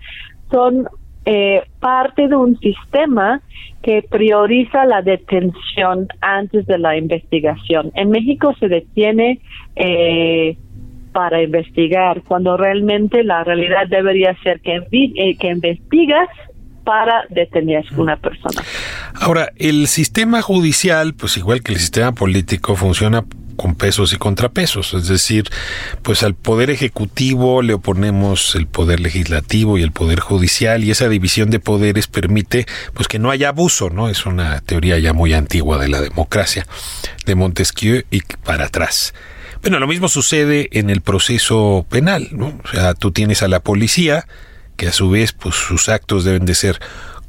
son 0.52 0.88
eh, 1.26 1.64
parte 1.80 2.28
de 2.28 2.36
un 2.36 2.60
sistema 2.60 3.42
que 3.82 4.04
prioriza 4.08 4.86
la 4.86 5.02
detención 5.02 6.08
antes 6.20 6.66
de 6.66 6.78
la 6.78 6.98
investigación. 6.98 7.92
En 7.96 8.10
México 8.10 8.56
se 8.60 8.68
detiene 8.68 9.40
eh, 9.76 10.58
para 11.14 11.42
investigar, 11.42 12.22
cuando 12.24 12.58
realmente 12.58 13.24
la 13.24 13.44
realidad 13.44 13.88
debería 13.88 14.36
ser 14.44 14.62
que, 14.62 14.78
eh, 14.92 15.38
investigas 15.42 16.30
para 16.84 17.24
detener 17.30 17.86
una 17.98 18.18
persona. 18.18 18.64
Ahora, 19.20 19.50
el 19.58 19.88
sistema 19.88 20.42
judicial, 20.42 21.14
pues 21.14 21.38
igual 21.38 21.62
que 21.62 21.74
el 21.74 21.80
sistema 21.80 22.14
político, 22.14 22.76
funciona 22.76 23.24
con 23.62 23.76
pesos 23.76 24.12
y 24.12 24.18
contrapesos, 24.18 24.95
es 24.95 25.07
decir, 25.07 25.47
pues 26.01 26.24
al 26.24 26.34
poder 26.34 26.72
ejecutivo 26.72 27.62
le 27.62 27.76
oponemos 27.76 28.55
el 28.55 28.66
poder 28.66 28.99
legislativo 28.99 29.78
y 29.78 29.84
el 29.84 29.91
poder 29.91 30.20
judicial 30.20 30.84
y 30.84 30.89
esa 30.89 31.07
división 31.07 31.51
de 31.51 31.59
poderes 31.59 32.07
permite 32.07 32.66
pues 32.95 33.07
que 33.07 33.20
no 33.20 33.30
haya 33.30 33.49
abuso, 33.49 33.91
¿no? 33.91 34.09
Es 34.09 34.26
una 34.26 34.62
teoría 34.62 34.97
ya 34.97 35.14
muy 35.14 35.34
antigua 35.34 35.78
de 35.78 35.89
la 35.89 36.01
democracia 36.01 36.66
de 37.28 37.36
Montesquieu 37.36 38.03
y 38.09 38.22
para 38.43 38.66
atrás. 38.66 39.14
Bueno, 39.62 39.78
lo 39.78 39.86
mismo 39.86 40.09
sucede 40.09 40.70
en 40.72 40.89
el 40.89 41.01
proceso 41.01 41.86
penal, 41.88 42.30
¿no? 42.32 42.59
O 42.64 42.68
sea, 42.68 42.95
tú 42.95 43.12
tienes 43.12 43.43
a 43.43 43.47
la 43.47 43.59
policía 43.59 44.26
que 44.76 44.88
a 44.88 44.91
su 44.91 45.12
vez 45.12 45.34
pues 45.34 45.53
sus 45.53 45.88
actos 45.88 46.24
deben 46.24 46.47
de 46.47 46.55
ser 46.55 46.80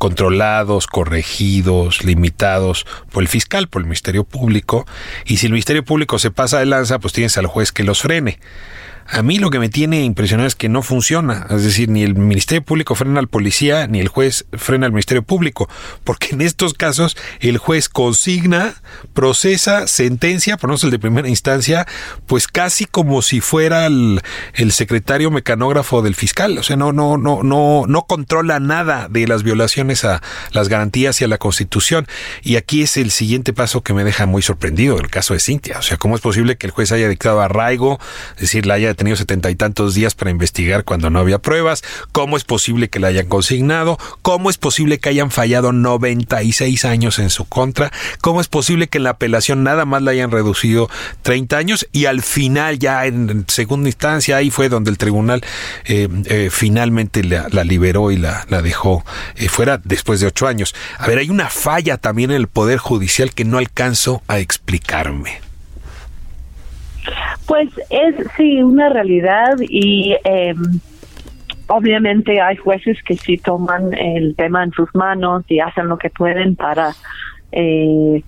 controlados, 0.03 0.89
corregidos, 0.89 2.03
limitados 2.03 2.87
por 3.13 3.23
el 3.23 3.29
fiscal, 3.29 3.69
por 3.69 3.83
el 3.83 3.87
Ministerio 3.87 4.25
Público, 4.25 4.85
y 5.25 5.37
si 5.37 5.47
el 5.47 5.53
Ministerio 5.53 5.85
Público 5.85 6.19
se 6.19 6.33
pasa 6.33 6.59
de 6.59 6.67
lanza, 6.67 6.99
pues 6.99 7.13
tienes 7.13 7.39
al 7.39 7.47
juez 7.47 7.71
que 7.71 7.85
los 7.85 8.03
frene. 8.03 8.41
A 9.13 9.23
mí 9.23 9.39
lo 9.39 9.51
que 9.51 9.59
me 9.59 9.69
tiene 9.69 10.05
impresionado 10.05 10.49
es 10.49 10.55
que 10.55 10.71
no 10.71 10.83
funciona. 10.83 11.47
Es 11.51 11.65
decir, 11.65 11.91
ni 11.91 12.03
el 12.03 12.15
Ministerio 12.15 12.65
Público 12.65 12.95
frena 12.95 13.21
al 13.21 13.29
policía, 13.29 13.87
ni 13.87 14.01
el 14.01 14.09
juez 14.09 14.47
frena 14.55 14.87
al 14.87 14.93
Ministerio 14.93 15.23
Público. 15.23 15.69
Porque 16.03 16.29
en 16.31 16.41
estos 16.41 16.73
casos 16.73 17.19
el 17.41 17.59
juez 17.59 17.91
consigna, 17.91 18.75
procesa, 19.13 19.87
sentencia, 19.87 20.57
por 20.57 20.73
el 20.73 20.91
de 20.91 20.99
primera 20.99 21.29
instancia, 21.29 21.87
pues 22.27 22.49
casi 22.49 22.87
como 22.87 23.21
si 23.21 23.43
fuera 23.43 23.85
el, 23.87 24.23
secretario 24.71 25.31
mecanógrafo 25.31 26.01
del 26.01 26.15
fiscal. 26.15 26.57
O 26.57 26.63
sea, 26.63 26.77
no, 26.77 26.93
no, 26.93 27.19
no, 27.19 27.43
no, 27.43 27.85
no 27.87 28.03
controla 28.07 28.61
nada 28.61 29.09
de 29.11 29.27
las 29.27 29.43
violaciones 29.43 30.07
a 30.07 30.23
las 30.53 30.71
garantías 30.71 31.21
y 31.21 31.25
a 31.25 31.29
la 31.29 31.37
Constitución. 31.37 32.07
Y 32.43 32.57
aquí 32.57 32.83
es 32.83 32.97
el 32.97 33.11
siguiente 33.11 33.53
paso 33.53 33.83
que 33.83 33.93
me 33.93 34.05
deja 34.05 34.25
muy 34.25 34.41
sorprendido, 34.41 34.97
el 34.97 35.11
caso 35.11 35.35
de 35.35 35.41
Cintia. 35.41 35.79
O 35.79 35.83
sea, 35.83 35.99
¿cómo 35.99 36.15
es 36.15 36.23
posible 36.23 36.57
que 36.57 36.67
el 36.67 36.71
juez 36.71 36.93
haya 36.93 37.11
dictado 37.11 37.43
arraigo, 37.43 38.01
es 38.37 38.41
decir, 38.41 38.65
la 38.65 38.75
haya 38.75 38.95
tenido 39.03 39.17
setenta 39.17 39.51
y 39.51 39.57
tantos 39.57 39.95
días 39.95 40.15
para 40.15 40.31
investigar 40.31 40.85
cuando 40.85 41.11
no 41.11 41.19
había 41.19 41.41
pruebas, 41.41 41.83
cómo 42.13 42.37
es 42.37 42.45
posible 42.45 42.89
que 42.89 43.01
la 43.01 43.09
hayan 43.09 43.27
consignado, 43.27 43.99
cómo 44.23 44.49
es 44.49 44.59
posible 44.59 45.01
que 45.01 45.09
hayan 45.09 45.33
fallado 45.33 45.73
96 45.73 46.85
años 46.85 47.19
en 47.19 47.29
su 47.29 47.45
contra, 47.45 47.91
cómo 48.21 48.41
es 48.41 48.47
posible 48.47 48.87
que 48.87 48.99
en 48.99 49.05
la 49.05 49.11
apelación 49.11 49.65
nada 49.65 49.87
más 49.87 50.03
la 50.03 50.13
hayan 50.13 50.31
reducido 50.31 50.89
30 51.23 51.57
años 51.57 51.89
y 51.91 52.05
al 52.05 52.23
final 52.23 52.79
ya 52.79 53.05
en 53.07 53.45
segunda 53.49 53.89
instancia 53.89 54.37
ahí 54.37 54.51
fue 54.51 54.69
donde 54.69 54.93
el 54.93 54.99
tribunal 54.99 55.43
eh, 55.85 56.09
eh, 56.27 56.49
finalmente 56.53 57.25
la, 57.25 57.49
liberó 57.65 58.13
y 58.13 58.19
la, 58.19 58.47
dejó 58.63 59.05
eh, 59.35 59.49
fuera 59.49 59.81
después 59.83 60.21
de 60.21 60.29
ocho 60.29 60.47
años. 60.47 60.77
A 60.97 61.09
ver, 61.09 61.19
hay 61.19 61.29
una 61.29 61.51
falla 61.51 61.97
también 61.97 62.31
en 62.31 62.37
el 62.37 62.47
Poder 62.47 62.79
Judicial 62.79 63.35
que 63.35 63.45
no 63.45 63.59
alcanzo 63.59 64.23
a 64.29 64.39
explicarme. 64.39 65.41
Pues 67.47 67.69
es 67.91 68.15
sí 68.37 68.63
una 68.63 68.89
realidad 68.89 69.57
y 69.61 70.17
eh, 70.25 70.55
obviamente 71.67 72.41
hay 72.41 72.57
jueces 72.57 73.03
que 73.03 73.17
sí 73.17 73.39
toman 73.39 73.93
el 73.95 74.35
tema 74.37 74.63
en 74.65 74.73
sus 74.73 74.95
manos 74.95 75.45
y 75.49 75.61
hacen 75.61 75.89
lo 75.89 75.99
que 75.99 76.11
pueden 76.11 76.57
para 76.57 76.93
eh, 77.51 78.23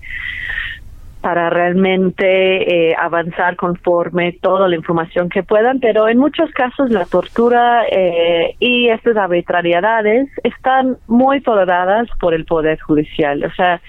para 1.24 1.48
realmente 1.48 2.90
eh, 2.90 2.94
avanzar 3.00 3.56
conforme 3.56 4.32
toda 4.42 4.68
la 4.68 4.76
información 4.76 5.30
que 5.30 5.42
puedan, 5.42 5.80
pero 5.80 6.06
en 6.06 6.18
muchos 6.18 6.50
casos 6.50 6.90
la 6.90 7.06
tortura 7.06 7.86
eh, 7.90 8.54
y 8.58 8.90
estas 8.90 9.16
arbitrariedades 9.16 10.28
están 10.42 10.98
muy 11.06 11.40
toleradas 11.40 12.08
por 12.20 12.34
el 12.34 12.44
Poder 12.44 12.78
Judicial. 12.78 13.42
O 13.42 13.50
sea, 13.54 13.80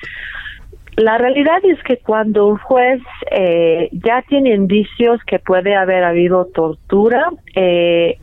la 0.97 1.17
realidad 1.17 1.59
es 1.63 1.81
que 1.83 1.97
cuando 1.97 2.47
un 2.47 2.57
juez 2.57 3.01
eh, 3.31 3.89
ya 3.91 4.21
tiene 4.29 4.53
indicios 4.53 5.19
que 5.25 5.39
puede 5.39 5.75
haber 5.75 6.03
habido 6.03 6.45
tortura, 6.45 7.31
eh, 7.53 8.17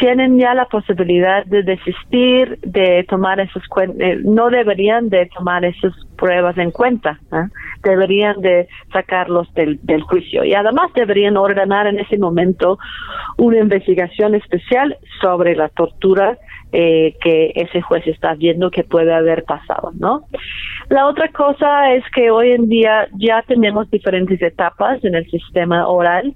tienen 0.00 0.38
ya 0.38 0.54
la 0.54 0.66
posibilidad 0.66 1.44
de 1.46 1.62
desistir 1.62 2.58
de 2.62 3.04
tomar 3.08 3.38
esos 3.40 3.62
eh, 3.98 4.20
no 4.24 4.48
deberían 4.48 5.10
de 5.10 5.26
tomar 5.26 5.64
esas 5.64 5.92
pruebas 6.22 6.56
en 6.56 6.70
cuenta, 6.70 7.18
deberían 7.82 8.40
de 8.40 8.68
sacarlos 8.92 9.52
del, 9.54 9.80
del 9.82 10.02
juicio 10.02 10.44
y 10.44 10.54
además 10.54 10.92
deberían 10.94 11.36
ordenar 11.36 11.88
en 11.88 11.98
ese 11.98 12.16
momento 12.16 12.78
una 13.38 13.58
investigación 13.58 14.36
especial 14.36 14.96
sobre 15.20 15.56
la 15.56 15.68
tortura 15.68 16.38
eh, 16.74 17.16
que 17.20 17.52
ese 17.54 17.82
juez 17.82 18.06
está 18.06 18.34
viendo 18.34 18.70
que 18.70 18.82
puede 18.82 19.12
haber 19.12 19.44
pasado, 19.44 19.92
¿no? 19.98 20.22
La 20.88 21.06
otra 21.06 21.28
cosa 21.28 21.92
es 21.92 22.02
que 22.14 22.30
hoy 22.30 22.52
en 22.52 22.68
día 22.68 23.08
ya 23.18 23.42
tenemos 23.46 23.90
diferentes 23.90 24.40
etapas 24.40 25.04
en 25.04 25.14
el 25.14 25.26
sistema 25.30 25.86
oral. 25.86 26.34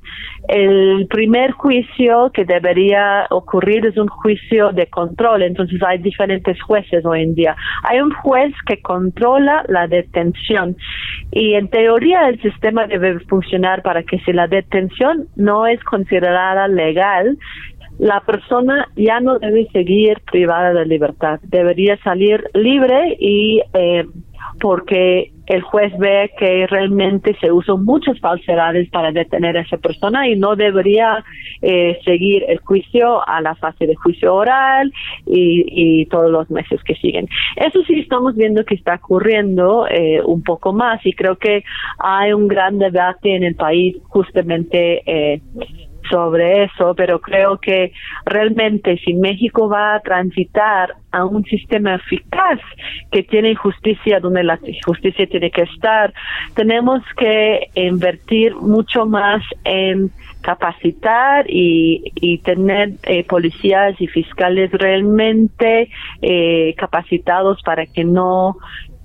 El 0.48 1.06
primer 1.08 1.52
juicio 1.52 2.30
que 2.34 2.44
debería 2.44 3.26
ocurrir 3.30 3.86
es 3.86 3.96
un 3.96 4.08
juicio 4.08 4.72
de 4.72 4.88
control, 4.88 5.42
entonces 5.42 5.82
hay 5.82 5.98
diferentes 5.98 6.60
jueces 6.60 7.04
hoy 7.06 7.22
en 7.22 7.34
día. 7.34 7.56
Hay 7.84 8.00
un 8.00 8.12
juez 8.12 8.52
que 8.66 8.82
controla 8.82 9.64
la 9.68 9.75
detención. 9.86 10.76
Y 11.32 11.54
en 11.54 11.68
teoría 11.68 12.28
el 12.28 12.40
sistema 12.40 12.86
debe 12.86 13.20
funcionar 13.20 13.82
para 13.82 14.02
que 14.02 14.18
si 14.20 14.32
la 14.32 14.46
detención 14.46 15.28
no 15.36 15.66
es 15.66 15.82
considerada 15.84 16.68
legal, 16.68 17.36
la 17.98 18.20
persona 18.20 18.88
ya 18.96 19.20
no 19.20 19.38
debe 19.38 19.68
seguir 19.72 20.20
privada 20.30 20.72
de 20.72 20.86
libertad, 20.86 21.40
debería 21.42 21.96
salir 22.02 22.44
libre 22.54 23.16
y 23.18 23.62
eh, 23.72 24.06
porque 24.60 25.32
el 25.46 25.62
juez 25.62 25.92
ve 25.98 26.30
que 26.38 26.66
realmente 26.66 27.36
se 27.40 27.52
usan 27.52 27.84
muchas 27.84 28.18
falsedades 28.20 28.88
para 28.90 29.12
detener 29.12 29.56
a 29.56 29.60
esa 29.60 29.76
persona 29.76 30.28
y 30.28 30.36
no 30.36 30.56
debería 30.56 31.24
eh, 31.62 31.98
seguir 32.04 32.44
el 32.48 32.58
juicio 32.58 33.26
a 33.28 33.40
la 33.40 33.54
fase 33.54 33.86
de 33.86 33.94
juicio 33.94 34.34
oral 34.34 34.92
y, 35.26 36.00
y, 36.00 36.06
todos 36.06 36.30
los 36.30 36.50
meses 36.50 36.82
que 36.84 36.94
siguen. 36.96 37.28
Eso 37.56 37.82
sí 37.86 38.00
estamos 38.00 38.34
viendo 38.34 38.64
que 38.64 38.74
está 38.74 38.94
ocurriendo 38.96 39.86
eh, 39.88 40.20
un 40.24 40.42
poco 40.42 40.72
más 40.72 41.04
y 41.04 41.12
creo 41.12 41.36
que 41.36 41.64
hay 41.98 42.32
un 42.32 42.48
gran 42.48 42.78
debate 42.78 43.34
en 43.34 43.44
el 43.44 43.54
país 43.54 43.96
justamente 44.08 45.02
eh, 45.06 45.40
sobre 46.10 46.64
eso, 46.64 46.94
pero 46.94 47.20
creo 47.20 47.58
que 47.58 47.92
realmente 48.24 48.98
si 49.04 49.14
México 49.14 49.68
va 49.68 49.96
a 49.96 50.00
transitar 50.00 50.94
a 51.12 51.24
un 51.24 51.44
sistema 51.44 51.94
eficaz 51.94 52.60
que 53.10 53.22
tiene 53.22 53.54
justicia 53.54 54.20
donde 54.20 54.44
la 54.44 54.58
justicia 54.84 55.26
tiene 55.26 55.50
que 55.50 55.62
estar, 55.62 56.12
tenemos 56.54 57.02
que 57.16 57.68
invertir 57.74 58.54
mucho 58.56 59.06
más 59.06 59.42
en 59.64 60.10
capacitar 60.42 61.46
y, 61.48 62.12
y 62.14 62.38
tener 62.38 62.92
eh, 63.02 63.24
policías 63.24 64.00
y 64.00 64.06
fiscales 64.06 64.70
realmente 64.70 65.90
eh, 66.22 66.74
capacitados 66.76 67.60
para 67.64 67.86
que 67.86 68.04
no 68.04 68.56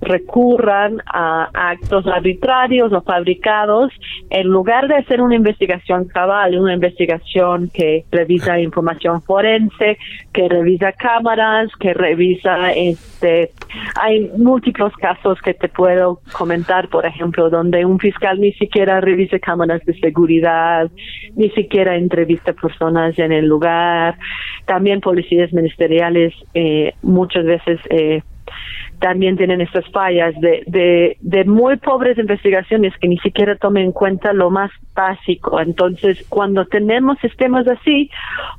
recurran 0.02 1.00
a 1.06 1.48
actos 1.54 2.06
arbitrarios 2.06 2.92
o 2.92 3.00
fabricados 3.02 3.92
en 4.30 4.48
lugar 4.48 4.88
de 4.88 4.96
hacer 4.96 5.22
una 5.22 5.36
investigación 5.36 6.06
cabal, 6.06 6.58
una 6.58 6.74
investigación 6.74 7.70
que 7.72 8.04
revisa 8.10 8.58
información 8.58 9.22
forense, 9.22 9.98
que 10.32 10.48
revisa 10.48 10.92
cámaras, 10.92 11.70
que 11.78 11.94
revisa 11.94 12.72
este 12.72 13.52
hay 14.00 14.28
múltiples 14.36 14.92
casos 14.96 15.40
que 15.40 15.54
te 15.54 15.68
puedo 15.68 16.20
comentar, 16.32 16.88
por 16.88 17.06
ejemplo, 17.06 17.48
donde 17.48 17.84
un 17.84 17.98
fiscal 17.98 18.40
ni 18.40 18.52
siquiera 18.54 19.00
revisa 19.00 19.38
cámaras 19.38 19.84
de 19.84 19.94
seguridad, 20.00 20.90
ni 21.36 21.48
siquiera 21.50 21.96
entrevista 21.96 22.52
personas 22.52 23.18
en 23.18 23.32
el 23.32 23.46
lugar. 23.46 24.18
También 24.66 25.00
policías 25.00 25.52
ministeriales 25.52 26.34
eh, 26.54 26.94
muchas 27.02 27.44
veces 27.44 27.80
eh, 27.90 28.22
también 29.02 29.36
tienen 29.36 29.60
estas 29.60 29.84
fallas 29.90 30.32
de, 30.40 30.62
de, 30.68 31.16
de 31.20 31.44
muy 31.44 31.76
pobres 31.76 32.16
investigaciones 32.18 32.94
que 33.00 33.08
ni 33.08 33.18
siquiera 33.18 33.56
tomen 33.56 33.86
en 33.86 33.92
cuenta 33.92 34.32
lo 34.32 34.48
más 34.48 34.70
básico. 34.94 35.60
Entonces, 35.60 36.24
cuando 36.28 36.66
tenemos 36.66 37.18
sistemas 37.18 37.66
así, 37.66 38.08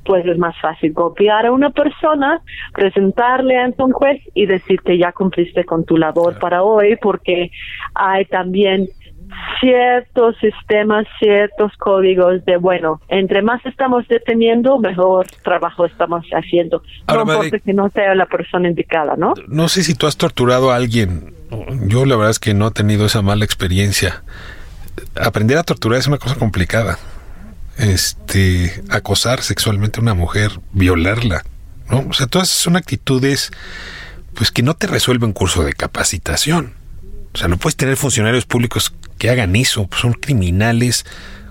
pues 0.04 0.26
es 0.26 0.38
más 0.38 0.60
fácil 0.60 0.94
copiar 0.94 1.46
a 1.46 1.54
una 1.54 1.70
persona, 1.70 2.42
presentarle 2.74 3.58
ante 3.58 3.84
un 3.84 3.94
juez 3.94 4.22
y 4.34 4.46
decirte 4.46 4.98
ya 4.98 5.14
cumpliste 5.14 5.64
con 5.64 5.86
tu 5.86 5.96
labor 5.96 6.38
para 6.40 6.62
hoy, 6.62 6.98
porque 7.02 7.50
hay 7.96 8.26
también 8.26 8.88
ciertos 9.60 10.36
sistemas, 10.40 11.06
ciertos 11.20 11.72
códigos 11.78 12.44
de, 12.46 12.58
bueno, 12.58 13.02
entre 13.08 13.42
más 13.42 13.66
estamos 13.66 14.08
deteniendo, 14.08 14.80
mejor 14.80 15.28
trabajo 15.44 15.86
estamos 15.86 16.26
haciendo. 16.34 16.84
no 17.08 17.22
importa 17.22 17.60
que 17.60 17.74
no 17.74 17.90
sea 17.90 18.16
la 18.16 18.26
persona 18.26 18.68
indicada, 18.68 19.16
¿no? 19.18 19.34
No 19.48 19.70
sé 19.70 19.84
si 19.84 19.96
tú 19.96 20.08
has 20.08 20.18
torturado 20.18 20.72
a 20.72 20.76
alguien. 20.76 21.34
Yo 21.88 22.06
la 22.06 22.16
verdad 22.16 22.32
es 22.32 22.40
que 22.40 22.54
no 22.54 22.68
he 22.68 22.72
tenido 22.72 23.06
esa 23.06 23.22
mala 23.22 23.46
experiencia. 23.46 24.24
Aprender 25.16 25.58
a 25.58 25.64
torturar 25.64 26.00
es 26.00 26.08
una 26.08 26.18
cosa 26.18 26.36
complicada. 26.36 26.98
Este, 27.78 28.84
acosar 28.90 29.42
sexualmente 29.42 30.00
a 30.00 30.04
una 30.04 30.14
mujer, 30.14 30.52
violarla, 30.72 31.44
¿no? 31.90 32.06
O 32.10 32.14
sea, 32.14 32.28
todas 32.28 32.50
son 32.50 32.76
actitudes 32.76 33.52
pues 34.36 34.52
que 34.52 34.64
no 34.64 34.74
te 34.74 34.88
resuelven 34.88 35.34
curso 35.34 35.64
de 35.64 35.74
capacitación. 35.74 36.74
O 37.34 37.38
sea, 37.38 37.48
no 37.48 37.58
puedes 37.58 37.76
tener 37.76 37.98
funcionarios 37.98 38.46
públicos 38.46 38.94
que 39.18 39.30
hagan 39.30 39.56
eso, 39.56 39.88
pues 39.88 40.02
son 40.02 40.14
criminales 40.14 41.06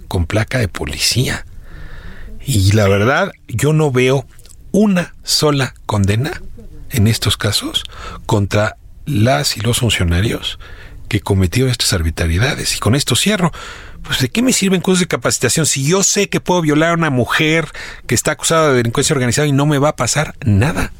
con 0.09 0.26
placa 0.26 0.59
de 0.59 0.68
policía. 0.68 1.45
Y 2.45 2.72
la 2.72 2.89
verdad, 2.89 3.33
yo 3.49 3.72
no 3.72 3.91
veo 3.91 4.26
una 4.72 5.14
sola 5.22 5.74
condena 5.87 6.43
en 6.91 7.07
estos 7.07 7.37
casos 7.37 7.85
contra 8.26 8.76
las 9.07 9.57
y 9.57 9.61
los 9.61 9.78
funcionarios 9.78 10.59
que 11.09 11.20
cometieron 11.20 11.70
estas 11.70 11.93
arbitrariedades. 11.93 12.76
Y 12.76 12.78
con 12.78 12.95
esto 12.95 13.16
cierro. 13.16 13.53
Pues 14.03 14.18
de 14.18 14.30
qué 14.30 14.43
me 14.43 14.53
sirven 14.53 14.80
cursos 14.80 15.01
de 15.01 15.07
capacitación 15.07 15.64
si 15.64 15.87
yo 15.87 16.03
sé 16.03 16.28
que 16.28 16.41
puedo 16.41 16.61
violar 16.61 16.91
a 16.91 16.95
una 16.95 17.11
mujer 17.11 17.68
que 18.07 18.16
está 18.16 18.33
acusada 18.33 18.70
de 18.70 18.78
delincuencia 18.78 19.14
organizada 19.14 19.47
y 19.47 19.53
no 19.53 19.64
me 19.64 19.78
va 19.78 19.91
a 19.91 19.97
pasar 19.97 20.35
nada. 20.45 20.93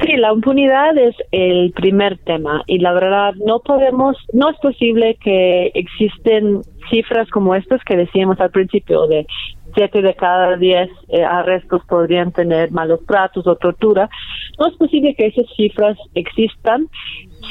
Sí, 0.00 0.16
la 0.16 0.32
impunidad 0.32 0.96
es 0.98 1.14
el 1.30 1.72
primer 1.72 2.18
tema 2.18 2.62
y 2.66 2.78
la 2.78 2.92
verdad 2.92 3.34
no 3.46 3.60
podemos, 3.60 4.16
no 4.32 4.50
es 4.50 4.56
posible 4.58 5.16
que 5.22 5.70
existen 5.74 6.62
cifras 6.90 7.28
como 7.30 7.54
estas 7.54 7.82
que 7.84 7.96
decíamos 7.96 8.40
al 8.40 8.50
principio 8.50 9.06
de 9.06 9.26
siete 9.74 10.02
de 10.02 10.14
cada 10.14 10.56
diez 10.56 10.90
eh, 11.08 11.22
arrestos 11.22 11.82
podrían 11.86 12.32
tener 12.32 12.70
malos 12.72 13.00
tratos 13.06 13.46
o 13.46 13.56
tortura. 13.56 14.08
No 14.58 14.68
es 14.68 14.74
posible 14.74 15.14
que 15.14 15.26
esas 15.26 15.46
cifras 15.56 15.96
existan 16.14 16.88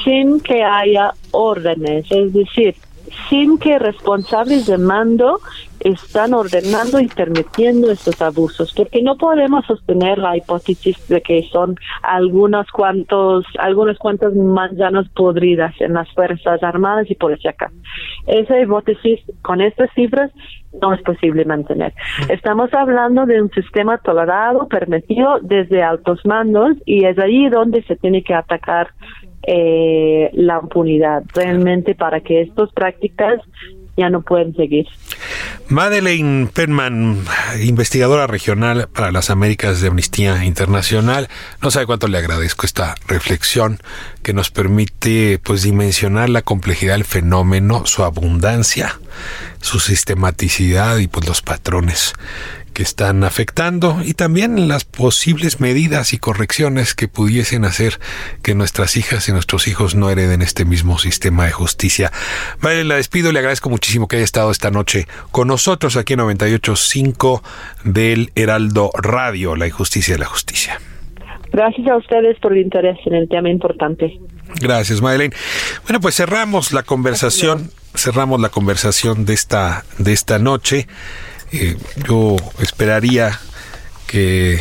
sin 0.04 0.40
que 0.40 0.62
haya 0.62 1.12
órdenes, 1.30 2.10
es 2.10 2.32
decir, 2.32 2.74
sin 3.28 3.58
que 3.58 3.78
responsables 3.78 4.66
de 4.66 4.78
mando 4.78 5.40
están 5.80 6.32
ordenando 6.32 6.98
y 6.98 7.08
permitiendo 7.08 7.90
estos 7.90 8.20
abusos, 8.22 8.72
porque 8.74 9.02
no 9.02 9.16
podemos 9.16 9.66
sostener 9.66 10.18
la 10.18 10.36
hipótesis 10.36 10.96
de 11.08 11.20
que 11.20 11.42
son 11.52 11.76
algunos 12.02 12.70
cuantos, 12.70 13.44
algunas 13.58 13.98
cuantas 13.98 14.34
manzanas 14.34 15.08
podridas 15.10 15.74
en 15.80 15.92
las 15.92 16.10
Fuerzas 16.14 16.62
Armadas 16.62 17.10
y 17.10 17.14
policíacas. 17.14 17.70
Esa 18.26 18.58
hipótesis 18.58 19.20
con 19.42 19.60
estas 19.60 19.90
cifras 19.94 20.30
no 20.80 20.94
es 20.94 21.02
posible 21.02 21.44
mantener. 21.44 21.92
Estamos 22.28 22.72
hablando 22.72 23.26
de 23.26 23.42
un 23.42 23.50
sistema 23.50 23.98
tolerado, 23.98 24.66
permitido 24.68 25.38
desde 25.40 25.82
altos 25.82 26.20
mandos 26.24 26.76
y 26.86 27.04
es 27.04 27.18
ahí 27.18 27.48
donde 27.48 27.82
se 27.82 27.96
tiene 27.96 28.22
que 28.22 28.34
atacar 28.34 28.88
eh, 29.46 30.30
la 30.32 30.60
impunidad 30.62 31.22
realmente 31.34 31.94
para 31.94 32.20
que 32.20 32.42
estas 32.42 32.72
prácticas 32.72 33.40
ya 33.96 34.10
no 34.10 34.22
pueden 34.22 34.54
seguir. 34.56 34.86
Madeleine 35.68 36.48
Penman, 36.52 37.24
investigadora 37.62 38.26
regional 38.26 38.88
para 38.92 39.12
las 39.12 39.30
Américas 39.30 39.80
de 39.80 39.88
Amnistía 39.88 40.44
Internacional, 40.44 41.28
no 41.62 41.70
sabe 41.70 41.86
cuánto 41.86 42.08
le 42.08 42.18
agradezco 42.18 42.66
esta 42.66 42.96
reflexión 43.06 43.78
que 44.22 44.32
nos 44.32 44.50
permite 44.50 45.38
pues 45.38 45.62
dimensionar 45.62 46.28
la 46.28 46.42
complejidad 46.42 46.94
del 46.94 47.04
fenómeno, 47.04 47.86
su 47.86 48.02
abundancia, 48.02 48.98
su 49.60 49.78
sistematicidad 49.78 50.98
y 50.98 51.06
pues 51.06 51.28
los 51.28 51.42
patrones 51.42 52.14
que 52.74 52.82
están 52.82 53.24
afectando 53.24 54.00
y 54.04 54.12
también 54.12 54.68
las 54.68 54.84
posibles 54.84 55.60
medidas 55.60 56.12
y 56.12 56.18
correcciones 56.18 56.94
que 56.94 57.08
pudiesen 57.08 57.64
hacer 57.64 57.98
que 58.42 58.54
nuestras 58.54 58.96
hijas 58.96 59.28
y 59.28 59.32
nuestros 59.32 59.66
hijos 59.68 59.94
no 59.94 60.10
hereden 60.10 60.42
este 60.42 60.66
mismo 60.66 60.98
sistema 60.98 61.46
de 61.46 61.52
justicia. 61.52 62.12
Vale, 62.60 62.84
la 62.84 62.96
despido, 62.96 63.32
le 63.32 63.38
agradezco 63.38 63.70
muchísimo 63.70 64.08
que 64.08 64.16
haya 64.16 64.24
estado 64.24 64.50
esta 64.50 64.70
noche 64.70 65.06
con 65.30 65.48
nosotros 65.48 65.96
aquí 65.96 66.12
en 66.12 66.20
98.5 66.20 67.42
del 67.84 68.30
Heraldo 68.34 68.90
Radio, 68.94 69.56
la 69.56 69.66
injusticia 69.66 70.14
de 70.14 70.20
la 70.20 70.26
justicia. 70.26 70.78
Gracias 71.52 71.86
a 71.86 71.96
ustedes 71.96 72.36
por 72.40 72.52
el 72.52 72.58
interés 72.58 72.98
en 73.06 73.14
el 73.14 73.28
tema 73.28 73.48
importante. 73.48 74.18
Gracias, 74.60 75.00
Madeleine. 75.00 75.34
Bueno, 75.84 76.00
pues 76.00 76.16
cerramos 76.16 76.72
la 76.72 76.82
conversación, 76.82 77.70
cerramos 77.94 78.40
la 78.40 78.48
conversación 78.48 79.24
de 79.24 79.34
esta, 79.34 79.84
de 79.98 80.12
esta 80.12 80.40
noche. 80.40 80.88
Eh, 81.56 81.76
yo 82.08 82.34
esperaría 82.58 83.38
que, 84.08 84.60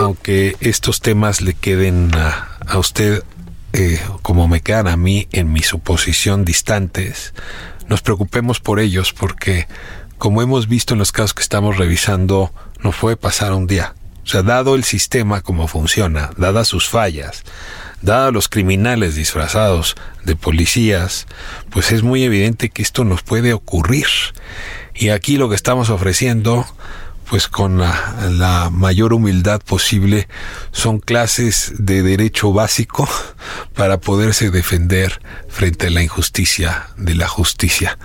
aunque 0.00 0.56
estos 0.60 1.02
temas 1.02 1.42
le 1.42 1.52
queden 1.52 2.10
a, 2.14 2.78
usted 2.78 3.22
eh, 3.74 4.00
como 4.22 4.48
me 4.48 4.62
quedan 4.62 4.88
a 4.88 4.96
mí 4.96 5.28
en 5.32 5.52
mi 5.52 5.60
suposición 5.60 6.46
distantes, 6.46 7.34
nos 7.88 8.00
preocupemos 8.00 8.58
por 8.58 8.80
ellos 8.80 9.12
porque, 9.12 9.68
como 10.16 10.40
hemos 10.40 10.66
visto 10.66 10.94
en 10.94 11.00
los 11.00 11.12
casos 11.12 11.34
que 11.34 11.42
estamos 11.42 11.76
revisando, 11.76 12.54
no 12.82 12.92
puede 12.92 13.16
pasar 13.16 13.52
un 13.52 13.66
día. 13.66 13.94
O 14.24 14.26
sea, 14.26 14.42
dado 14.42 14.76
el 14.76 14.84
sistema 14.84 15.42
como 15.42 15.68
funciona, 15.68 16.30
dadas 16.38 16.68
sus 16.68 16.88
fallas, 16.88 17.44
dados 18.00 18.32
los 18.32 18.48
criminales 18.48 19.14
disfrazados 19.14 19.94
de 20.24 20.36
policías, 20.36 21.26
pues 21.68 21.92
es 21.92 22.02
muy 22.02 22.24
evidente 22.24 22.70
que 22.70 22.80
esto 22.80 23.04
nos 23.04 23.22
puede 23.22 23.52
ocurrir. 23.52 24.06
Y 24.94 25.10
aquí 25.10 25.36
lo 25.36 25.48
que 25.48 25.54
estamos 25.54 25.90
ofreciendo, 25.90 26.66
pues 27.28 27.48
con 27.48 27.78
la, 27.78 28.70
mayor 28.72 29.12
humildad 29.12 29.60
posible, 29.60 30.28
son 30.72 30.98
clases 30.98 31.72
de 31.78 32.02
derecho 32.02 32.52
básico 32.52 33.08
para 33.74 34.00
poderse 34.00 34.50
defender 34.50 35.20
frente 35.48 35.86
a 35.86 35.90
la 35.90 36.02
injusticia 36.02 36.88
de 36.96 37.14
la 37.14 37.28
justicia. 37.28 37.98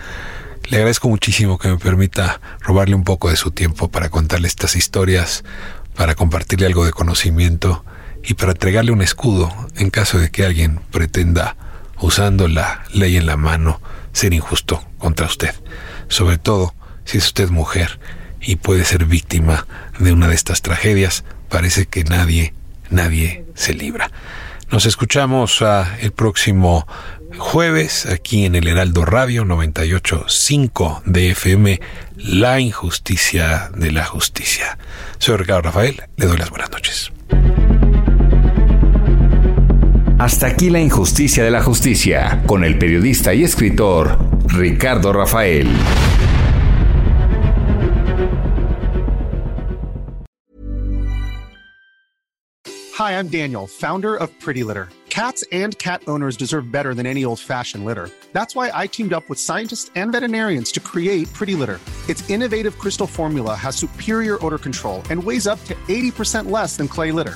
Le 0.69 0.77
agradezco 0.77 1.09
muchísimo 1.09 1.57
que 1.57 1.67
me 1.67 1.77
permita 1.77 2.39
robarle 2.61 2.95
un 2.95 3.03
poco 3.03 3.29
de 3.29 3.35
su 3.35 3.51
tiempo 3.51 3.89
para 3.89 4.09
contarle 4.09 4.47
estas 4.47 4.75
historias, 4.75 5.43
para 5.95 6.15
compartirle 6.15 6.65
algo 6.65 6.85
de 6.85 6.91
conocimiento 6.91 7.85
y 8.23 8.33
para 8.33 8.53
entregarle 8.53 8.91
un 8.91 9.01
escudo 9.01 9.51
en 9.75 9.89
caso 9.89 10.17
de 10.17 10.31
que 10.31 10.45
alguien 10.45 10.79
pretenda, 10.91 11.55
usando 11.99 12.47
la 12.47 12.83
ley 12.93 13.17
en 13.17 13.27
la 13.27 13.37
mano, 13.37 13.79
ser 14.11 14.33
injusto 14.33 14.83
contra 14.97 15.27
usted. 15.27 15.53
Sobre 16.07 16.37
todo, 16.37 16.73
si 17.03 17.17
es 17.17 17.25
usted 17.25 17.49
mujer 17.49 17.99
y 18.41 18.57
puede 18.57 18.85
ser 18.85 19.05
víctima 19.05 19.67
de 19.99 20.13
una 20.13 20.27
de 20.27 20.35
estas 20.35 20.61
tragedias, 20.61 21.23
parece 21.49 21.85
que 21.85 22.03
nadie, 22.03 22.53
nadie 22.89 23.45
se 23.55 23.73
libra. 23.73 24.11
Nos 24.71 24.85
escuchamos 24.85 25.61
ah, 25.61 25.95
el 26.01 26.11
próximo 26.11 26.87
jueves 27.37 28.05
aquí 28.05 28.45
en 28.45 28.55
el 28.55 28.67
Heraldo 28.67 29.05
Radio 29.05 29.45
98.5 29.45 31.03
de 31.05 31.31
FM, 31.31 31.79
La 32.17 32.59
Injusticia 32.59 33.69
de 33.75 33.91
la 33.91 34.05
Justicia. 34.05 34.77
Soy 35.19 35.37
Ricardo 35.37 35.63
Rafael, 35.63 36.01
le 36.17 36.25
doy 36.25 36.37
las 36.37 36.49
buenas 36.49 36.71
noches. 36.71 37.11
Hasta 40.17 40.47
aquí 40.47 40.69
la 40.69 40.79
injusticia 40.79 41.43
de 41.43 41.51
la 41.51 41.61
justicia, 41.61 42.41
con 42.47 42.63
el 42.63 42.77
periodista 42.77 43.33
y 43.33 43.43
escritor 43.43 44.34
Ricardo 44.53 45.11
Rafael. 45.11 45.65
Hi, 52.93 53.19
I'm 53.19 53.27
Daniel, 53.27 53.67
founder 53.67 54.15
of 54.15 54.37
Pretty 54.39 54.63
Litter. 54.63 54.87
Cats 55.09 55.43
and 55.51 55.77
cat 55.79 56.03
owners 56.07 56.37
deserve 56.37 56.71
better 56.71 56.93
than 56.93 57.05
any 57.05 57.25
old-fashioned 57.25 57.85
litter. 57.85 58.09
That's 58.33 58.55
why 58.55 58.71
I 58.73 58.87
teamed 58.87 59.13
up 59.13 59.27
with 59.29 59.39
scientists 59.39 59.91
and 59.95 60.11
veterinarians 60.11 60.71
to 60.73 60.79
create 60.79 61.31
Pretty 61.33 61.55
Litter. 61.55 61.79
Its 62.07 62.29
innovative 62.29 62.77
crystal 62.77 63.07
formula 63.07 63.55
has 63.55 63.75
superior 63.75 64.43
odor 64.45 64.57
control 64.57 65.03
and 65.09 65.21
weighs 65.21 65.47
up 65.47 65.63
to 65.65 65.73
80% 65.87 66.51
less 66.51 66.77
than 66.77 66.87
clay 66.87 67.11
litter. 67.11 67.35